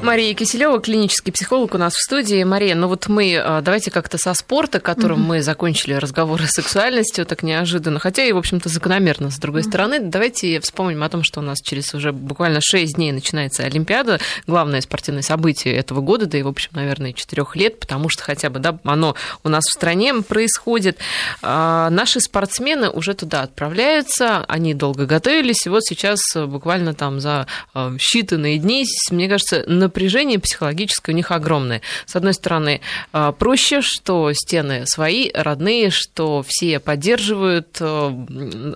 Мария 0.02 0.34
Киселева, 0.34 0.82
клинический 0.82 1.32
психолог 1.32 1.76
у 1.76 1.78
нас 1.78 1.94
в 1.94 2.02
студии. 2.02 2.44
Мария, 2.44 2.74
ну 2.74 2.88
вот 2.88 3.08
мы 3.08 3.38
а, 3.38 3.62
давайте 3.62 3.92
как-то 3.92 4.18
со 4.18 4.34
спорта, 4.34 4.80
которым 4.80 5.20
mm-hmm. 5.20 5.28
мы 5.28 5.42
закончили 5.44 5.94
разговор 5.94 6.42
о 6.42 6.48
сексуальности, 6.48 7.24
так 7.24 7.44
неожиданно, 7.44 8.00
хотя 8.00 8.24
и, 8.24 8.32
в 8.32 8.38
общем-то, 8.38 8.68
закономерно, 8.68 9.30
с 9.30 9.38
другой 9.38 9.62
mm-hmm. 9.62 9.70
стороны, 9.70 10.00
давайте 10.00 10.60
вспомним 10.60 11.04
о 11.04 11.10
том, 11.10 11.24
что 11.24 11.40
у 11.40 11.44
нас 11.44 11.60
через 11.62 11.94
уже 11.94 12.12
буквально 12.14 12.62
6 12.62 12.96
дней 12.96 13.12
начинается 13.12 13.64
Олимпиада, 13.64 14.20
главное 14.48 14.82
спортивное 14.82 15.22
событие 15.22 15.76
этого 15.76 16.02
года, 16.02 16.26
да 16.26 16.38
и, 16.38 16.42
в 16.42 16.48
общем, 16.48 16.72
наверное, 16.74 17.14
4 17.14 17.46
лет, 17.54 17.80
потому 17.80 18.10
что 18.10 18.24
хотя 18.24 18.50
бы, 18.50 18.60
да, 18.60 18.80
оно 18.84 19.16
у 19.44 19.50
нас 19.50 19.64
в 19.66 19.72
стране 19.72 20.16
происходит. 20.16 20.98
А, 21.44 21.92
наши 21.92 22.20
спортсмены 22.20 22.90
уже 22.90 23.14
туда 23.14 23.44
отправляются, 23.44 24.44
они 24.46 24.74
долго 24.74 25.06
готовились, 25.06 25.68
и 25.68 25.70
вот 25.70 25.84
сейчас 25.84 26.20
буквально 26.36 26.96
там 26.96 27.20
за 27.20 27.46
а, 27.76 27.94
считанные 27.98 28.58
дни, 28.58 28.84
мне 29.12 29.30
кажется, 29.30 29.64
на 29.68 29.91
напряжение 29.92 30.40
психологическое 30.40 31.12
у 31.12 31.16
них 31.16 31.32
огромное. 31.32 31.82
С 32.06 32.16
одной 32.16 32.34
стороны, 32.34 32.80
а, 33.12 33.34
проще, 33.34 33.82
что 33.82 34.32
стены 34.34 34.86
свои, 34.86 35.30
родные, 35.34 35.90
что 35.90 36.44
все 36.48 36.80
поддерживают, 36.80 37.78
а, 37.82 38.16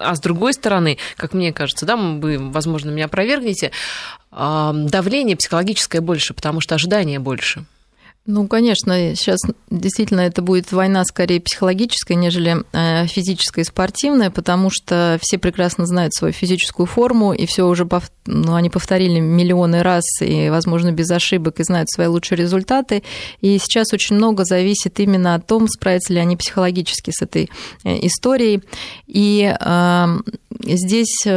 а 0.01 0.15
с 0.15 0.19
другой 0.19 0.53
стороны, 0.53 0.97
как 1.15 1.33
мне 1.33 1.53
кажется, 1.53 1.85
да, 1.85 1.95
вы, 1.95 2.37
возможно, 2.37 2.89
меня 2.89 3.05
опровергнете, 3.05 3.71
а, 4.31 4.73
давление 4.73 5.37
психологическое 5.37 6.01
больше, 6.01 6.33
потому 6.33 6.59
что 6.59 6.75
ожидания 6.75 7.19
больше. 7.19 7.65
Ну, 8.27 8.47
конечно, 8.47 9.15
сейчас 9.15 9.39
действительно 9.69 10.21
это 10.21 10.41
будет 10.41 10.71
война 10.71 11.05
скорее 11.05 11.39
психологическая, 11.39 12.17
нежели 12.17 12.57
э, 12.73 13.05
физическая 13.05 13.63
и 13.63 13.67
спортивная, 13.67 14.31
потому 14.31 14.71
что 14.71 15.19
все 15.21 15.37
прекрасно 15.37 15.85
знают 15.85 16.15
свою 16.15 16.33
физическую 16.33 16.87
форму, 16.87 17.33
и 17.33 17.45
все 17.45 17.67
уже 17.67 17.87
ну, 18.25 18.55
они 18.55 18.71
повторили 18.71 19.19
миллионы 19.19 19.83
раз, 19.83 20.03
и, 20.21 20.49
возможно, 20.49 20.91
без 20.91 21.11
ошибок, 21.11 21.59
и 21.59 21.63
знают 21.63 21.87
свои 21.91 22.07
лучшие 22.07 22.39
результаты. 22.39 23.03
И 23.41 23.59
сейчас 23.59 23.93
очень 23.93 24.15
много 24.15 24.43
зависит 24.43 24.99
именно 24.99 25.35
от 25.35 25.45
том, 25.45 25.67
справятся 25.67 26.11
ли 26.11 26.19
они 26.19 26.35
психологически 26.35 27.11
с 27.11 27.21
этой 27.21 27.51
э, 27.83 28.07
историей. 28.07 28.63
И 29.05 29.55
э, 29.55 30.05
здесь 30.63 31.27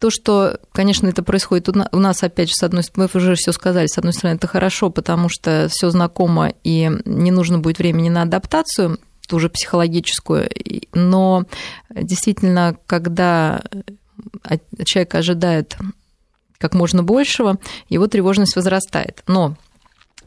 то, 0.00 0.08
что, 0.08 0.58
конечно, 0.72 1.06
это 1.08 1.22
происходит 1.22 1.68
у 1.68 1.98
нас, 1.98 2.22
опять 2.22 2.48
же, 2.48 2.54
с 2.54 2.62
одной 2.62 2.82
стороны, 2.82 3.10
мы 3.12 3.20
уже 3.20 3.34
все 3.34 3.52
сказали, 3.52 3.86
с 3.86 3.98
одной 3.98 4.14
стороны, 4.14 4.36
это 4.36 4.46
хорошо, 4.46 4.88
потому 4.88 5.28
что 5.28 5.68
все 5.70 5.90
знакомо, 5.90 6.54
и 6.64 6.90
не 7.04 7.30
нужно 7.30 7.58
будет 7.58 7.78
времени 7.78 8.08
на 8.08 8.22
адаптацию, 8.22 8.98
ту 9.28 9.38
же 9.38 9.50
психологическую, 9.50 10.48
но 10.94 11.44
действительно, 11.90 12.76
когда 12.86 13.62
человек 14.84 15.14
ожидает 15.14 15.76
как 16.56 16.74
можно 16.74 17.02
большего, 17.02 17.58
его 17.88 18.06
тревожность 18.06 18.56
возрастает. 18.56 19.22
Но 19.26 19.56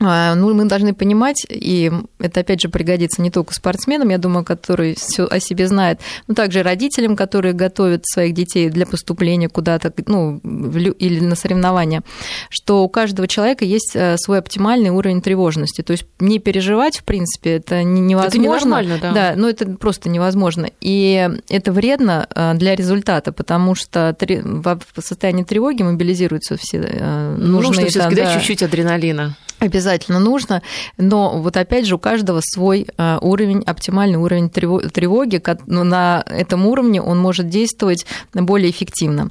ну, 0.03 0.53
мы 0.53 0.65
должны 0.65 0.93
понимать, 0.93 1.45
и 1.49 1.91
это, 2.19 2.41
опять 2.41 2.61
же, 2.61 2.69
пригодится 2.69 3.21
не 3.21 3.31
только 3.31 3.53
спортсменам, 3.53 4.09
я 4.09 4.17
думаю, 4.17 4.45
которые 4.45 4.95
все 4.95 5.25
о 5.25 5.39
себе 5.39 5.67
знают, 5.67 5.99
но 6.27 6.33
также 6.33 6.63
родителям, 6.63 7.15
которые 7.15 7.53
готовят 7.53 8.05
своих 8.05 8.33
детей 8.33 8.69
для 8.69 8.85
поступления 8.85 9.49
куда-то, 9.49 9.93
ну, 10.05 10.39
или 10.39 11.19
на 11.19 11.35
соревнования, 11.35 12.01
что 12.49 12.83
у 12.83 12.89
каждого 12.89 13.27
человека 13.27 13.65
есть 13.65 13.91
э, 13.95 14.17
свой 14.17 14.39
оптимальный 14.39 14.89
уровень 14.89 15.21
тревожности. 15.21 15.81
То 15.81 15.91
есть 15.91 16.05
не 16.19 16.39
переживать, 16.39 16.97
в 16.97 17.03
принципе, 17.03 17.51
это 17.57 17.83
невозможно. 17.83 18.27
Это 18.27 18.37
ненормально, 18.37 18.99
да. 19.01 19.11
Да, 19.11 19.33
но 19.35 19.49
это 19.49 19.65
просто 19.65 20.09
невозможно. 20.09 20.69
И 20.81 21.29
это 21.49 21.71
вредно 21.71 22.27
э, 22.33 22.53
для 22.55 22.75
результата, 22.75 23.31
потому 23.31 23.75
что 23.75 24.15
в 24.19 25.01
состоянии 25.01 25.43
тревоги 25.43 25.83
мобилизируются 25.83 26.57
все 26.57 26.77
э, 26.77 27.35
нужные... 27.37 27.67
Нужно 27.67 27.85
все-таки 27.87 28.15
да, 28.15 28.33
чуть-чуть 28.33 28.63
адреналина. 28.63 29.35
Обязательно 29.63 30.19
нужно, 30.19 30.61
но 30.97 31.39
вот 31.41 31.55
опять 31.55 31.85
же 31.85 31.95
у 31.95 31.97
каждого 31.97 32.41
свой 32.43 32.85
э, 32.97 33.17
уровень, 33.21 33.63
оптимальный 33.65 34.17
уровень 34.17 34.49
тревоги, 34.49 35.41
но 35.67 35.85
на 35.85 36.21
этом 36.27 36.65
уровне 36.67 37.01
он 37.01 37.17
может 37.17 37.47
действовать 37.47 38.05
более 38.33 38.69
эффективно. 38.69 39.29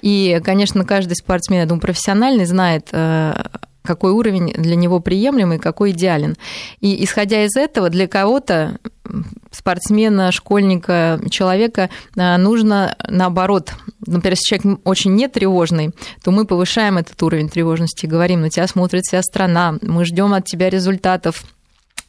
И, 0.00 0.40
конечно, 0.44 0.84
каждый 0.84 1.14
спортсмен, 1.14 1.58
я 1.58 1.66
думаю, 1.66 1.80
профессиональный 1.80 2.44
знает 2.44 2.90
э, 2.92 3.34
какой 3.82 4.12
уровень 4.12 4.52
для 4.56 4.76
него 4.76 5.00
приемлемый, 5.00 5.58
какой 5.58 5.90
идеален. 5.90 6.36
И 6.80 7.04
исходя 7.04 7.44
из 7.44 7.56
этого, 7.56 7.90
для 7.90 8.06
кого-то 8.06 8.78
спортсмена, 9.50 10.32
школьника, 10.32 11.20
человека 11.30 11.90
а, 12.16 12.38
нужно 12.38 12.96
наоборот. 13.08 13.74
Например, 14.06 14.32
если 14.32 14.56
человек 14.56 14.80
очень 14.84 15.14
нетревожный, 15.14 15.90
то 16.22 16.30
мы 16.30 16.44
повышаем 16.46 16.98
этот 16.98 17.20
уровень 17.22 17.48
тревожности, 17.48 18.06
говорим, 18.06 18.40
на 18.40 18.50
тебя 18.50 18.66
смотрит 18.66 19.02
вся 19.04 19.22
страна, 19.22 19.76
мы 19.82 20.04
ждем 20.04 20.32
от 20.34 20.44
тебя 20.44 20.70
результатов, 20.70 21.44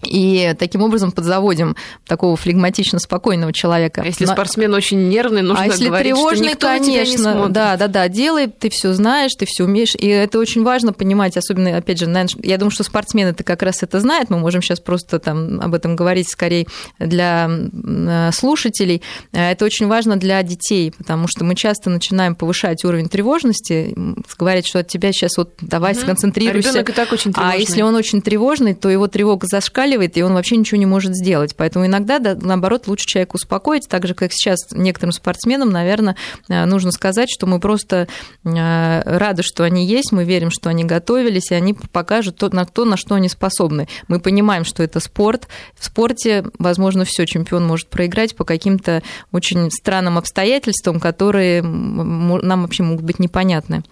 и 0.08 0.56
таким 0.58 0.82
образом 0.82 1.12
подзаводим 1.12 1.76
такого 2.06 2.36
флегматично 2.36 3.00
спокойного 3.00 3.54
человека. 3.54 4.02
А 4.04 4.06
если 4.06 4.26
спортсмен 4.26 4.74
очень 4.74 5.10
нервный, 5.10 5.42
нужно 5.42 5.64
а 5.64 5.68
если 5.68 5.88
говорить, 5.88 6.14
тревожный, 6.14 6.38
что 6.38 6.54
никто 6.54 6.68
конечно, 6.68 7.48
не 7.48 7.50
да, 7.50 7.78
да, 7.78 7.88
да, 7.88 8.08
делай, 8.08 8.48
ты 8.48 8.70
все 8.70 8.94
знаешь, 8.94 9.32
ты 9.38 9.46
все 9.46 9.64
умеешь, 9.64 9.96
и 9.96 10.08
это 10.08 10.40
очень 10.40 10.64
важно 10.64 10.94
понимать, 10.94 11.38
особенно, 11.38 11.78
опять 11.78 12.00
же, 12.00 12.08
наверное, 12.08 12.44
я 12.44 12.58
думаю, 12.58 12.72
что 12.72 12.84
спортсмены 12.84 13.30
это 13.30 13.44
как 13.44 13.62
раз 13.62 13.84
это 13.84 14.00
знают, 14.00 14.30
мы 14.30 14.38
можем 14.38 14.62
сейчас 14.62 14.80
просто 14.80 15.20
там 15.20 15.60
об 15.62 15.74
этом 15.74 15.96
говорить 15.96 16.30
скорее 16.30 16.68
для 17.00 17.50
э, 17.50 18.32
слушателей. 18.34 19.02
Э, 19.32 19.52
это 19.52 19.66
очень 19.66 19.88
важно 19.88 20.18
для 20.18 20.42
детей, 20.44 20.92
потому 20.92 21.28
что 21.28 21.44
мы 21.44 21.56
часто 21.56 21.90
начинаем 21.90 22.36
повышать 22.36 22.84
уровень 22.84 23.10
тревожности, 23.10 23.96
говорить, 24.38 24.68
что 24.68 24.80
от 24.80 24.88
тебя 24.88 25.12
сейчас 25.12 25.38
вот 25.38 25.54
давай 25.62 25.94
угу. 25.94 26.02
сконцентрируйся. 26.02 26.80
А, 26.80 26.82
и 26.82 26.84
так 26.84 27.12
очень 27.12 27.34
тревожный. 27.34 27.56
а 27.56 27.58
если 27.58 27.82
он 27.82 27.96
очень 27.96 28.22
тревожный, 28.22 28.74
то 28.74 28.90
его 28.90 29.08
тревога 29.08 29.48
зашкаливает 29.48 29.93
зашкаливает, 29.94 30.18
и 30.18 30.24
он 30.24 30.34
вообще 30.34 30.58
ничего 30.58 30.80
не 30.80 30.86
может 30.86 31.16
сделать. 31.16 31.56
Поэтому 31.56 31.86
иногда, 31.86 32.20
да, 32.20 32.36
наоборот, 32.40 32.88
лучше 32.88 33.06
человека 33.06 33.36
успокоить, 33.36 33.88
так 33.88 34.08
же, 34.08 34.14
как 34.14 34.32
сейчас 34.32 34.72
некоторым 34.72 35.12
спортсменам, 35.12 35.70
наверное, 35.70 36.16
э, 36.50 36.66
нужно 36.66 36.92
сказать, 36.92 37.30
что 37.32 37.46
мы 37.46 37.60
просто 37.60 38.08
э, 38.44 39.02
рады, 39.06 39.44
что 39.44 39.64
они 39.64 39.86
есть, 39.86 40.12
мы 40.12 40.24
верим, 40.24 40.50
что 40.52 40.70
они 40.70 40.84
готовились, 40.84 41.52
и 41.52 41.56
они 41.56 41.74
покажут 41.74 42.38
то, 42.38 42.54
на 42.54 42.66
то, 42.66 42.86
на 42.86 42.98
что 42.98 43.16
они 43.16 43.30
способны. 43.30 43.88
Мы 44.08 44.20
понимаем, 44.20 44.66
что 44.66 44.84
это 44.84 45.00
спорт. 45.00 45.48
В 45.78 45.86
спорте, 45.86 46.46
возможно, 46.60 47.06
все 47.06 47.26
чемпион 47.26 47.66
может 47.66 47.90
проиграть 47.90 48.36
по 48.36 48.46
каким-то 48.46 49.02
очень 49.32 49.70
странным 49.72 50.18
обстоятельствам, 50.18 51.00
которые 51.00 51.62
нам 51.62 52.62
вообще 52.62 52.84
могут 52.84 53.04
быть 53.04 53.20
непонятны. 53.20 53.84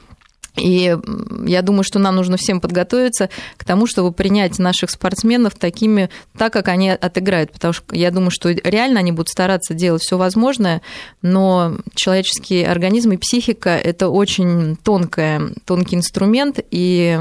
И 0.56 0.98
я 1.46 1.62
думаю, 1.62 1.84
что 1.84 1.98
нам 2.00 2.16
нужно 2.16 2.38
всем 2.38 2.60
подготовиться 2.60 3.30
к 3.58 3.64
тому, 3.64 3.88
чтобы 3.88 4.12
принять 4.12 4.60
наших 4.60 4.90
спортсменов 4.90 5.56
такими, 5.56 6.10
так, 6.38 6.52
как 6.52 6.68
они 6.68 6.90
отыграют. 6.90 7.52
Потому 7.52 7.74
что 7.74 7.96
я 7.96 8.12
думаю, 8.12 8.32
что 8.32 8.52
реально 8.52 9.00
они 9.00 9.12
будут 9.12 9.30
стараться 9.30 9.74
делать 9.74 10.02
все 10.02 10.18
возможное, 10.18 10.82
но 11.22 11.78
человеческий 11.96 12.64
организм 12.64 13.12
и 13.12 13.18
психика– 13.18 13.70
это 13.84 14.10
очень 14.10 14.76
тонкая, 14.78 15.54
тонкий 15.66 15.96
инструмент, 15.96 16.60
и 16.70 17.18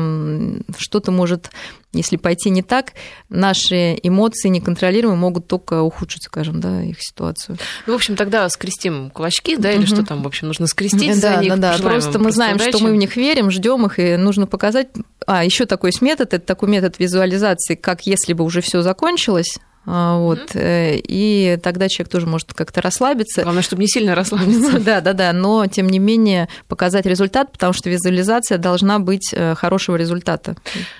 что-то 0.78 1.12
может 1.12 1.50
если 1.92 2.16
пойти 2.16 2.50
не 2.50 2.62
так, 2.62 2.92
наши 3.28 3.98
эмоции 4.02 4.48
неконтролируемые 4.48 5.18
могут 5.18 5.48
только 5.48 5.82
ухудшить, 5.82 6.24
скажем, 6.24 6.60
да, 6.60 6.82
их 6.82 7.00
ситуацию. 7.00 7.58
Ну, 7.86 7.94
в 7.94 7.96
общем, 7.96 8.14
тогда 8.14 8.48
скрестим 8.48 9.10
кулачки, 9.10 9.56
да, 9.56 9.72
или 9.72 9.80
угу. 9.80 9.86
что 9.86 10.04
там, 10.04 10.22
в 10.22 10.26
общем, 10.26 10.46
нужно 10.46 10.66
скрестить 10.66 11.20
да, 11.20 11.34
за 11.34 11.40
них. 11.40 11.58
Да, 11.58 11.76
да, 11.76 11.82
просто 11.82 12.18
мы 12.18 12.30
знаем, 12.30 12.56
удачи. 12.56 12.70
что 12.70 12.84
мы 12.84 12.92
в 12.92 12.96
них 12.96 13.16
верим, 13.16 13.50
ждем 13.50 13.86
их, 13.86 13.98
и 13.98 14.16
нужно 14.16 14.46
показать. 14.46 14.88
А, 15.26 15.44
еще 15.44 15.66
такой 15.66 15.90
есть 15.90 16.02
метод, 16.02 16.32
это 16.32 16.46
такой 16.46 16.68
метод 16.68 16.98
визуализации, 16.98 17.74
как 17.74 18.06
если 18.06 18.34
бы 18.34 18.44
уже 18.44 18.60
все 18.60 18.82
закончилось, 18.82 19.58
вот. 19.86 20.54
Mm-hmm. 20.54 21.04
И 21.08 21.58
тогда 21.62 21.88
человек 21.88 22.12
тоже 22.12 22.26
может 22.26 22.52
как-то 22.52 22.82
расслабиться. 22.82 23.42
Главное, 23.42 23.62
чтобы 23.62 23.82
не 23.82 23.88
сильно 23.88 24.14
расслабиться. 24.14 24.78
да, 24.80 25.00
да, 25.00 25.12
да. 25.12 25.32
Но, 25.32 25.66
тем 25.66 25.88
не 25.88 25.98
менее, 25.98 26.48
показать 26.68 27.06
результат, 27.06 27.52
потому 27.52 27.72
что 27.72 27.88
визуализация 27.90 28.58
должна 28.58 28.98
быть 28.98 29.30
э, 29.32 29.54
хорошего 29.54 29.96
результата. 29.96 30.54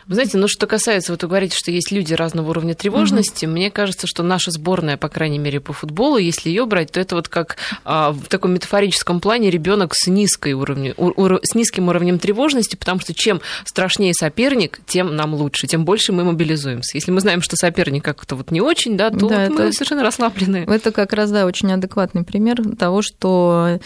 Вы 0.07 0.15
знаете, 0.15 0.39
ну, 0.39 0.49
что 0.49 0.67
касается, 0.67 1.13
вот 1.13 1.23
вы 1.23 1.29
говорите, 1.29 1.57
что 1.57 1.71
есть 1.71 1.93
люди 1.93 2.15
разного 2.15 2.51
уровня 2.51 2.75
тревожности, 2.75 3.45
mm-hmm. 3.45 3.49
мне 3.49 3.71
кажется, 3.71 4.07
что 4.07 4.23
наша 4.23 4.51
сборная, 4.51 4.97
по 4.97 5.09
крайней 5.09 5.39
мере, 5.39 5.61
по 5.61 5.73
футболу, 5.73 6.17
если 6.17 6.49
ее 6.49 6.65
брать, 6.67 6.93
то 6.93 7.01
это 7.01 7.15
вот 7.17 7.29
как 7.29 7.57
а, 7.85 8.13
в 8.13 8.27
таком 8.29 8.55
метафорическом 8.55 9.21
плане 9.21 9.51
ребенок 9.51 9.95
с, 9.95 10.07
низкой 10.07 10.55
уровнем, 10.55 10.95
ур, 10.97 11.41
с 11.43 11.55
низким 11.55 11.89
уровнем 11.89 12.19
тревожности, 12.19 12.77
потому 12.77 13.01
что 13.01 13.15
чем 13.15 13.41
страшнее 13.65 14.15
соперник, 14.15 14.81
тем 14.87 15.15
нам 15.15 15.35
лучше, 15.35 15.67
тем 15.67 15.85
больше 15.85 16.13
мы 16.13 16.25
мобилизуемся. 16.25 16.97
Если 16.97 17.11
мы 17.11 17.21
знаем, 17.21 17.43
что 17.43 17.57
соперник 17.57 18.05
как-то 18.05 18.37
вот 18.37 18.51
не 18.51 18.61
очень, 18.61 18.80
да, 18.89 19.11
то 19.11 19.17
да, 19.17 19.27
вот 19.27 19.33
это, 19.33 19.63
мы 19.63 19.73
совершенно 19.73 20.03
расслаблены. 20.03 20.67
Это 20.69 20.93
как 20.93 21.13
раз, 21.13 21.31
да, 21.31 21.47
очень 21.47 21.73
адекватный 21.73 22.25
пример 22.25 22.63
того, 22.77 23.03
что 23.03 23.79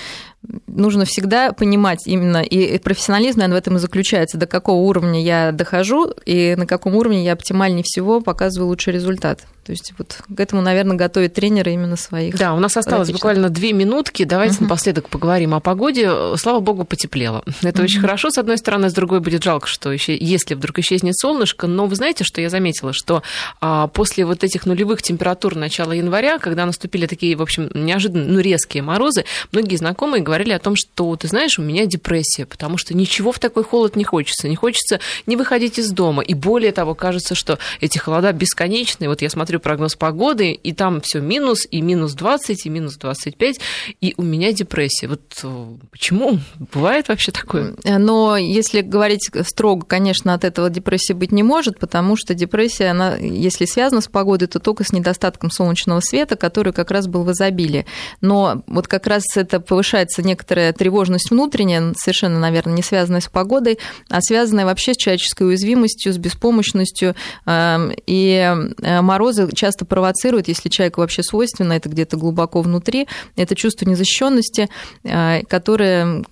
нужно 0.67 1.05
всегда 1.05 1.53
понимать 1.53 2.07
именно, 2.07 2.43
и 2.43 2.79
профессионализм, 2.79 3.39
наверное, 3.39 3.57
в 3.57 3.63
этом 3.63 3.77
и 3.77 3.79
заключается, 3.79 4.39
до 4.39 4.47
какого 4.47 4.81
уровня 4.81 5.23
я 5.23 5.53
дохожу, 5.53 6.13
и 6.27 6.55
на 6.57 6.67
каком 6.67 6.95
уровне 6.95 7.25
я 7.25 7.33
оптимальнее 7.33 7.83
всего 7.85 8.21
показываю 8.21 8.69
лучший 8.69 8.93
результат. 8.93 9.45
То 9.65 9.73
есть 9.73 9.95
вот 9.97 10.19
к 10.35 10.39
этому, 10.39 10.61
наверное, 10.61 10.97
готовят 10.97 11.35
тренеры 11.35 11.73
именно 11.73 11.97
своих. 11.97 12.37
Да, 12.37 12.53
у 12.53 12.61
нас 12.61 12.77
осталось 12.77 13.11
буквально 13.11 13.49
две 13.49 13.73
минутки. 13.73 14.25
Давайте 14.25 14.57
uh-huh. 14.57 14.63
напоследок 14.65 15.09
поговорим 15.09 15.55
о 15.55 15.61
погоде. 15.61 16.37
Слава 16.37 16.61
богу, 16.61 16.85
потеплело. 16.85 17.43
Это 17.63 17.81
uh-huh. 17.81 17.85
очень 17.85 18.01
хорошо, 18.01 18.31
с 18.31 18.37
одной 18.37 18.59
стороны, 18.59 18.91
с 18.91 18.93
другой 18.93 19.21
будет 19.21 19.43
жалко, 19.43 19.67
что 19.67 19.91
еще, 19.91 20.17
если 20.17 20.55
вдруг 20.55 20.79
исчезнет 20.81 21.17
солнышко. 21.17 21.67
Но 21.67 21.87
вы 21.87 21.97
знаете, 21.97 22.25
что 22.25 22.43
я 22.43 22.51
заметила, 22.51 22.93
что 22.93 23.23
а, 23.61 23.87
после 23.89 24.27
вот 24.27 24.45
этих 24.45 24.67
нулевых 24.67 25.03
температур 25.03 25.57
начала 25.57 25.93
января, 25.93 26.39
когда 26.39 26.67
наступили 26.67 27.07
такие, 27.07 27.35
в 27.35 27.43
общем, 27.43 27.71
неожиданно, 27.73 28.27
ну, 28.27 28.41
резкие 28.41 28.83
морозы, 28.83 29.25
многие 29.51 29.77
знакомые 29.77 30.23
говорили 30.35 30.53
о 30.53 30.59
том, 30.59 30.75
что, 30.75 31.15
ты 31.15 31.29
знаешь, 31.29 31.61
у 31.61 31.63
меня 31.63 31.87
депрессия, 31.87 32.45
потому 32.45 32.77
что 32.77 32.93
ничего 32.93 33.31
в 33.31 33.39
такой 33.39 33.63
холод 33.63 33.95
не 33.95 34.03
хочется. 34.03 34.49
Не 34.49 34.57
хочется 34.57 34.99
не 35.27 35.37
выходить 35.37 35.79
из 35.79 35.93
дома. 35.93 36.25
И 36.25 36.35
более 36.35 36.73
того, 36.73 36.97
кажется, 36.97 37.37
что 37.37 37.61
эти 37.81 37.99
холода 37.99 38.33
бесконечные. 38.33 39.09
Вот 39.09 39.23
я 39.23 39.31
смотрю 39.31 39.61
прогноз 39.61 39.95
погоды, 39.95 40.51
и 40.51 40.73
там 40.73 41.01
все 41.01 41.21
минус, 41.21 41.69
и 41.71 41.81
минус 41.81 42.15
20, 42.15 42.67
и 42.67 42.69
минус 42.69 42.97
25, 42.97 43.61
и 44.01 44.15
у 44.17 44.23
меня 44.23 44.53
депрессия. 44.53 45.07
Вот 45.07 45.21
э, 45.45 45.67
почему? 45.93 46.41
Бывает 46.73 47.07
вообще 47.07 47.31
такое? 47.31 47.77
Но 47.85 48.37
если 48.37 48.81
говорить 48.81 49.31
строго, 49.47 49.87
конечно, 49.87 50.35
от 50.35 50.43
этого 50.43 50.69
депрессии 50.69 51.13
быть 51.13 51.31
не 51.31 51.45
может, 51.45 51.79
потому 51.79 52.17
что 52.17 52.35
депрессия, 52.35 52.89
она, 52.89 53.15
если 53.15 53.67
связана 53.67 54.01
с 54.01 54.09
погодой, 54.09 54.49
то 54.49 54.59
только 54.59 54.83
с 54.83 54.93
недостатком 54.93 55.53
солнечного 55.53 56.01
света, 56.01 56.35
который 56.35 56.73
как 56.73 56.91
раз 56.91 57.07
был 57.07 57.23
в 57.23 57.31
изобилии. 57.31 57.87
Но 58.21 58.65
вот 58.67 58.89
как 58.89 59.07
раз 59.07 59.23
это 59.37 59.61
повышается 59.61 60.24
некоторая 60.25 60.73
тревожность 60.73 61.31
внутренняя, 61.31 61.95
совершенно, 61.97 62.39
наверное, 62.39 62.75
не 62.75 62.83
связанная 62.83 63.21
с 63.21 63.29
погодой, 63.29 63.79
а 64.09 64.21
связанная 64.21 64.65
вообще 64.65 64.95
с 64.95 64.97
человеческой 64.97 65.49
уязвимостью, 65.49 66.13
с 66.13 66.19
беспомощностью. 66.19 67.15
Эм, 67.47 67.93
и 68.07 68.55
э, 68.83 69.01
морозы 69.01 69.49
часто 69.55 69.85
провоцирует, 69.85 70.49
если 70.49 70.69
человеку 70.69 71.01
вообще 71.01 71.23
свойственно, 71.23 71.75
это 71.75 71.89
где-то 71.89 72.17
глубоко 72.17 72.63
внутри, 72.63 73.07
это 73.37 73.55
чувство 73.55 73.87
незащищенности, 73.87 74.69
э, 75.05 75.43
которое, 75.45 76.25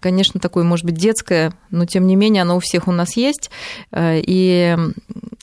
конечно, 0.00 0.40
такое, 0.40 0.64
может 0.64 0.84
быть, 0.84 0.96
детское, 0.96 1.52
но 1.70 1.86
тем 1.86 2.06
не 2.06 2.16
менее 2.16 2.42
оно 2.42 2.56
у 2.56 2.60
всех 2.60 2.88
у 2.88 2.92
нас 2.92 3.16
есть, 3.16 3.50
э, 3.92 4.20
и 4.24 4.76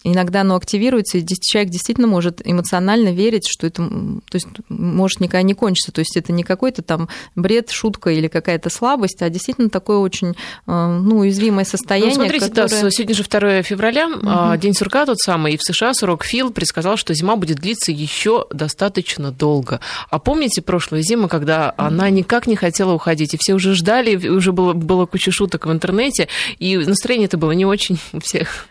иногда 0.04 0.42
оно 0.42 0.56
активируется, 0.56 1.18
и 1.18 1.26
человек 1.42 1.72
действительно 1.72 2.08
может 2.08 2.42
эмоционально 2.44 3.10
верить, 3.10 3.48
что 3.48 3.68
это 3.68 3.84
то 3.84 4.36
есть, 4.36 4.48
может 4.70 5.20
никогда 5.20 5.42
не 5.44 5.54
кончиться. 5.54 5.92
То 5.92 6.00
есть 6.00 6.18
это 6.18 6.32
не 6.32 6.44
какой-то 6.44 6.82
там 6.82 7.10
бред, 7.36 7.72
шутка 7.72 8.10
или 8.12 8.28
какая-то 8.28 8.70
слабость, 8.70 9.22
а 9.22 9.30
действительно 9.30 9.70
такое 9.70 9.98
очень 9.98 10.30
э, 10.30 10.34
ну, 10.66 11.20
уязвимое 11.20 11.66
состояние. 11.66 12.18
Ну, 12.18 12.24
смотрите, 12.24 12.50
которое... 12.50 12.82
да, 12.82 12.92
сегодня 12.92 13.16
же 13.16 13.24
2 13.24 13.62
февраля, 13.64 14.08
угу. 14.08 14.58
день 14.58 14.74
сурка 14.74 15.06
тот 15.06 15.20
самый, 15.20 15.54
и 15.54 15.58
в 15.58 15.64
США 15.64 15.94
сурок 15.94 16.24
Фил 16.24 16.52
предсказал, 16.52 16.98
что 16.98 17.14
зима 17.14 17.36
будет 17.36 17.60
длиться 17.60 17.92
еще 17.92 18.46
достаточно 18.52 19.32
долго. 19.32 19.80
А 20.10 20.20
помните 20.20 20.62
прошлую 20.62 21.04
зиму, 21.04 21.28
когда 21.28 21.74
угу. 21.78 21.88
она 21.88 22.10
никак 22.10 22.48
не 22.48 22.56
хотела 22.56 22.94
уходить, 22.94 23.34
и 23.34 23.38
все 23.38 23.54
уже 23.54 23.74
ждали, 23.76 24.28
уже 24.28 24.52
было, 24.52 24.74
было 24.74 25.06
куча 25.06 25.32
шуток 25.32 25.66
в 25.66 25.72
интернете, 25.72 26.28
и 26.60 26.78
настроение 26.78 27.26
это 27.26 27.38
было 27.38 27.52
не 27.52 27.66
очень 27.66 28.00
у 28.12 28.20
всех. 28.20 28.68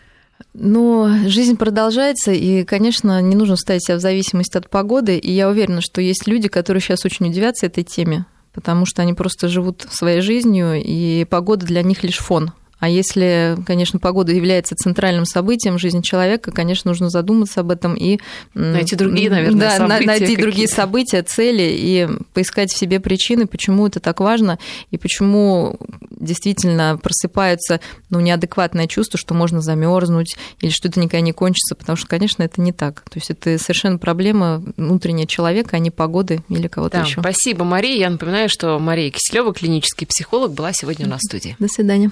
Но 0.53 1.09
жизнь 1.25 1.57
продолжается, 1.57 2.31
и, 2.31 2.63
конечно, 2.63 3.19
не 3.21 3.35
нужно 3.35 3.55
ставить 3.55 3.85
себя 3.85 3.97
в 3.97 4.01
зависимость 4.01 4.55
от 4.55 4.69
погоды. 4.69 5.17
И 5.17 5.31
я 5.31 5.49
уверена, 5.49 5.81
что 5.81 5.99
есть 5.99 6.27
люди, 6.27 6.47
которые 6.47 6.81
сейчас 6.81 7.05
очень 7.05 7.27
удивятся 7.27 7.65
этой 7.65 7.83
теме, 7.83 8.25
потому 8.53 8.85
что 8.85 9.01
они 9.01 9.13
просто 9.13 9.47
живут 9.47 9.87
своей 9.89 10.21
жизнью, 10.21 10.79
и 10.79 11.25
погода 11.25 11.65
для 11.65 11.81
них 11.81 12.03
лишь 12.03 12.19
фон. 12.19 12.51
А 12.83 12.89
если, 12.89 13.57
конечно, 13.65 13.97
погода 13.97 14.33
является 14.33 14.75
центральным 14.75 15.23
событием 15.23 15.79
жизни 15.79 16.01
человека, 16.01 16.51
конечно, 16.51 16.91
нужно 16.91 17.09
задуматься 17.09 17.61
об 17.61 17.71
этом 17.71 17.93
и... 17.93 18.19
Найти 18.55 18.97
другие, 18.97 19.29
наверное, 19.29 19.57
да, 19.57 19.77
события. 19.77 20.05
найти 20.05 20.19
какие-то. 20.23 20.41
другие 20.41 20.67
события, 20.67 21.23
цели 21.23 21.63
и 21.63 22.09
поискать 22.33 22.73
в 22.73 22.77
себе 22.77 22.99
причины, 22.99 23.47
почему 23.47 23.87
это 23.87 24.01
так 24.01 24.19
важно 24.19 24.59
и 24.91 24.97
почему 24.97 25.79
действительно 26.11 26.99
просыпается 27.01 27.79
ну, 28.09 28.19
неадекватное 28.19 28.87
чувство, 28.87 29.17
что 29.17 29.33
можно 29.33 29.61
замерзнуть 29.61 30.35
или 30.59 30.69
что 30.69 30.89
это 30.89 30.99
никогда 30.99 31.21
не 31.21 31.31
кончится, 31.31 31.75
потому 31.75 31.95
что, 31.95 32.07
конечно, 32.07 32.43
это 32.43 32.59
не 32.59 32.73
так. 32.73 33.05
То 33.09 33.17
есть 33.17 33.29
это 33.29 33.57
совершенно 33.59 33.97
проблема 33.97 34.61
внутренняя 34.75 35.25
человека, 35.25 35.77
а 35.77 35.79
не 35.79 35.89
погоды 35.89 36.43
или 36.49 36.67
кого-то 36.67 36.97
да, 36.97 37.03
еще. 37.05 37.21
Спасибо, 37.21 37.63
Мария. 37.63 37.95
Я 37.95 38.09
напоминаю, 38.09 38.49
что 38.49 38.77
Мария 38.77 39.09
Киселева, 39.09 39.53
клинический 39.53 40.05
психолог, 40.05 40.51
была 40.51 40.73
сегодня 40.73 41.05
у 41.05 41.09
нас 41.09 41.21
в 41.21 41.29
студии. 41.29 41.55
До 41.59 41.69
свидания. 41.69 42.11